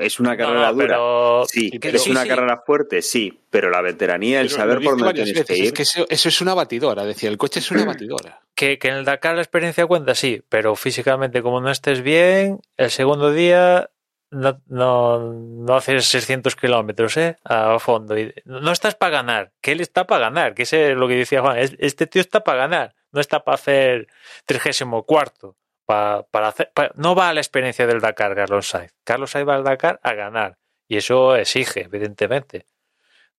es 0.00 0.18
una 0.18 0.36
carrera 0.36 0.72
No, 0.72 0.76
pero- 0.78 0.96
dura. 1.36 1.46
Sí, 1.48 1.70
sí, 1.70 1.78
es 1.80 2.06
una 2.08 2.22
sí, 2.22 2.28
sí. 2.28 2.34
carrera 2.34 2.62
fuerte, 2.66 3.02
sí, 3.02 3.40
pero 3.48 3.70
la 3.70 3.82
veteranía, 3.82 4.40
el 4.40 4.48
Pero 4.48 4.56
saber 4.58 4.82
por 4.82 4.98
dónde 4.98 5.14
tienes 5.14 5.32
que 5.32 5.40
veces, 5.42 5.58
ir. 5.58 5.64
Es 5.66 5.72
que 5.74 5.82
eso, 5.82 6.06
eso 6.08 6.28
es 6.28 6.40
una 6.40 6.54
batidora, 6.54 7.04
decía, 7.04 7.28
el 7.28 7.38
coche 7.38 7.60
es 7.60 7.70
una 7.70 7.84
batidora. 7.84 8.42
Que, 8.56 8.80
que 8.80 8.88
en 8.88 8.94
el 8.96 9.04
Dakar 9.04 9.36
la 9.36 9.42
experiencia 9.42 9.86
cuenta, 9.86 10.16
sí, 10.16 10.42
pero 10.48 10.74
físicamente, 10.74 11.40
como 11.40 11.60
no 11.60 11.70
estés 11.70 12.02
bien, 12.02 12.60
el 12.76 12.90
segundo 12.90 13.30
día 13.30 13.90
no, 14.30 14.60
no, 14.66 15.32
no 15.32 15.74
haces 15.76 16.06
600 16.06 16.56
kilómetros 16.56 17.16
¿eh? 17.16 17.36
a 17.44 17.78
fondo. 17.78 18.14
No 18.44 18.72
estás 18.72 18.94
para 18.94 19.10
ganar, 19.18 19.52
que 19.60 19.72
él 19.72 19.80
está 19.80 20.06
para 20.06 20.26
ganar, 20.26 20.54
que 20.54 20.62
es 20.64 20.72
lo 20.96 21.08
que 21.08 21.14
decía 21.16 21.40
Juan. 21.40 21.58
es- 21.58 21.76
Este 21.78 22.06
tío 22.06 22.20
está 22.20 22.42
para 22.44 22.58
ganar, 22.58 22.94
no 23.12 23.20
está 23.20 23.44
para 23.44 23.54
hacer 23.54 24.08
34. 24.46 25.56
Para, 25.86 26.24
para 26.24 26.48
hacer, 26.48 26.72
para- 26.74 26.90
no 26.96 27.14
va 27.14 27.28
a 27.28 27.34
la 27.34 27.40
experiencia 27.40 27.86
del 27.86 28.00
Dakar, 28.00 28.34
Carlos 28.34 28.68
Sainz. 28.68 28.92
Carlos 29.04 29.30
Sainz 29.30 29.48
va 29.48 29.54
al 29.54 29.64
Dakar 29.64 30.00
a 30.02 30.14
ganar. 30.14 30.58
Y 30.88 30.96
eso 30.96 31.36
exige, 31.36 31.82
evidentemente. 31.84 32.66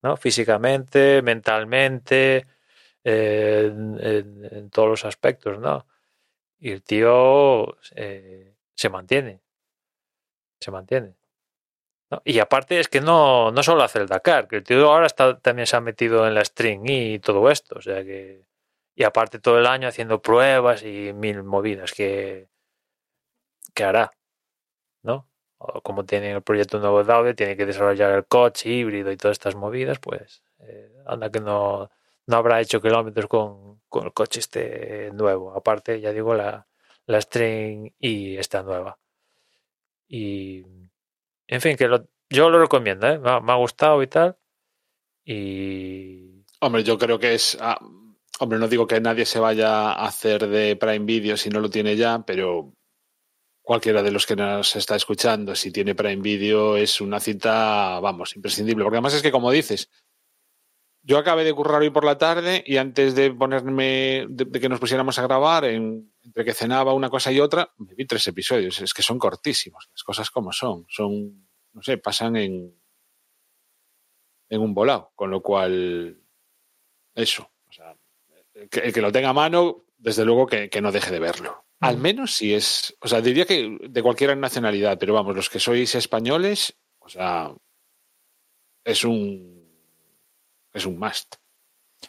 ¿no? 0.02 0.16
Físicamente, 0.16 1.20
mentalmente, 1.22 2.46
eh, 3.04 3.70
en 3.72 4.70
todos 4.70 4.88
los 4.88 5.04
aspectos, 5.04 5.58
¿no? 5.58 5.86
Y 6.60 6.70
el 6.72 6.82
tío 6.82 7.76
eh, 7.94 8.54
se 8.74 8.88
mantiene. 8.88 9.40
Se 10.60 10.70
mantiene. 10.70 11.14
Y 12.24 12.38
aparte 12.38 12.80
es 12.80 12.88
que 12.88 13.00
no, 13.00 13.50
no 13.50 13.62
solo 13.62 13.82
hace 13.82 13.98
el 13.98 14.06
Dakar, 14.06 14.48
que 14.48 14.56
el 14.56 14.64
tío 14.64 14.90
ahora 14.90 15.06
está, 15.06 15.38
también 15.40 15.66
se 15.66 15.76
ha 15.76 15.80
metido 15.80 16.26
en 16.26 16.34
la 16.34 16.44
string 16.44 16.82
y 16.88 17.18
todo 17.18 17.50
esto. 17.50 17.76
O 17.78 17.82
sea 17.82 18.02
que. 18.04 18.46
Y 18.94 19.04
aparte 19.04 19.38
todo 19.38 19.58
el 19.58 19.66
año 19.66 19.88
haciendo 19.88 20.20
pruebas 20.22 20.82
y 20.82 21.12
mil 21.14 21.42
movidas 21.44 21.92
que, 21.92 22.48
que 23.74 23.84
hará. 23.84 24.12
¿No? 25.02 25.28
O 25.58 25.82
como 25.82 26.04
tiene 26.04 26.32
el 26.32 26.42
proyecto 26.42 26.78
nuevo 26.80 27.04
de 27.04 27.12
Audi, 27.12 27.34
tiene 27.34 27.56
que 27.56 27.66
desarrollar 27.66 28.12
el 28.12 28.26
coche 28.26 28.70
híbrido 28.70 29.12
y 29.12 29.16
todas 29.16 29.36
estas 29.36 29.54
movidas, 29.56 29.98
pues 30.00 30.42
eh, 30.60 30.92
anda 31.06 31.30
que 31.30 31.40
no, 31.40 31.90
no 32.26 32.36
habrá 32.36 32.60
hecho 32.60 32.80
kilómetros 32.80 33.26
con, 33.28 33.80
con 33.88 34.06
el 34.06 34.12
coche 34.12 34.40
este 34.40 35.10
nuevo. 35.12 35.52
Aparte, 35.54 36.00
ya 36.00 36.12
digo, 36.12 36.34
la, 36.34 36.66
la 37.06 37.20
String 37.20 37.92
y 37.98 38.36
esta 38.36 38.62
nueva. 38.62 38.98
Y, 40.08 40.62
en 41.46 41.60
fin, 41.60 41.76
que 41.76 41.86
lo- 41.88 42.08
yo 42.30 42.50
lo 42.50 42.60
recomiendo, 42.60 43.06
¿eh? 43.06 43.18
me, 43.18 43.30
ha, 43.30 43.56
gustado 43.56 44.02
y 44.02 44.06
tal. 44.06 44.36
Y 45.24 46.44
Hombre, 46.60 46.82
yo 46.82 46.98
creo 46.98 47.18
que 47.18 47.34
es. 47.34 47.56
ah, 47.60 47.78
hombre, 48.40 48.58
no 48.58 48.68
digo 48.68 48.86
que 48.86 49.00
nadie 49.00 49.26
se 49.26 49.38
vaya 49.38 49.92
a 49.92 50.06
hacer 50.06 50.46
de 50.48 50.76
Prime 50.76 51.04
Video 51.04 51.36
si 51.36 51.50
no 51.50 51.60
lo 51.60 51.70
tiene 51.70 51.96
ya, 51.96 52.20
pero 52.26 52.72
cualquiera 53.62 54.02
de 54.02 54.10
los 54.10 54.24
que 54.26 54.34
nos 54.36 54.74
está 54.76 54.96
escuchando, 54.96 55.54
si 55.54 55.70
tiene 55.70 55.94
Prime 55.94 56.22
Video, 56.22 56.76
es 56.76 57.00
una 57.02 57.20
cita, 57.20 58.00
vamos, 58.00 58.34
imprescindible. 58.34 58.82
Porque 58.84 58.96
además 58.96 59.14
es 59.14 59.22
que, 59.22 59.30
como 59.30 59.50
dices, 59.50 59.90
yo 61.08 61.16
acabé 61.16 61.42
de 61.42 61.54
currar 61.54 61.80
hoy 61.80 61.88
por 61.88 62.04
la 62.04 62.18
tarde 62.18 62.62
y 62.66 62.76
antes 62.76 63.14
de 63.14 63.32
ponerme, 63.32 64.26
de, 64.28 64.44
de 64.44 64.60
que 64.60 64.68
nos 64.68 64.78
pusiéramos 64.78 65.18
a 65.18 65.22
grabar, 65.22 65.64
en- 65.64 66.12
entre 66.22 66.44
que 66.44 66.52
cenaba 66.52 66.92
una 66.92 67.08
cosa 67.08 67.32
y 67.32 67.40
otra, 67.40 67.72
me 67.78 67.94
vi 67.94 68.04
tres 68.06 68.26
episodios. 68.26 68.78
Es 68.82 68.92
que 68.92 69.02
son 69.02 69.18
cortísimos, 69.18 69.88
las 69.90 70.02
cosas 70.02 70.30
como 70.30 70.52
son. 70.52 70.84
Son, 70.90 71.48
no 71.72 71.82
sé, 71.82 71.96
pasan 71.96 72.36
en, 72.36 72.78
en 74.50 74.60
un 74.60 74.74
volado. 74.74 75.10
Con 75.14 75.30
lo 75.30 75.40
cual, 75.40 76.20
eso. 77.14 77.50
O 77.68 77.72
sea, 77.72 77.96
el 78.52 78.68
que, 78.68 78.80
el 78.80 78.92
que 78.92 79.00
lo 79.00 79.10
tenga 79.10 79.30
a 79.30 79.32
mano, 79.32 79.86
desde 79.96 80.26
luego 80.26 80.46
que, 80.46 80.68
que 80.68 80.82
no 80.82 80.92
deje 80.92 81.10
de 81.10 81.20
verlo. 81.20 81.64
Al 81.80 81.96
menos 81.96 82.34
si 82.34 82.52
es, 82.52 82.94
o 83.00 83.08
sea, 83.08 83.22
diría 83.22 83.46
que 83.46 83.78
de 83.80 84.02
cualquier 84.02 84.36
nacionalidad, 84.36 84.98
pero 84.98 85.14
vamos, 85.14 85.34
los 85.34 85.48
que 85.48 85.60
sois 85.60 85.94
españoles, 85.94 86.76
o 86.98 87.08
sea, 87.08 87.54
es 88.84 89.04
un, 89.04 89.57
es 90.78 90.86
un 90.86 90.98
must. 90.98 91.36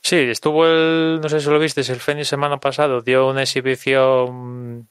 sí, 0.02 0.18
estuvo 0.18 0.66
el, 0.66 1.20
no 1.22 1.30
sé 1.30 1.40
si 1.40 1.50
lo 1.50 1.60
viste, 1.60 1.82
el 1.82 2.00
de 2.00 2.26
semana 2.26 2.60
pasado 2.60 3.02
dio 3.02 3.28
una 3.30 3.44
exhibición 3.44 4.90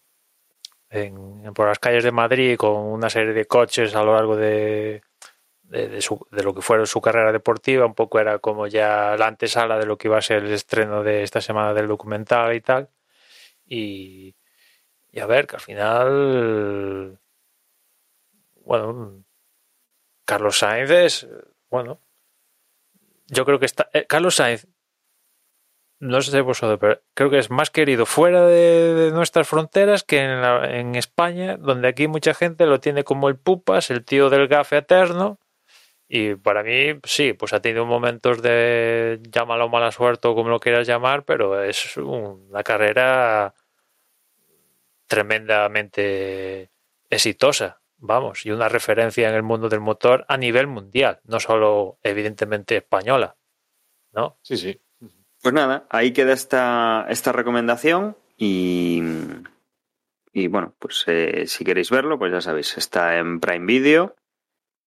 en- 0.91 1.53
por 1.55 1.69
las 1.69 1.79
calles 1.79 2.05
de 2.05 2.13
Madrid 2.13 2.57
con 2.57 2.77
una 2.77 3.11
serie 3.11 3.33
de 3.33 3.47
coches 3.47 3.95
a 3.95 4.03
lo 4.03 4.15
largo 4.15 4.37
de, 4.37 5.03
de, 5.63 6.01
lo 6.43 6.55
que 6.55 6.63
fuera 6.63 6.87
su 6.87 7.01
carrera 7.01 7.33
deportiva. 7.33 7.87
Un 7.87 7.95
poco 7.95 8.19
era 8.21 8.39
como 8.39 8.67
ya 8.67 9.17
la 9.17 9.27
antesala 9.27 9.79
de 9.79 9.87
lo 9.87 9.97
que 9.99 10.09
iba 10.09 10.19
a 10.19 10.23
ser 10.23 10.45
el 10.45 10.53
estreno 10.53 11.03
de 11.03 11.23
esta 11.23 11.41
semana 11.41 11.75
del 11.75 11.89
documental 11.89 12.55
y 12.55 12.61
tal. 12.61 12.89
Y, 13.67 14.35
y 15.13 15.21
a 15.21 15.27
ver, 15.27 15.47
que 15.47 15.57
al 15.57 15.63
final, 15.63 17.19
bueno, 18.65 19.25
Carlos 20.25 20.59
Sainz 20.59 20.91
es, 20.91 21.29
bueno, 21.71 22.01
yo 23.29 23.45
creo 23.45 23.59
que 23.59 23.67
está, 23.67 23.89
eh, 23.93 24.07
Carlos 24.07 24.37
Sainz, 24.37 24.67
no 26.01 26.23
sé 26.23 26.41
vosotros, 26.41 26.79
pero 26.81 27.01
creo 27.15 27.31
que 27.31 27.39
es 27.39 27.51
más 27.51 27.71
querido 27.71 28.07
fuera 28.07 28.47
de, 28.47 29.11
nuestras 29.13 29.49
fronteras 29.49 30.05
que 30.05 30.21
en, 30.21 30.41
la- 30.41 30.65
España, 30.99 31.57
donde 31.57 31.89
aquí 31.89 32.07
mucha 32.07 32.35
gente 32.35 32.67
lo 32.67 32.81
tiene 32.81 33.03
como 33.05 33.29
el 33.29 33.37
pupas, 33.37 33.91
el 33.91 34.05
tío 34.05 34.31
del 34.31 34.49
gafe 34.49 34.79
eterno. 34.79 35.39
Y 36.09 36.37
para 36.37 36.63
mí, 36.63 36.99
sí, 37.05 37.35
pues 37.35 37.53
ha 37.53 37.61
tenido 37.61 37.85
momentos 37.87 38.41
de 38.43 39.21
llámalo 39.31 39.69
mala 39.69 39.93
suerte 39.93 40.29
o 40.29 40.35
como 40.35 40.51
lo 40.51 40.61
quieras 40.61 40.87
llamar, 40.87 41.25
pero 41.25 41.63
es 41.63 41.97
una 41.99 42.63
carrera 42.63 43.55
tremendamente 45.07 46.71
exitosa, 47.11 47.81
vamos, 47.99 48.47
y 48.47 48.51
una 48.51 48.69
referencia 48.69 49.29
en 49.29 49.35
el 49.35 49.43
mundo 49.43 49.69
del 49.69 49.81
motor 49.81 50.25
a 50.29 50.37
nivel 50.37 50.67
mundial, 50.67 51.21
no 51.25 51.41
solo 51.41 51.99
evidentemente 52.03 52.77
española, 52.77 53.37
¿no? 54.13 54.39
Sí, 54.43 54.57
sí. 54.57 54.81
Pues 55.43 55.55
nada, 55.55 55.87
ahí 55.91 56.13
queda 56.13 56.33
esta, 56.33 57.07
esta 57.09 57.33
recomendación 57.33 58.17
y, 58.37 59.03
y 60.33 60.49
bueno, 60.49 60.75
pues 60.79 61.05
eh, 61.07 61.47
si 61.47 61.65
queréis 61.65 61.91
verlo, 61.91 62.19
pues 62.19 62.33
ya 62.33 62.41
sabéis, 62.41 62.77
está 62.77 63.19
en 63.19 63.39
Prime 63.41 63.67
Video 63.67 64.17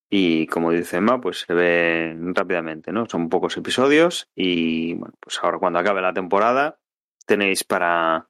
y 0.10 0.48
como 0.48 0.72
dice 0.72 0.98
Emma, 0.98 1.22
pues 1.22 1.40
se 1.48 1.54
ve 1.54 2.18
rápidamente, 2.34 2.92
¿no? 2.92 3.08
Son 3.10 3.30
pocos 3.30 3.56
episodios 3.56 4.30
y 4.36 4.96
bueno, 4.96 5.14
pues 5.22 5.40
ahora 5.42 5.58
cuando 5.58 5.80
acabe 5.80 6.02
la 6.02 6.14
temporada 6.14 6.80
tenéis 7.26 7.64
para, 7.64 8.28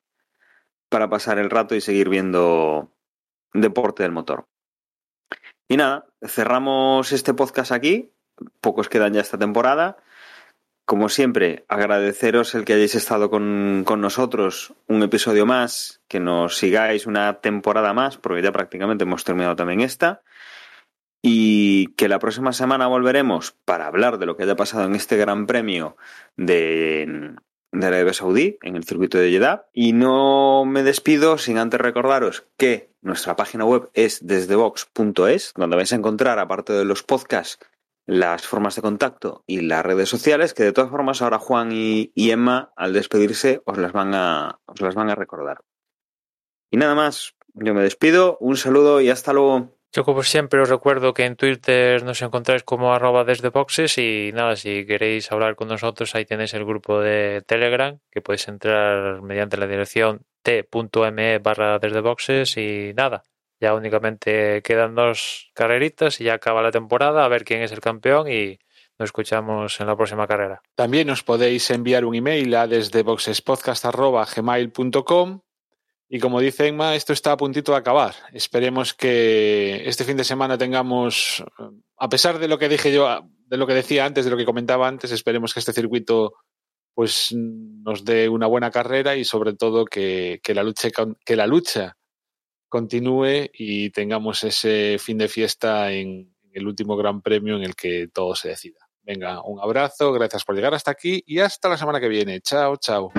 para 0.90 1.10
pasar 1.10 1.40
el 1.40 1.50
rato 1.50 1.74
y 1.74 1.82
seguir 1.82 2.10
viendo 2.10 2.92
deporte 3.54 4.04
del 4.04 4.12
motor. 4.12 4.46
Y 5.72 5.78
nada, 5.78 6.06
cerramos 6.28 7.14
este 7.14 7.34
podcast 7.34 7.72
aquí, 7.72 8.12
pocos 8.60 8.90
quedan 8.90 9.14
ya 9.14 9.22
esta 9.22 9.38
temporada. 9.38 9.96
Como 10.84 11.08
siempre, 11.08 11.64
agradeceros 11.70 12.54
el 12.56 12.66
que 12.66 12.74
hayáis 12.74 12.96
estado 12.96 13.30
con, 13.30 13.84
con, 13.86 14.02
nosotros 14.02 14.74
un 14.88 15.02
episodio 15.02 15.46
más, 15.46 16.02
que 16.10 16.20
nos 16.20 16.58
sigáis 16.58 17.06
una 17.06 17.40
temporada 17.40 17.94
más, 17.94 18.18
porque 18.18 18.42
ya 18.42 18.52
prácticamente 18.52 19.06
hemos 19.06 19.24
terminado 19.24 19.56
también 19.56 19.80
esta. 19.80 20.24
Y 21.22 21.94
que 21.94 22.10
la 22.10 22.20
próxima 22.20 22.52
semana 22.52 22.88
volveremos 22.88 23.56
para 23.64 23.88
hablar 23.88 24.18
de 24.18 24.26
lo 24.26 24.36
que 24.36 24.44
haya 24.44 24.58
pasado 24.58 24.84
en 24.84 24.96
este 24.96 25.16
gran 25.16 25.48
premio 25.48 25.96
de, 26.36 27.38
de 27.72 27.88
Arabia 27.88 28.14
Saudí, 28.14 28.58
en 28.62 28.76
el 28.76 28.84
circuito 28.84 29.18
de 29.18 29.32
Jeddah. 29.32 29.68
Y 29.74 29.94
no 29.94 30.66
me 30.66 30.84
despido 30.84 31.38
sin 31.38 31.58
antes 31.58 31.80
recordaros 31.80 32.46
que 32.58 32.92
nuestra 33.02 33.36
página 33.36 33.66
web 33.66 33.90
es 33.94 34.26
desdebox.es, 34.26 35.54
donde 35.56 35.76
vais 35.76 35.92
a 35.92 35.96
encontrar, 35.96 36.40
aparte 36.40 36.74
de 36.74 36.86
los 36.86 37.04
podcasts, 37.04 37.60
las 38.06 38.48
formas 38.48 38.76
de 38.76 38.82
contacto 38.82 39.44
y 39.48 39.62
las 39.62 39.86
redes 39.86 40.10
sociales, 40.10 40.54
que 40.54 40.64
de 40.64 40.74
todas 40.74 40.90
formas 40.90 41.22
ahora 41.22 41.40
Juan 41.40 41.72
y, 41.72 42.12
y, 42.16 42.32
Emma, 42.32 42.74
al 42.76 42.94
despedirse, 42.94 43.62
os 43.66 43.78
las 43.78 43.94
van 43.94 44.14
a, 44.14 44.60
os 44.66 44.82
las 44.82 44.96
van 44.96 45.10
a 45.10 45.16
recordar. 45.16 45.62
Y 46.70 46.78
nada 46.78 46.96
más, 46.96 47.36
yo 47.54 47.74
me 47.74 47.84
despido, 47.84 48.38
un 48.40 48.58
saludo 48.58 49.02
y 49.02 49.10
hasta 49.10 49.34
luego. 49.34 49.78
Yo 49.94 50.06
como 50.06 50.24
siempre 50.24 50.62
os 50.62 50.70
recuerdo 50.70 51.14
que 51.14 51.26
en 51.26 51.36
Twitter 51.36 52.02
nos 52.04 52.22
encontráis 52.22 52.64
como 52.64 52.94
arroba 52.94 53.26
desde 53.26 53.50
boxes 53.50 53.98
y 53.98 54.32
nada, 54.34 54.56
si 54.56 54.86
queréis 54.86 55.30
hablar 55.34 55.58
con 55.58 55.68
nosotros 55.68 56.16
ahí 56.16 56.24
tenéis 56.24 56.54
el 56.54 56.64
grupo 56.64 57.02
de 57.02 57.44
Telegram 57.46 58.00
que 58.10 58.22
podéis 58.22 58.48
entrar 58.48 59.22
mediante 59.22 59.58
la 59.58 59.68
dirección 59.68 60.22
t.me 60.44 61.40
barra 61.40 61.78
desde 61.78 62.00
boxes 62.00 62.56
y 62.56 62.94
nada, 62.96 63.24
ya 63.60 63.76
únicamente 63.76 64.62
quedan 64.62 64.96
dos 64.96 65.52
carreritas 65.54 66.22
y 66.22 66.24
ya 66.24 66.36
acaba 66.36 66.62
la 66.62 66.72
temporada 66.72 67.26
a 67.26 67.28
ver 67.28 67.44
quién 67.44 67.62
es 67.62 67.74
el 67.74 67.82
campeón 67.82 68.32
y 68.32 68.60
nos 68.98 69.08
escuchamos 69.08 69.82
en 69.82 69.88
la 69.88 69.98
próxima 69.98 70.26
carrera. 70.26 70.62
También 70.74 71.10
os 71.10 71.24
podéis 71.24 71.70
enviar 71.70 72.06
un 72.06 72.16
email 72.16 72.56
a 72.56 72.66
desde 72.66 73.04
boxespodcast.gmail.com 73.04 75.42
y 76.14 76.20
como 76.20 76.42
dice 76.42 76.68
Emma, 76.68 76.94
esto 76.94 77.14
está 77.14 77.32
a 77.32 77.38
puntito 77.38 77.72
de 77.72 77.78
acabar. 77.78 78.14
Esperemos 78.34 78.94
que 78.94 79.82
este 79.86 80.04
fin 80.04 80.18
de 80.18 80.26
semana 80.26 80.58
tengamos, 80.58 81.42
a 81.96 82.10
pesar 82.10 82.38
de 82.38 82.50
lo 82.50 82.60
que 82.60 82.68
dije 82.68 82.92
yo, 82.92 83.22
de 83.46 83.56
lo 83.56 83.66
que 83.66 83.74
decía 83.74 84.04
antes, 84.04 84.26
de 84.26 84.32
lo 84.32 84.36
que 84.36 84.44
comentaba 84.44 84.90
antes, 84.90 85.14
esperemos 85.14 85.54
que 85.54 85.62
este 85.62 85.72
circuito 85.72 86.34
pues 86.94 87.30
nos 87.32 88.04
dé 88.04 88.28
una 88.28 88.48
buena 88.48 88.72
carrera 88.72 89.16
y 89.16 89.24
sobre 89.24 89.54
todo 89.54 89.86
que, 89.86 90.42
que 90.44 90.54
la 90.54 90.64
lucha 90.64 90.90
que 91.26 91.36
la 91.38 91.48
lucha 91.48 91.96
continúe 92.68 93.50
y 93.54 93.90
tengamos 93.92 94.44
ese 94.44 94.98
fin 95.00 95.18
de 95.18 95.30
fiesta 95.30 95.94
en 95.94 96.36
el 96.52 96.68
último 96.68 96.98
Gran 96.98 97.22
Premio 97.22 97.56
en 97.56 97.64
el 97.64 97.74
que 97.74 98.10
todo 98.14 98.36
se 98.36 98.50
decida. 98.50 98.80
Venga, 99.04 99.42
un 99.46 99.62
abrazo, 99.62 100.12
gracias 100.12 100.44
por 100.44 100.56
llegar 100.56 100.74
hasta 100.74 100.92
aquí 100.92 101.24
y 101.26 101.40
hasta 101.40 101.70
la 101.70 101.78
semana 101.78 102.02
que 102.02 102.10
viene. 102.10 102.42
Chao, 102.42 102.76
chao. 102.76 103.14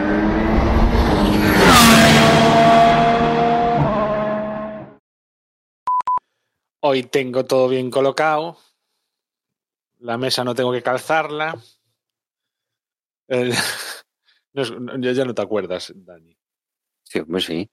Hoy 6.84 7.04
tengo 7.04 7.44
todo 7.44 7.68
bien 7.68 7.90
colocado. 7.90 8.58
La 10.00 10.18
mesa 10.18 10.42
no 10.42 10.54
tengo 10.54 10.72
que 10.72 10.82
calzarla. 10.82 11.56
El... 13.28 13.52
Ya 14.54 15.24
no 15.24 15.34
te 15.34 15.40
acuerdas, 15.40 15.92
Dani. 15.94 16.36
Sí, 17.04 17.22
pues 17.22 17.46
sí. 17.46 17.70